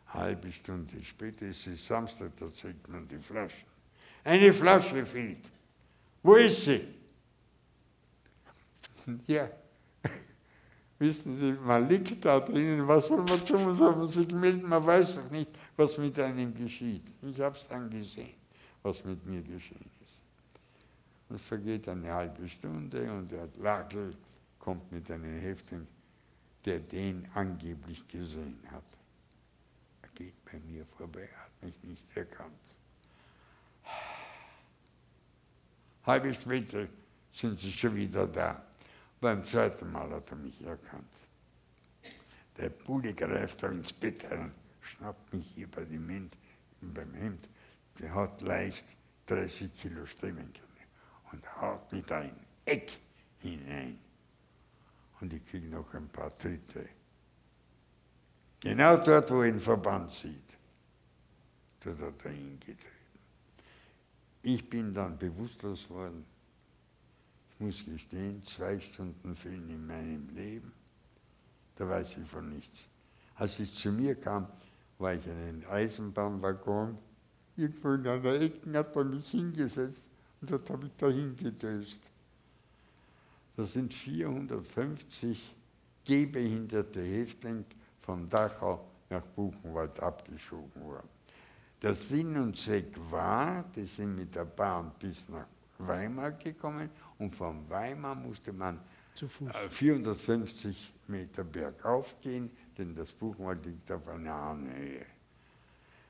Halbe 0.08 0.52
Stunde 0.52 1.02
später 1.04 1.46
ist 1.46 1.66
es 1.66 1.86
Samstag, 1.86 2.32
da 2.36 2.50
zeigt 2.50 2.88
man 2.88 3.06
die 3.06 3.18
Flaschen. 3.18 3.68
Eine 4.24 4.52
Flasche 4.52 5.06
fehlt. 5.06 5.50
Wo 6.22 6.34
ist 6.34 6.64
sie? 6.64 6.82
Ja, 9.26 9.48
wissen 10.98 11.38
Sie, 11.38 11.52
man 11.52 11.88
liegt 11.88 12.24
da 12.24 12.40
drinnen, 12.40 12.86
was 12.86 13.08
soll 13.08 13.22
man 13.22 13.44
tun, 13.44 13.74
soll 13.76 13.96
man 13.96 14.08
sich 14.08 14.30
melden, 14.30 14.68
man 14.68 14.84
weiß 14.84 15.16
doch 15.16 15.30
nicht, 15.30 15.50
was 15.76 15.96
mit 15.98 16.18
einem 16.18 16.54
geschieht. 16.54 17.04
Ich 17.22 17.40
habe 17.40 17.56
es 17.56 17.66
dann 17.66 17.90
gesehen, 17.90 18.34
was 18.82 19.04
mit 19.04 19.24
mir 19.26 19.42
geschehen 19.42 19.90
ist. 20.02 20.20
Es 21.34 21.42
vergeht 21.42 21.88
eine 21.88 22.12
halbe 22.12 22.48
Stunde 22.48 23.10
und 23.12 23.30
der 23.30 23.48
Lakel 23.58 24.16
kommt 24.58 24.90
mit 24.92 25.10
einem 25.10 25.40
Häftling, 25.40 25.86
der 26.64 26.80
den 26.80 27.26
angeblich 27.34 28.06
gesehen 28.08 28.58
hat. 28.70 28.84
Er 30.02 30.08
geht 30.14 30.44
bei 30.44 30.58
mir 30.66 30.84
vorbei, 30.96 31.28
hat 31.42 31.62
mich 31.62 31.82
nicht 31.82 32.04
erkannt. 32.16 32.50
Halbe 36.04 36.34
später 36.34 36.86
sind 37.32 37.60
sie 37.60 37.72
schon 37.72 37.94
wieder 37.94 38.26
da. 38.26 38.62
Beim 39.20 39.44
zweiten 39.44 39.92
Mal 39.92 40.10
hat 40.10 40.30
er 40.30 40.36
mich 40.36 40.62
erkannt. 40.62 41.26
Der 42.56 42.70
Bulle 42.70 43.14
greift 43.14 43.62
da 43.62 43.68
ins 43.68 43.92
Bett 43.92 44.24
heran, 44.24 44.54
schnappt 44.80 45.32
mich 45.34 45.46
hier 45.54 45.70
bei 45.70 45.84
dem 45.84 46.08
Hemd, 46.08 46.36
beim 46.80 47.12
Hemd. 47.14 47.48
Der 47.98 48.14
hat 48.14 48.40
leicht 48.40 48.84
30 49.26 49.74
Kilo 49.74 50.06
Stemmenkerne 50.06 50.68
und 51.32 51.60
haut 51.60 51.92
mit 51.92 52.10
ein 52.10 52.34
Eck 52.64 52.98
hinein. 53.38 53.98
Und 55.20 55.32
ich 55.34 55.44
kriege 55.46 55.68
noch 55.68 55.92
ein 55.92 56.08
paar 56.08 56.34
Tritte. 56.34 56.88
Genau 58.60 58.96
dort, 58.96 59.30
wo 59.30 59.42
er 59.42 59.52
den 59.52 59.60
Verband 59.60 60.12
sieht, 60.12 60.56
dort 61.80 62.00
hat 62.00 62.24
er 62.24 62.30
hingetreten. 62.30 63.00
Ich 64.42 64.68
bin 64.68 64.94
dann 64.94 65.18
bewusstlos 65.18 65.88
worden. 65.90 66.24
Muss 67.60 67.84
gestehen, 67.84 68.42
zwei 68.42 68.80
Stunden 68.80 69.36
fehlen 69.36 69.68
in 69.68 69.86
meinem 69.86 70.28
Leben. 70.34 70.72
Da 71.76 71.86
weiß 71.86 72.16
ich 72.16 72.26
von 72.26 72.48
nichts. 72.48 72.88
Als 73.34 73.58
ich 73.58 73.74
zu 73.74 73.92
mir 73.92 74.14
kam, 74.14 74.48
war 74.98 75.14
ich 75.14 75.26
in 75.26 75.32
einem 75.32 75.62
Eisenbahnwaggon. 75.68 76.96
Irgendwo 77.56 77.92
in 77.92 78.06
einer 78.06 78.40
Ecke 78.40 78.72
hat 78.72 78.96
man 78.96 79.10
mich 79.10 79.30
hingesetzt 79.30 80.08
und 80.40 80.50
dort 80.50 80.70
habe 80.70 80.86
ich 80.86 80.92
dahin 80.96 81.36
gedöst. 81.36 81.98
Das 83.56 83.74
sind 83.74 83.92
450 83.92 85.54
gehbehinderte 86.02 87.02
Häftlinge 87.02 87.64
von 88.00 88.26
Dachau 88.26 88.86
nach 89.10 89.24
Buchenwald 89.26 90.00
abgeschoben 90.00 90.82
worden. 90.82 91.08
Der 91.82 91.94
Sinn 91.94 92.36
und 92.38 92.56
Zweck 92.56 92.94
war, 93.10 93.64
die 93.76 93.84
sind 93.84 94.16
mit 94.16 94.34
der 94.34 94.46
Bahn 94.46 94.92
bis 94.98 95.28
nach 95.28 95.46
Weimar 95.78 96.32
gekommen 96.32 96.90
und 97.20 97.36
von 97.36 97.68
Weimar 97.68 98.14
musste 98.14 98.52
man 98.52 98.80
450 99.70 100.92
äh, 101.08 101.12
Meter 101.12 101.44
bergauf 101.44 102.18
gehen, 102.20 102.50
denn 102.78 102.94
das 102.94 103.12
Buchenwald 103.12 103.64
liegt 103.64 103.90
auf 103.92 104.08
einer 104.08 104.34
Anhöhe. 104.34 105.04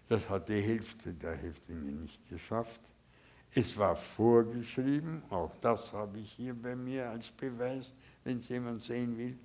Das 0.09 0.29
hat 0.29 0.49
die 0.49 0.61
Hälfte 0.61 1.13
der 1.13 1.35
Häftlinge 1.35 1.91
nicht 1.93 2.29
geschafft. 2.29 2.81
Es 3.53 3.77
war 3.77 3.97
vorgeschrieben, 3.97 5.23
auch 5.31 5.53
das 5.61 5.93
habe 5.93 6.19
ich 6.19 6.33
hier 6.33 6.55
bei 6.55 6.77
mir 6.77 7.11
als 7.11 7.31
Beweis, 7.33 7.93
wenn 8.23 8.39
es 8.39 8.49
jemand 8.49 8.83
sehen 8.83 9.19
will, 9.19 9.37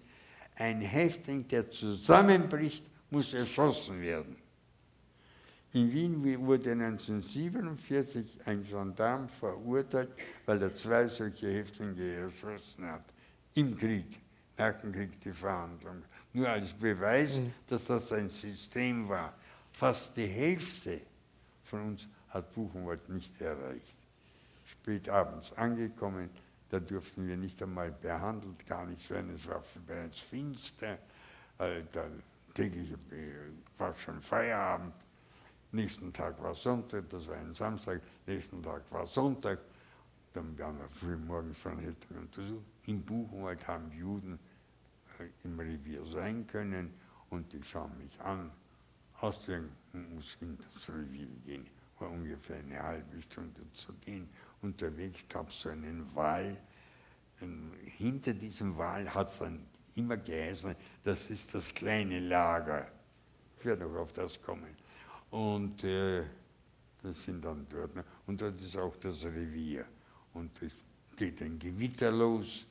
ein 0.56 0.82
Häftling, 0.82 1.48
der 1.48 1.70
zusammenbricht, 1.70 2.86
muss 3.10 3.34
erschossen 3.34 4.00
werden. 4.02 4.36
In 5.76 5.92
Wien 5.92 6.24
wurde 6.46 6.72
1947 6.72 8.40
ein 8.46 8.64
Gendarm 8.64 9.28
verurteilt, 9.28 10.10
weil 10.46 10.62
er 10.62 10.74
zwei 10.74 11.06
solche 11.10 11.52
Häftlinge 11.52 12.14
erschossen 12.14 12.86
hat. 12.86 13.04
Im 13.56 13.78
Krieg, 13.78 14.22
nach 14.58 14.80
dem 14.80 14.94
Krieg 14.94 15.20
die 15.20 15.34
Verhandlung. 15.34 16.02
Nur 16.32 16.48
als 16.48 16.72
Beweis, 16.72 17.42
mhm. 17.42 17.52
dass 17.68 17.88
das 17.88 18.14
ein 18.14 18.30
System 18.30 19.10
war. 19.10 19.34
Fast 19.74 20.16
die 20.16 20.28
Hälfte 20.28 21.02
von 21.66 21.82
uns 21.88 22.08
hat 22.30 22.54
Buchenwald 22.54 23.10
nicht 23.10 23.42
erreicht. 23.42 23.98
Spät 24.64 25.10
abends 25.10 25.52
angekommen, 25.58 26.30
da 26.70 26.80
durften 26.80 27.28
wir 27.28 27.36
nicht 27.36 27.62
einmal 27.62 27.92
behandelt, 27.92 28.66
gar 28.66 28.86
nichts 28.86 29.10
werden. 29.10 29.36
Es 29.36 29.46
war 29.46 29.62
bereits 29.86 30.22
finster, 30.22 31.00
äh, 31.60 31.82
der 31.94 32.12
tägliche 32.54 32.98
war 33.78 33.94
schon 33.94 34.22
Feierabend. 34.22 34.94
Nächsten 35.72 36.14
Tag 36.14 36.42
war 36.42 36.54
Sonntag, 36.54 37.10
das 37.10 37.28
war 37.28 37.36
ein 37.36 37.54
Samstag, 37.54 38.02
nächsten 38.26 38.64
Tag 38.64 38.84
war 38.92 39.06
Sonntag. 39.06 39.60
Dann 40.34 40.58
waren 40.60 40.78
wir 40.80 40.90
früh 40.90 41.16
morgens 41.16 41.58
von 41.58 41.80
Eltern 41.80 42.18
untersucht. 42.20 42.66
In 42.86 43.02
Buchenwald 43.04 43.68
haben 43.68 43.92
Juden 43.92 44.40
äh, 45.20 45.28
im 45.44 45.60
Revier 45.60 46.06
sein 46.06 46.46
können 46.48 46.94
und 47.30 47.52
die 47.52 47.64
schauen 47.64 47.98
mich 47.98 48.20
an. 48.22 48.52
Austrian 49.22 49.70
muss 50.14 50.38
in 50.42 50.58
das 50.58 50.90
Revier 50.90 51.28
gehen, 51.46 51.66
war 52.00 52.10
ungefähr 52.10 52.58
eine 52.58 52.82
halbe 52.82 53.22
Stunde 53.22 53.62
zu 53.74 53.94
gehen. 53.94 54.30
Unterwegs 54.62 55.24
gab 55.30 55.50
es 55.50 55.62
so 55.62 55.70
einen 55.70 56.14
Wall. 56.14 56.58
Und 57.42 57.74
hinter 57.98 58.34
diesem 58.34 58.78
Wall 58.78 59.14
hat 59.14 59.30
es 59.30 59.40
dann 59.40 59.66
immer 59.96 60.18
geheißen, 60.18 60.76
das 61.04 61.30
ist 61.30 61.54
das 61.54 61.74
kleine 61.74 62.20
Lager. 62.20 62.88
Ich 63.60 63.66
werde 63.66 63.86
noch 63.86 64.00
auf 64.00 64.12
das 64.14 64.42
kommen. 64.42 64.76
Und 65.36 65.84
äh, 65.84 66.24
das 67.04 67.26
sind 67.26 67.44
dann 67.44 67.68
dort. 67.70 67.94
Ne? 67.94 68.06
Und 68.26 68.42
dort 68.42 68.58
ist 68.62 68.78
auch 68.78 68.96
das 68.96 69.26
Revier. 69.26 69.86
Und 70.34 70.50
es 70.62 70.72
geht 71.18 71.42
ein 71.42 71.60
Gewitter 71.60 72.10
los. 72.10 72.66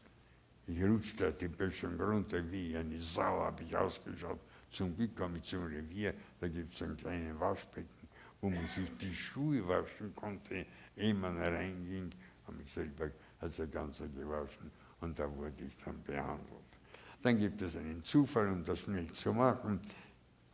Ich 0.66 0.82
rutsche 0.82 1.14
da 1.14 1.30
die 1.30 1.48
Böschung 1.48 2.00
runter 2.00 2.40
wie 2.50 2.74
eine 2.74 2.98
Sau, 2.98 3.42
habe 3.44 3.64
ich 3.64 3.76
ausgeschaut. 3.76 4.40
Zum 4.70 4.96
Glück 4.96 5.14
komme 5.14 5.36
ich 5.36 5.44
zum 5.44 5.66
Revier, 5.66 6.14
da 6.40 6.48
gibt 6.48 6.72
es 6.72 6.82
ein 6.82 6.96
kleines 6.96 7.38
Waschbecken, 7.38 8.08
wo 8.40 8.48
man 8.48 8.66
sich 8.66 8.90
die 8.98 9.14
Schuhe 9.14 9.68
waschen 9.68 10.14
konnte, 10.16 10.64
ehe 10.96 11.12
man 11.12 11.36
reinging. 11.36 12.10
Habe 12.46 12.56
mich 12.56 12.72
selber 12.72 13.10
also 13.40 13.68
ganz 13.68 13.98
gewaschen 13.98 14.70
und 15.02 15.18
da 15.18 15.30
wurde 15.36 15.64
ich 15.68 15.84
dann 15.84 16.02
behandelt. 16.02 16.78
Dann 17.20 17.38
gibt 17.38 17.60
es 17.60 17.76
einen 17.76 18.02
Zufall, 18.02 18.48
um 18.48 18.64
das 18.64 18.80
schnell 18.80 19.12
zu 19.12 19.34
machen. 19.34 19.80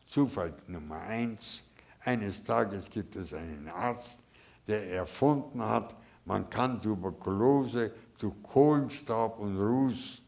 Zufall 0.06 0.52
Nummer 0.66 1.02
eins. 1.02 1.62
Eines 2.04 2.42
Tages 2.42 2.88
gibt 2.88 3.16
es 3.16 3.34
einen 3.34 3.68
Arzt, 3.68 4.22
der 4.66 4.90
erfunden 4.90 5.62
hat, 5.62 5.94
man 6.24 6.48
kann 6.48 6.80
Tuberkulose 6.80 7.92
durch 8.18 8.34
Kohlenstaub 8.42 9.38
und 9.38 9.58
Ruß, 9.58 10.22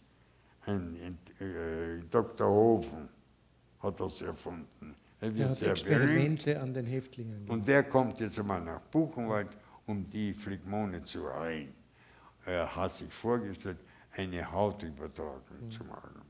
ein, 0.66 1.18
äh, 1.40 2.02
Dr. 2.10 2.48
Hofen 2.48 3.08
hat 3.80 4.00
das 4.00 4.22
erfunden. 4.22 4.94
Er 5.20 5.30
der 5.30 5.50
hat 5.50 5.62
Experimente 5.62 6.44
berühmt. 6.44 6.62
an 6.62 6.74
den 6.74 6.86
Häftlingen 6.86 7.44
gemacht. 7.44 7.50
Und 7.50 7.68
der 7.68 7.82
kommt 7.84 8.20
jetzt 8.20 8.38
einmal 8.38 8.60
nach 8.60 8.80
Buchenwald, 8.80 9.56
um 9.86 10.08
die 10.08 10.32
Phlegmone 10.34 11.04
zu 11.04 11.32
heilen. 11.32 11.74
Er 12.44 12.74
hat 12.74 12.96
sich 12.96 13.12
vorgestellt, 13.12 13.78
eine 14.16 14.50
Hautübertragung 14.50 15.40
mhm. 15.60 15.70
zu 15.70 15.84
machen. 15.84 16.22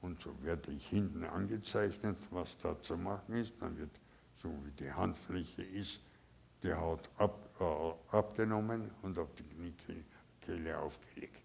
Und 0.00 0.20
so 0.20 0.30
werde 0.42 0.70
ich 0.70 0.86
hinten 0.86 1.24
angezeichnet, 1.24 2.16
was 2.30 2.56
da 2.62 2.80
zu 2.80 2.96
machen 2.96 3.34
ist. 3.34 3.52
Dann 3.60 3.76
wird 3.78 3.90
so 4.42 4.48
wie 4.64 4.70
die 4.72 4.92
Handfläche 4.92 5.62
ist, 5.62 6.00
die 6.62 6.72
Haut 6.72 7.08
ab, 7.18 7.38
äh, 7.60 8.16
abgenommen 8.16 8.90
und 9.02 9.18
auf 9.18 9.28
die 9.34 9.44
Kniekehle 9.44 10.78
aufgelegt. 10.78 11.42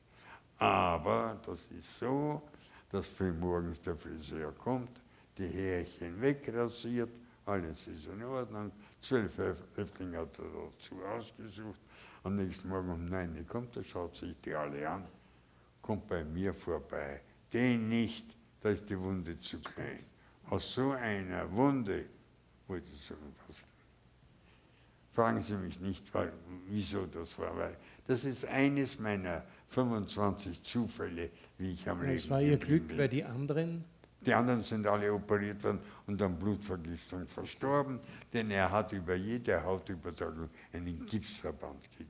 Aber 0.57 1.39
das 1.45 1.59
ist 1.77 1.99
so, 1.99 2.41
dass 2.89 3.07
frühmorgens 3.07 3.81
der 3.81 3.95
Friseur 3.95 4.51
kommt, 4.53 5.01
die 5.37 5.47
Härchen 5.47 6.21
wegrasiert, 6.21 7.09
alles 7.45 7.87
ist 7.87 8.07
in 8.07 8.23
Ordnung. 8.23 8.71
Zwölf 9.01 9.37
Häftlinge 9.75 10.19
hat 10.19 10.39
er 10.39 10.45
dazu 10.45 11.03
ausgesucht. 11.03 11.79
Am 12.23 12.35
nächsten 12.35 12.69
Morgen 12.69 12.89
um 12.89 13.05
neun 13.05 13.45
kommt 13.47 13.75
er, 13.75 13.83
schaut 13.83 14.15
sich 14.15 14.37
die 14.37 14.55
alle 14.55 14.87
an, 14.87 15.03
kommt 15.81 16.07
bei 16.07 16.23
mir 16.23 16.53
vorbei. 16.53 17.19
Den 17.51 17.89
nicht, 17.89 18.25
da 18.61 18.69
ist 18.69 18.89
die 18.89 18.97
Wunde 18.97 19.39
zu 19.41 19.59
klein. 19.59 20.05
Aus 20.49 20.73
so 20.73 20.91
einer 20.91 21.51
Wunde 21.51 22.05
wollte 22.73 22.89
was. 23.47 23.63
Fragen 25.13 25.41
Sie 25.41 25.55
mich 25.55 25.79
nicht, 25.79 26.11
weil, 26.13 26.33
wieso 26.67 27.05
das 27.05 27.37
war, 27.37 27.55
weil 27.55 27.77
das 28.07 28.25
ist 28.25 28.45
eines 28.45 28.99
meiner 28.99 29.43
25 29.69 30.63
Zufälle, 30.63 31.29
wie 31.57 31.73
ich 31.73 31.87
am 31.87 32.01
Leben 32.01 32.15
Es 32.15 32.29
war 32.29 32.41
Ihr 32.41 32.57
Glück, 32.57 32.87
bin. 32.87 32.97
weil 32.97 33.09
die 33.09 33.23
anderen 33.23 33.85
die 34.25 34.33
anderen 34.33 34.63
sind 34.63 34.87
alle 34.87 35.13
operiert 35.13 35.61
worden 35.63 35.79
und 36.07 36.21
an 36.21 36.39
Blutvergiftung 36.39 37.27
verstorben, 37.27 37.99
denn 38.31 38.51
er 38.51 38.71
hat 38.71 38.93
über 38.93 39.15
jede 39.15 39.61
Hautübertragung 39.61 40.49
einen 40.71 41.05
Gipsverband 41.05 41.83
gegeben. 41.91 42.09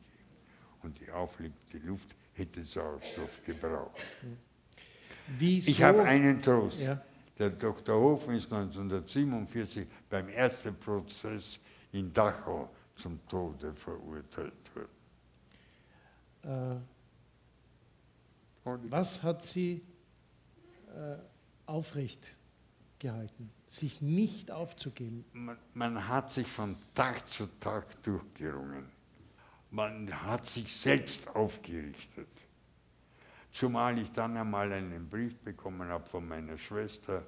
Und 0.84 1.00
die 1.00 1.10
aufliegende 1.12 1.88
Luft 1.88 2.16
hätte 2.34 2.64
Sauerstoff 2.64 3.44
gebraucht. 3.46 4.00
Wieso? 5.40 5.72
Ich 5.72 5.82
habe 5.82 6.04
einen 6.04 6.40
Trost. 6.42 6.80
Ja. 6.80 7.02
Der 7.38 7.50
Dr. 7.50 8.00
Hofen 8.00 8.36
ist 8.36 8.52
1947 8.52 9.88
beim 10.10 10.30
ersten 10.30 10.76
Prozess 10.76 11.60
in 11.92 12.14
Dachau 12.14 12.70
zum 12.96 13.20
Tode 13.28 13.74
verurteilt 13.74 14.54
worden. 14.76 14.90
Was 18.90 19.24
hat 19.24 19.44
Sie 19.44 19.82
äh, 20.88 21.16
aufrecht 21.66 22.36
gehalten, 23.00 23.52
sich 23.68 24.02
nicht 24.02 24.52
aufzugeben? 24.52 25.26
Man, 25.34 25.58
man 25.74 26.08
hat 26.08 26.32
sich 26.32 26.48
von 26.48 26.76
Tag 26.94 27.28
zu 27.28 27.48
Tag 27.60 28.02
durchgerungen. 28.04 28.86
Man 29.72 30.24
hat 30.24 30.46
sich 30.46 30.76
selbst 30.76 31.28
aufgerichtet. 31.36 32.28
Zumal 33.54 34.00
ich 34.00 34.12
dann 34.12 34.36
einmal 34.36 34.74
einen 34.74 35.08
Brief 35.08 35.38
bekommen 35.38 35.88
habe 35.88 36.06
von 36.06 36.28
meiner 36.28 36.58
Schwester, 36.58 37.24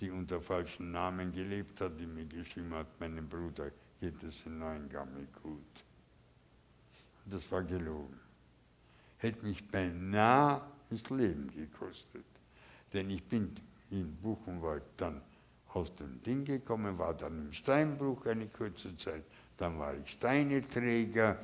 die 0.00 0.10
unter 0.10 0.40
falschen 0.40 0.92
Namen 0.92 1.32
gelebt 1.32 1.80
hat, 1.80 1.98
die 1.98 2.06
mir 2.06 2.26
geschrieben 2.26 2.72
hat, 2.74 2.86
meinem 3.00 3.28
Bruder 3.28 3.72
geht 4.00 4.22
es 4.22 4.46
in 4.46 4.60
Neuengamme 4.60 5.26
gut. 5.42 5.84
Das 7.26 7.50
war 7.50 7.64
gelogen. 7.64 8.18
Hätte 9.18 9.44
mich 9.44 9.68
beinahe 9.68 10.62
das 10.90 11.10
Leben 11.10 11.50
gekostet. 11.50 12.24
Denn 12.92 13.10
ich 13.10 13.24
bin 13.24 13.52
in 13.90 14.14
Buchenwald 14.16 14.84
dann 14.96 15.20
aus 15.74 15.94
dem 15.96 16.22
Ding 16.22 16.44
gekommen, 16.44 16.96
war 16.98 17.14
dann 17.14 17.46
im 17.46 17.52
Steinbruch 17.52 18.26
eine 18.26 18.46
kurze 18.46 18.96
Zeit, 18.96 19.24
dann 19.56 19.78
war 19.78 19.94
ich 19.94 20.12
Steineträger, 20.12 21.38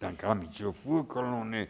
dann 0.00 0.18
kam 0.18 0.42
ich 0.42 0.50
zur 0.50 0.74
Fuhrkolonne, 0.74 1.68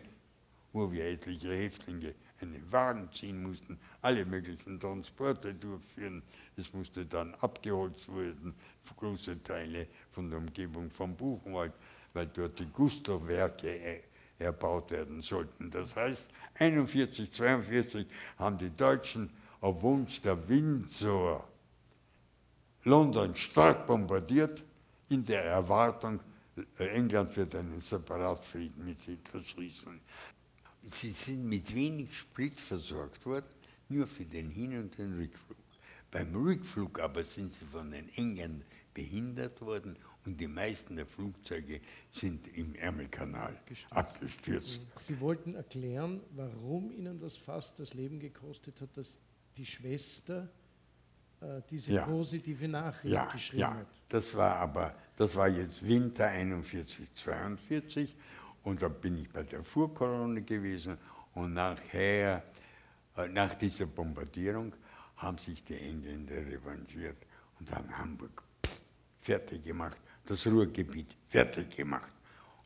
wo 0.72 0.90
wir 0.92 1.04
etliche 1.04 1.54
Häftlinge 1.54 2.14
einen 2.40 2.70
Wagen 2.70 3.08
ziehen 3.12 3.42
mussten, 3.42 3.78
alle 4.02 4.24
möglichen 4.24 4.78
Transporte 4.78 5.54
durchführen. 5.54 6.22
Es 6.56 6.72
musste 6.72 7.04
dann 7.04 7.34
abgeholzt 7.36 8.14
werden, 8.14 8.54
große 8.96 9.42
Teile 9.42 9.86
von 10.10 10.30
der 10.30 10.38
Umgebung 10.38 10.90
von 10.90 11.16
Buchenwald, 11.16 11.72
weil 12.12 12.26
dort 12.26 12.58
die 12.58 12.66
Gustav-Werke 12.66 14.02
erbaut 14.38 14.90
werden 14.90 15.20
sollten. 15.20 15.70
Das 15.70 15.96
heißt, 15.96 16.30
41, 16.54 17.32
42 17.32 18.06
haben 18.38 18.56
die 18.58 18.70
Deutschen 18.70 19.30
auf 19.60 19.82
Wunsch 19.82 20.20
der 20.22 20.48
Windsor 20.48 21.46
London 22.84 23.34
stark 23.34 23.86
bombardiert, 23.86 24.64
in 25.10 25.24
der 25.24 25.44
Erwartung, 25.44 26.20
England 26.78 27.36
wird 27.36 27.54
einen 27.54 27.80
Separatfrieden 27.80 28.84
mit 28.84 29.02
Hitler 29.02 29.42
schließen. 29.42 30.00
Sie 30.90 31.12
sind 31.12 31.44
mit 31.44 31.74
wenig 31.74 32.16
Sprit 32.16 32.60
versorgt 32.60 33.26
worden, 33.26 33.46
nur 33.88 34.06
für 34.06 34.24
den 34.24 34.50
Hin- 34.50 34.78
und 34.78 34.98
den 34.98 35.16
Rückflug. 35.18 35.58
Beim 36.10 36.34
Rückflug 36.34 37.00
aber 37.00 37.22
sind 37.24 37.52
sie 37.52 37.64
von 37.66 37.90
den 37.90 38.08
Engländern 38.16 38.64
behindert 38.98 39.60
worden 39.60 39.96
und 40.24 40.40
die 40.40 40.48
meisten 40.48 40.96
der 40.96 41.06
Flugzeuge 41.06 41.80
sind 42.10 42.48
im 42.56 42.74
Ärmelkanal 42.74 43.56
Gestürzt. 43.64 43.96
abgestürzt. 43.96 44.80
Sie 44.96 45.20
wollten 45.20 45.54
erklären, 45.54 46.20
warum 46.34 46.90
Ihnen 46.90 47.20
das 47.20 47.36
fast 47.36 47.78
das 47.78 47.94
Leben 47.94 48.18
gekostet 48.18 48.80
hat, 48.80 48.96
dass 48.96 49.16
die 49.56 49.64
Schwester 49.64 50.48
äh, 51.40 51.62
diese 51.70 51.92
ja. 51.92 52.06
positive 52.06 52.66
Nachricht 52.66 53.14
ja, 53.14 53.26
geschrieben 53.26 53.60
ja. 53.60 53.74
hat. 53.74 53.86
Das 54.08 54.34
war 54.34 54.56
aber, 54.56 54.96
das 55.16 55.36
war 55.36 55.48
jetzt 55.48 55.86
Winter 55.86 56.26
41, 56.26 57.06
42 57.14 58.16
und 58.68 58.82
da 58.82 58.88
bin 58.88 59.18
ich 59.18 59.30
bei 59.30 59.42
der 59.42 59.62
Fuhrkolonne 59.62 60.42
gewesen. 60.42 60.98
Und 61.34 61.54
nachher, 61.54 62.42
äh, 63.16 63.28
nach 63.28 63.54
dieser 63.54 63.86
Bombardierung, 63.86 64.74
haben 65.16 65.38
sich 65.38 65.62
die 65.64 65.76
Engländer 65.76 66.36
revanchiert 66.36 67.16
und 67.58 67.72
haben 67.72 67.96
Hamburg 67.96 68.42
fertig 69.20 69.64
gemacht 69.64 69.98
das 70.28 70.46
Ruhrgebiet 70.46 71.16
fertig 71.28 71.74
gemacht. 71.74 72.12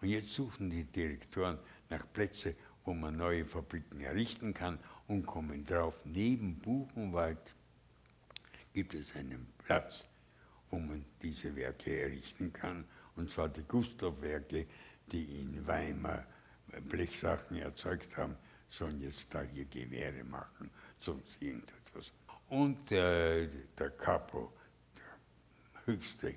Und 0.00 0.08
jetzt 0.08 0.32
suchen 0.32 0.68
die 0.68 0.84
Direktoren 0.84 1.58
nach 1.88 2.04
Plätzen, 2.12 2.56
wo 2.84 2.92
man 2.92 3.16
neue 3.16 3.44
Fabriken 3.44 4.00
errichten 4.00 4.52
kann 4.52 4.78
und 5.06 5.24
kommen 5.24 5.64
drauf, 5.64 5.94
neben 6.04 6.58
Buchenwald 6.58 7.54
gibt 8.72 8.94
es 8.94 9.14
einen 9.14 9.46
Platz, 9.64 10.04
wo 10.70 10.78
man 10.78 11.04
diese 11.22 11.54
Werke 11.54 12.02
errichten 12.02 12.52
kann, 12.52 12.84
und 13.14 13.30
zwar 13.30 13.48
die 13.48 13.62
Gustav-Werke, 13.62 14.66
die 15.10 15.40
in 15.40 15.66
Weimar 15.66 16.24
Blechsachen 16.88 17.58
erzeugt 17.58 18.16
haben, 18.16 18.36
sollen 18.70 19.00
jetzt 19.00 19.26
da 19.34 19.42
hier 19.42 19.66
Gewehre 19.66 20.24
machen, 20.24 20.70
sonst 20.98 21.40
irgendetwas. 21.40 22.12
Und 22.48 22.90
äh, 22.92 23.48
der 23.78 23.90
Capo, 23.90 24.52
der 24.96 25.86
höchste 25.86 26.34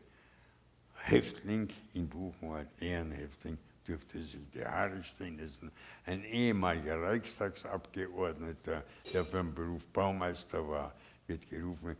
Häftling 0.95 1.69
in 1.93 2.09
Buchenwald, 2.09 2.69
Ehrenhäftling, 2.81 3.57
dürfte 3.87 4.21
sich 4.21 4.39
die 4.53 4.65
Haare 4.65 5.03
stehen 5.03 5.37
lassen. 5.37 5.71
Ein 6.05 6.23
ehemaliger 6.23 7.01
Reichstagsabgeordneter, 7.01 8.83
der 9.13 9.25
für 9.25 9.37
den 9.37 9.53
Beruf 9.53 9.85
Baumeister 9.87 10.67
war, 10.67 10.95
wird 11.27 11.47
gerufen, 11.49 11.95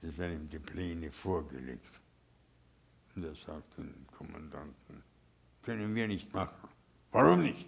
es 0.00 0.16
werden 0.16 0.42
ihm 0.42 0.48
die 0.48 0.58
Pläne 0.58 1.10
vorgelegt. 1.10 2.00
Und 3.14 3.24
er 3.24 3.34
sagt 3.34 3.76
dem 3.78 4.06
Kommandanten, 4.16 5.02
können 5.68 5.94
wir 5.94 6.08
nicht 6.08 6.32
machen. 6.32 6.66
Warum 7.12 7.42
nicht? 7.42 7.66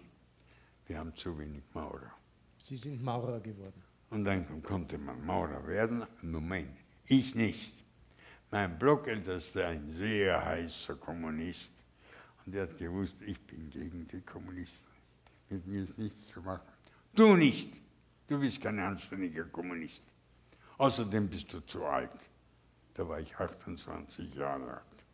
Wir 0.87 0.99
haben 0.99 1.15
zu 1.15 1.39
wenig 1.39 1.65
Maurer. 1.75 2.11
Sie 2.59 2.79
sind 2.79 3.03
Maurer 3.03 3.41
geworden. 3.41 3.83
Und 4.09 4.25
dann 4.25 4.63
konnte 4.63 4.97
man 4.97 5.23
Maurer 5.27 5.67
werden. 5.67 6.07
Moment, 6.23 6.75
ich 7.05 7.35
nicht. 7.35 7.75
Mein 8.51 8.79
Blockältester, 8.79 9.67
ein 9.67 9.93
sehr 9.93 10.43
heißer 10.43 10.97
Kommunist, 10.97 11.73
und 12.47 12.55
der 12.55 12.63
hat 12.63 12.79
gewusst, 12.79 13.21
ich 13.21 13.39
bin 13.47 13.69
gegen 13.69 14.07
die 14.07 14.23
Kommunisten. 14.23 14.95
Mit 15.51 15.67
mir 15.67 15.83
ist 15.83 15.99
nichts 15.99 16.29
zu 16.29 16.41
machen. 16.41 16.73
Du 17.15 17.37
nicht. 17.37 17.83
Du 18.29 18.41
bist 18.41 18.63
kein 18.63 18.79
anständiger 18.79 19.45
Kommunist. 19.45 20.03
Außerdem 20.79 21.29
bist 21.29 21.53
du 21.53 21.61
zu 21.67 21.85
alt. 21.85 22.31
Da 22.95 23.07
war 23.07 23.21
ich 23.21 23.37
28 23.37 24.37
Jahre 24.37 24.79
alt. 24.79 25.05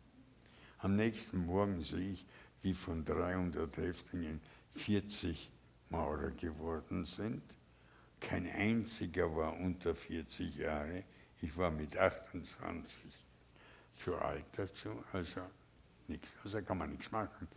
Am 0.79 0.95
nächsten 0.95 1.45
Morgen 1.45 1.81
sehe 1.81 2.11
ich, 2.11 2.25
wie 2.61 2.73
von 2.73 3.03
300 3.05 3.77
Häftlingen 3.77 4.41
40 4.75 5.51
Maurer 5.89 6.31
geworden 6.31 7.05
sind. 7.05 7.43
Kein 8.19 8.47
einziger 8.47 9.33
war 9.35 9.57
unter 9.57 9.93
40 9.93 10.55
Jahre. 10.55 11.03
Ich 11.41 11.55
war 11.55 11.71
mit 11.71 11.95
28 11.95 12.95
zu 13.95 14.15
alt 14.15 14.45
dazu, 14.55 14.89
also 15.13 15.41
nichts. 16.07 16.29
Also 16.43 16.61
kann 16.61 16.77
man 16.77 16.91
nichts 16.91 17.11
machen. 17.11 17.47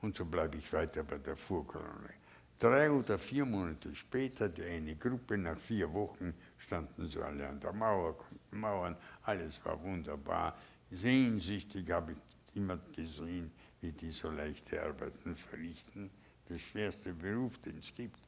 Und 0.00 0.16
so 0.16 0.24
bleibe 0.24 0.58
ich 0.58 0.72
weiter 0.72 1.02
bei 1.02 1.18
der 1.18 1.36
Fuhrkolonne. 1.36 2.14
Drei 2.58 2.90
oder 2.90 3.18
vier 3.18 3.44
Monate 3.44 3.94
später, 3.94 4.48
die 4.48 4.64
eine 4.64 4.96
Gruppe, 4.96 5.38
nach 5.38 5.58
vier 5.58 5.92
Wochen 5.92 6.34
standen 6.56 7.06
sie 7.06 7.22
alle 7.22 7.48
an 7.48 7.60
der 7.60 7.72
Mauer, 7.72 8.18
konnten 8.18 8.58
Mauern, 8.58 8.96
alles 9.22 9.64
war 9.64 9.80
wunderbar. 9.80 10.56
Sehnsüchtig 10.90 11.88
habe 11.90 12.12
ich 12.12 12.18
immer 12.56 12.78
gesehen, 12.96 13.52
wie 13.80 13.92
die 13.92 14.10
so 14.10 14.30
leichte 14.30 14.82
Arbeiten 14.82 15.34
verrichten. 15.36 16.10
Der 16.48 16.58
schwerste 16.58 17.12
Beruf, 17.12 17.58
den 17.58 17.78
es 17.78 17.94
gibt. 17.94 18.18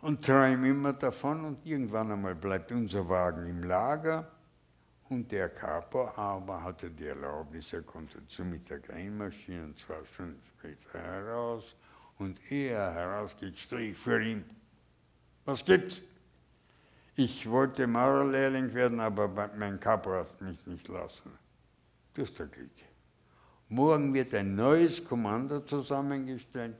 Und 0.00 0.24
träume 0.24 0.68
immer 0.68 0.92
davon 0.92 1.44
und 1.44 1.64
irgendwann 1.64 2.12
einmal 2.12 2.34
bleibt 2.34 2.72
unser 2.72 3.08
Wagen 3.08 3.46
im 3.46 3.62
Lager 3.62 4.30
und 5.08 5.30
der 5.30 5.48
Capo 5.50 6.08
aber 6.16 6.62
hatte 6.62 6.90
die 6.90 7.06
Erlaubnis, 7.06 7.72
er 7.72 7.82
konnte 7.82 8.26
zu 8.26 8.44
Mittag 8.44 8.90
einmarschieren, 8.90 9.76
zwei 9.76 10.02
Stunden 10.04 10.42
später 10.58 10.98
heraus. 10.98 11.76
Und 12.18 12.40
er 12.50 12.92
herausgeht, 12.92 13.58
stehe 13.58 13.90
ich 13.90 13.98
vor 13.98 14.18
ihm. 14.18 14.44
Was 15.44 15.64
gibt's? 15.64 16.00
Ich 17.16 17.48
wollte 17.48 17.86
Maurerlehrling 17.86 18.72
werden, 18.74 18.98
aber 18.98 19.28
mein 19.56 19.78
Capo 19.78 20.12
hat 20.14 20.40
mich 20.40 20.66
nicht 20.66 20.88
lassen. 20.88 21.30
Das 22.14 22.30
ist 22.30 22.36
Glück. 22.36 22.70
Morgen 23.68 24.12
wird 24.12 24.34
ein 24.34 24.54
neues 24.54 25.04
Kommando 25.04 25.60
zusammengestellt 25.60 26.76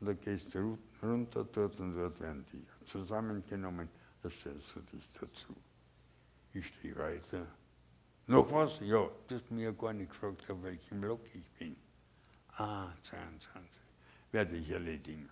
und 0.00 0.06
da 0.08 0.12
gehst 0.14 0.54
du 0.54 0.78
runter 1.02 1.46
dort 1.52 1.78
und 1.80 1.94
dort 1.94 2.20
werden 2.20 2.44
die 2.52 2.64
zusammengenommen. 2.86 3.88
Da 4.22 4.30
stellst 4.30 4.74
du 4.74 4.80
dich 4.80 5.04
dazu. 5.20 5.54
Ich 6.52 6.66
stehe 6.66 6.96
weiter 6.96 7.46
noch 8.26 8.50
was? 8.52 8.80
Ja, 8.80 9.06
du 9.28 9.34
hast 9.34 9.50
mir 9.50 9.72
gar 9.72 9.92
nicht 9.92 10.10
gefragt, 10.10 10.50
auf 10.50 10.62
welchem 10.62 11.00
Block 11.00 11.20
ich 11.34 11.50
bin. 11.58 11.76
Ah, 12.56 12.88
22. 13.02 13.70
Werde 14.32 14.56
ich 14.56 14.70
erledigen. 14.70 15.28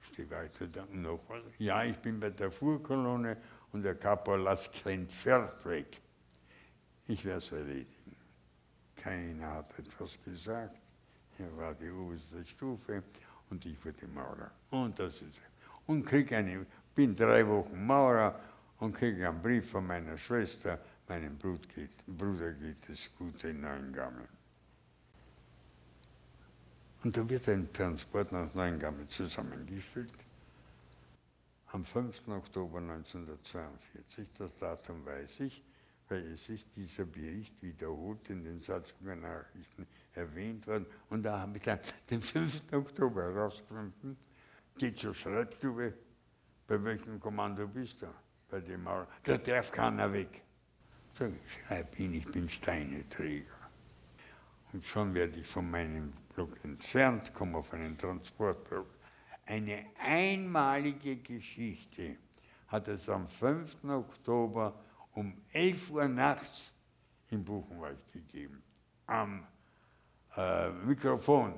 Stehe 0.00 0.30
weiter 0.30 0.66
da. 0.66 0.86
Noch 0.92 1.20
was? 1.28 1.42
Ja, 1.58 1.84
ich 1.84 1.98
bin 1.98 2.18
bei 2.18 2.30
der 2.30 2.50
Fuhrkolonne 2.50 3.36
und 3.72 3.82
der 3.82 3.96
Kapo 3.96 4.34
kein 4.82 5.06
Pferd 5.08 5.64
weg. 5.66 6.00
Ich 7.06 7.24
werde 7.24 7.38
es 7.38 7.52
erledigen. 7.52 8.03
Keiner 9.04 9.52
hat 9.52 9.78
etwas 9.78 10.18
gesagt. 10.24 10.78
Er 11.38 11.56
war 11.58 11.74
die 11.74 11.90
oberste 11.90 12.44
Stufe 12.46 13.02
und 13.50 13.66
ich 13.66 13.84
wurde 13.84 14.06
Maurer. 14.08 14.50
Und 14.70 14.98
das 14.98 15.20
ist 15.20 15.40
Und 15.86 16.06
krieg 16.06 16.32
eine, 16.32 16.64
bin 16.94 17.14
drei 17.14 17.46
Wochen 17.46 17.86
Maurer 17.86 18.40
und 18.78 18.94
kriege 18.94 19.28
einen 19.28 19.42
Brief 19.42 19.70
von 19.70 19.86
meiner 19.86 20.16
Schwester, 20.16 20.80
Meinem 21.06 21.36
Bruder 21.36 22.52
geht 22.52 22.88
es 22.88 23.10
gut 23.18 23.44
in 23.44 23.60
Neuengamme. 23.60 24.26
Und 27.02 27.14
da 27.14 27.28
wird 27.28 27.46
ein 27.50 27.70
Transport 27.70 28.32
nach 28.32 28.54
Neuengamme 28.54 29.06
zusammengestellt. 29.08 30.10
am 31.72 31.84
5. 31.84 32.28
Oktober 32.28 32.78
1942, 32.78 34.28
das 34.38 34.56
Datum 34.58 35.04
weiß 35.04 35.40
ich, 35.40 35.62
weil 36.08 36.32
es 36.32 36.48
ist 36.48 36.66
dieser 36.76 37.04
Bericht 37.04 37.60
wiederholt 37.62 38.28
in 38.30 38.44
den 38.44 38.60
Salzburger 38.60 39.16
Nachrichten 39.16 39.86
erwähnt 40.12 40.66
worden. 40.66 40.86
Und 41.10 41.22
da 41.22 41.40
habe 41.40 41.56
ich 41.56 41.64
dann 41.64 41.78
den 42.10 42.22
5. 42.22 42.62
Oktober 42.72 43.22
herausgefunden, 43.22 44.16
geht 44.76 44.98
zur 44.98 45.14
Schreibstube, 45.14 45.94
bei 46.66 46.82
welchem 46.82 47.20
Kommando 47.20 47.66
bist 47.66 48.02
du? 48.02 48.06
Bei 48.48 48.60
dem 48.60 48.84
Mauer. 48.84 49.06
Da 49.22 49.36
darf 49.36 49.70
keiner 49.70 50.12
weg. 50.12 50.42
Sag 51.18 51.30
ich, 51.30 51.66
schreib 51.66 51.98
ihn, 51.98 52.14
ich 52.14 52.26
bin 52.26 52.48
Steineträger. 52.48 53.52
Und 54.72 54.84
schon 54.84 55.14
werde 55.14 55.38
ich 55.38 55.46
von 55.46 55.70
meinem 55.70 56.12
Block 56.34 56.52
entfernt, 56.64 57.32
komme 57.32 57.58
auf 57.58 57.72
einen 57.72 57.96
Transportblock. 57.96 58.88
Eine 59.46 59.84
einmalige 59.98 61.16
Geschichte 61.16 62.16
hat 62.68 62.88
es 62.88 63.08
am 63.08 63.28
5. 63.28 63.84
Oktober 63.84 64.74
um 65.14 65.36
11 65.52 65.90
Uhr 65.90 66.08
nachts 66.08 66.72
im 67.30 67.44
Buchenwald 67.44 68.12
gegeben. 68.12 68.62
Am 69.06 69.46
äh, 70.36 70.70
Mikrofon 70.70 71.54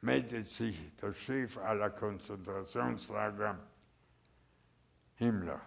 meldet 0.00 0.50
sich 0.50 0.76
der 0.96 1.12
Chef 1.12 1.58
aller 1.58 1.90
Konzentrationslager, 1.90 3.58
Himmler. 5.16 5.60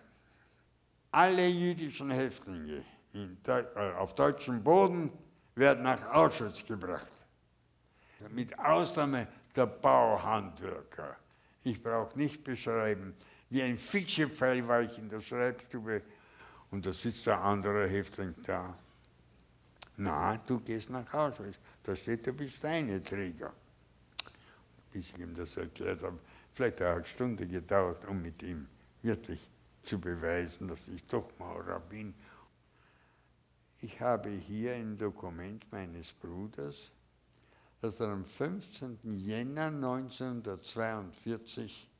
Alle 1.11 1.47
jüdischen 1.47 2.09
Häftlinge 2.11 2.83
Deu 3.43 3.63
äh, 3.75 3.93
auf 3.93 4.15
deutschem 4.15 4.63
Boden 4.63 5.11
werden 5.55 5.83
nach 5.83 6.13
Auschwitz 6.13 6.65
gebracht. 6.65 7.25
Mit 8.29 8.57
Ausnahme 8.57 9.27
der 9.55 9.65
Bauhandwerker. 9.65 11.17
Ich 11.63 11.81
brauche 11.81 12.17
nicht 12.17 12.43
beschreiben, 12.43 13.13
wie 13.49 13.61
ein 13.61 13.77
Fitschepfeil 13.77 14.65
war 14.67 14.81
ich 14.81 14.97
in 14.97 15.09
der 15.09 15.19
Schreibstube 15.19 16.01
und 16.71 16.85
da 16.85 16.93
sitzt 16.93 17.27
der 17.27 17.41
andere 17.41 17.87
Häftling 17.87 18.33
da. 18.43 18.73
Na, 19.97 20.37
du 20.37 20.59
gehst 20.59 20.89
nach 20.89 21.13
Auschwitz. 21.13 21.57
Da 21.83 21.95
steht, 21.95 22.25
du 22.25 22.33
bist 22.33 22.61
Träger. 22.61 23.53
Bis 24.91 25.09
ich 25.09 25.19
ihm 25.19 25.35
das 25.35 25.55
erklärt 25.57 26.03
habe, 26.03 26.17
vielleicht 26.53 26.81
eine 26.81 27.05
Stunde 27.05 27.45
gedauert, 27.45 28.05
um 28.05 28.21
mit 28.21 28.41
ihm 28.41 28.67
wirklich 29.01 29.47
zu 29.83 29.99
beweisen, 29.99 30.67
dass 30.67 30.79
ich 30.87 31.05
doch 31.07 31.29
Maurer 31.37 31.79
bin. 31.79 32.13
Ich 33.81 33.99
habe 33.99 34.29
hier 34.29 34.75
ein 34.75 34.97
Dokument 34.97 35.69
meines 35.71 36.13
Bruders, 36.13 36.91
dass 37.81 37.99
er 37.99 38.09
am 38.09 38.23
15. 38.23 39.19
Jänner 39.19 39.67
1942 39.67 41.90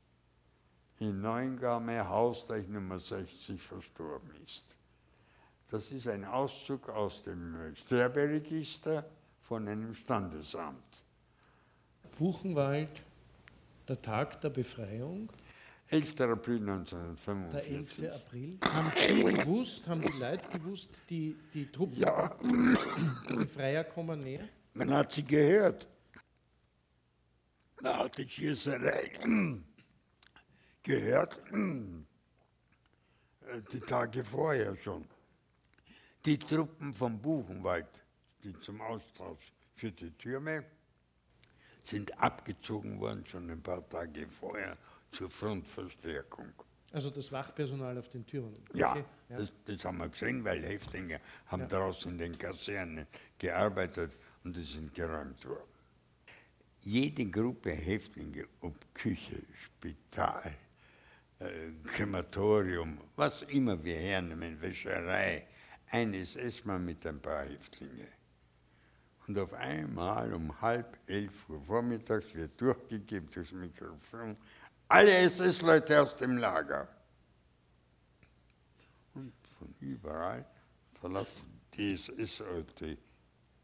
in 1.02 1.20
Neuengamme, 1.20 2.08
Hausdeich 2.08 2.68
Nummer 2.68 2.98
60, 2.98 3.60
verstorben 3.60 4.30
ist. 4.46 4.76
Das 5.68 5.90
ist 5.90 6.06
ein 6.06 6.24
Auszug 6.24 6.88
aus 6.90 7.24
dem 7.24 7.74
Sterberegister 7.74 9.04
von 9.40 9.66
einem 9.66 9.94
Standesamt. 9.94 11.02
Buchenwald, 12.18 13.02
der 13.88 14.00
Tag 14.00 14.40
der 14.42 14.50
Befreiung. 14.50 15.28
11. 15.88 16.20
April 16.20 16.60
1945. 16.60 17.96
Der 17.96 18.12
11. 18.12 18.22
April. 18.22 18.58
Haben 18.72 18.92
Sie 18.94 19.22
gewusst, 19.24 19.88
haben 19.88 20.00
die 20.02 20.18
Leute 20.18 20.48
gewusst, 20.52 20.90
die, 21.10 21.36
die 21.52 21.66
Truppen, 21.66 21.96
ja. 21.96 22.34
die 23.28 23.34
Befreier 23.34 23.84
kommen 23.84 24.20
näher? 24.20 24.48
Man 24.74 24.90
hat 24.90 25.12
sie 25.12 25.24
gehört. 25.24 25.88
Hat 27.82 28.16
die 28.16 28.28
Schießerei 28.28 29.10
gehört, 30.82 31.40
die 33.72 33.80
Tage 33.80 34.24
vorher 34.24 34.76
schon. 34.76 35.04
Die 36.24 36.38
Truppen 36.38 36.94
vom 36.94 37.20
Buchenwald, 37.20 38.04
die 38.44 38.58
zum 38.60 38.80
Austausch 38.80 39.52
für 39.74 39.90
die 39.90 40.10
Türme, 40.12 40.64
sind 41.82 42.16
abgezogen 42.20 43.00
worden 43.00 43.24
schon 43.26 43.50
ein 43.50 43.60
paar 43.60 43.88
Tage 43.88 44.28
vorher 44.28 44.76
zur 45.10 45.28
Frontverstärkung. 45.28 46.52
Also 46.92 47.10
das 47.10 47.32
Wachpersonal 47.32 47.96
auf 47.98 48.08
den 48.08 48.26
Türen? 48.26 48.54
Ja, 48.74 48.90
okay. 48.92 49.04
ja. 49.30 49.38
Das, 49.38 49.52
das, 49.64 49.84
haben 49.84 49.98
wir 49.98 50.08
gesehen, 50.08 50.44
weil 50.44 50.62
Häftlinge 50.62 51.20
haben 51.46 51.62
ja. 51.62 51.68
draußen 51.68 52.12
in 52.12 52.18
den 52.18 52.38
Kasernen 52.38 53.06
gearbeitet 53.38 54.12
und 54.44 54.56
die 54.56 54.62
sind 54.62 54.94
geräumt 54.94 55.44
worden. 55.48 55.72
Jede 56.80 57.24
Gruppe 57.26 57.70
Häftlinge, 57.70 58.46
ob 58.60 58.74
Küche, 58.94 59.42
Spital, 59.54 60.42
äh, 60.44 60.50
Krematorium, 61.84 62.98
was 63.16 63.42
immer 63.42 63.82
wir 63.82 63.96
hernehmen, 63.96 64.60
Wäscherei, 64.60 65.46
eines 65.90 66.36
SS-Mann 66.36 66.84
mit 66.84 67.06
ein 67.06 67.20
paar 67.20 67.44
Häftlinge. 67.44 68.08
Und 69.26 69.38
auf 69.38 69.52
einmal 69.54 70.32
um 70.32 70.60
halb 70.60 70.98
elf 71.06 71.48
Uhr 71.48 71.60
vormittags 71.60 72.34
wird 72.34 72.60
durchgegeben 72.60 73.30
durchs 73.30 73.52
Mikrofon, 73.52 74.36
alle 74.88 75.12
SS-Leute 75.12 76.02
aus 76.02 76.16
dem 76.16 76.36
Lager. 76.38 76.88
Und 79.14 79.32
von 79.58 79.74
überall 79.80 80.44
verlassen 81.00 81.60
die 81.74 81.94
SS-Leute 81.94 82.98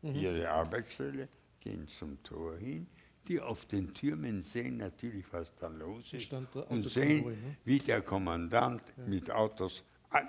mhm. 0.02 0.14
ihre 0.14 0.50
Arbeitsstelle, 0.50 1.28
gehen 1.60 1.88
zum 1.88 2.22
Tor 2.22 2.56
hin. 2.56 2.86
Die 3.28 3.40
auf 3.40 3.66
den 3.66 3.92
Türmen 3.94 4.42
sehen 4.42 4.78
natürlich, 4.78 5.26
was 5.32 5.54
da 5.56 5.68
los 5.68 6.12
ist 6.12 6.32
und 6.32 6.88
sehen, 6.88 7.26
ne? 7.28 7.56
wie 7.64 7.78
der 7.78 8.00
Kommandant 8.00 8.82
ja. 8.96 9.04
mit 9.06 9.30
Autos, 9.30 9.84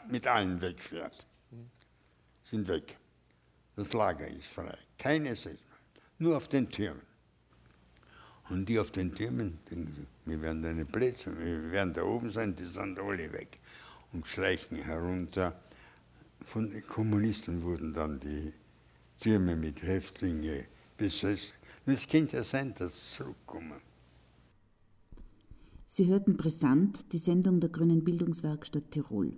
mit 0.09 0.27
allen 0.27 0.61
wegfährt. 0.61 1.25
Mhm 1.49 1.69
sind 2.49 2.67
weg. 2.67 2.97
Das 3.75 3.93
Lager 3.93 4.27
ist 4.27 4.47
frei. 4.47 4.77
Keine 4.97 5.35
Seelmann. 5.35 5.61
Nur 6.17 6.37
auf 6.37 6.47
den 6.47 6.69
Türmen. 6.69 7.01
Und 8.49 8.67
die 8.67 8.79
auf 8.79 8.91
den 8.91 9.13
Türmen 9.13 9.59
denken 9.69 10.07
wir 10.25 10.41
werden 10.41 10.61
deine 10.61 10.85
Plätze, 10.85 11.35
wir 11.37 11.71
werden 11.71 11.93
da 11.93 12.03
oben 12.03 12.29
sein, 12.31 12.55
die 12.55 12.65
sind 12.65 12.99
alle 12.99 13.31
weg. 13.31 13.59
Und 14.11 14.25
schleichen 14.27 14.77
herunter. 14.77 15.59
Von 16.41 16.69
den 16.69 16.85
Kommunisten 16.85 17.63
wurden 17.63 17.93
dann 17.93 18.19
die 18.19 18.53
Türme 19.19 19.55
mit 19.55 19.81
Häftlingen 19.81 20.65
besessen. 20.99 21.55
Es 21.85 22.07
könnte 22.07 22.37
ja 22.37 22.43
sein, 22.43 22.73
dass 22.77 23.13
zurückkommen. 23.13 23.81
Sie 25.85 26.05
hörten 26.05 26.37
brisant 26.37 27.11
die 27.13 27.17
Sendung 27.17 27.59
der 27.59 27.71
Grünen 27.71 28.03
Bildungswerkstatt 28.03 28.91
Tirol, 28.91 29.33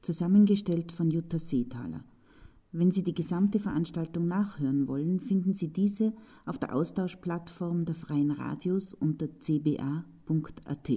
zusammengestellt 0.00 0.92
von 0.92 1.10
Jutta 1.10 1.38
Seethaler. 1.38 2.02
Wenn 2.72 2.90
Sie 2.90 3.02
die 3.02 3.14
gesamte 3.14 3.60
Veranstaltung 3.60 4.26
nachhören 4.26 4.88
wollen, 4.88 5.20
finden 5.20 5.52
Sie 5.52 5.68
diese 5.68 6.14
auf 6.46 6.58
der 6.58 6.74
Austauschplattform 6.74 7.84
der 7.84 7.94
Freien 7.94 8.30
Radios 8.30 8.94
unter 8.94 9.28
cba.at. 9.28 10.90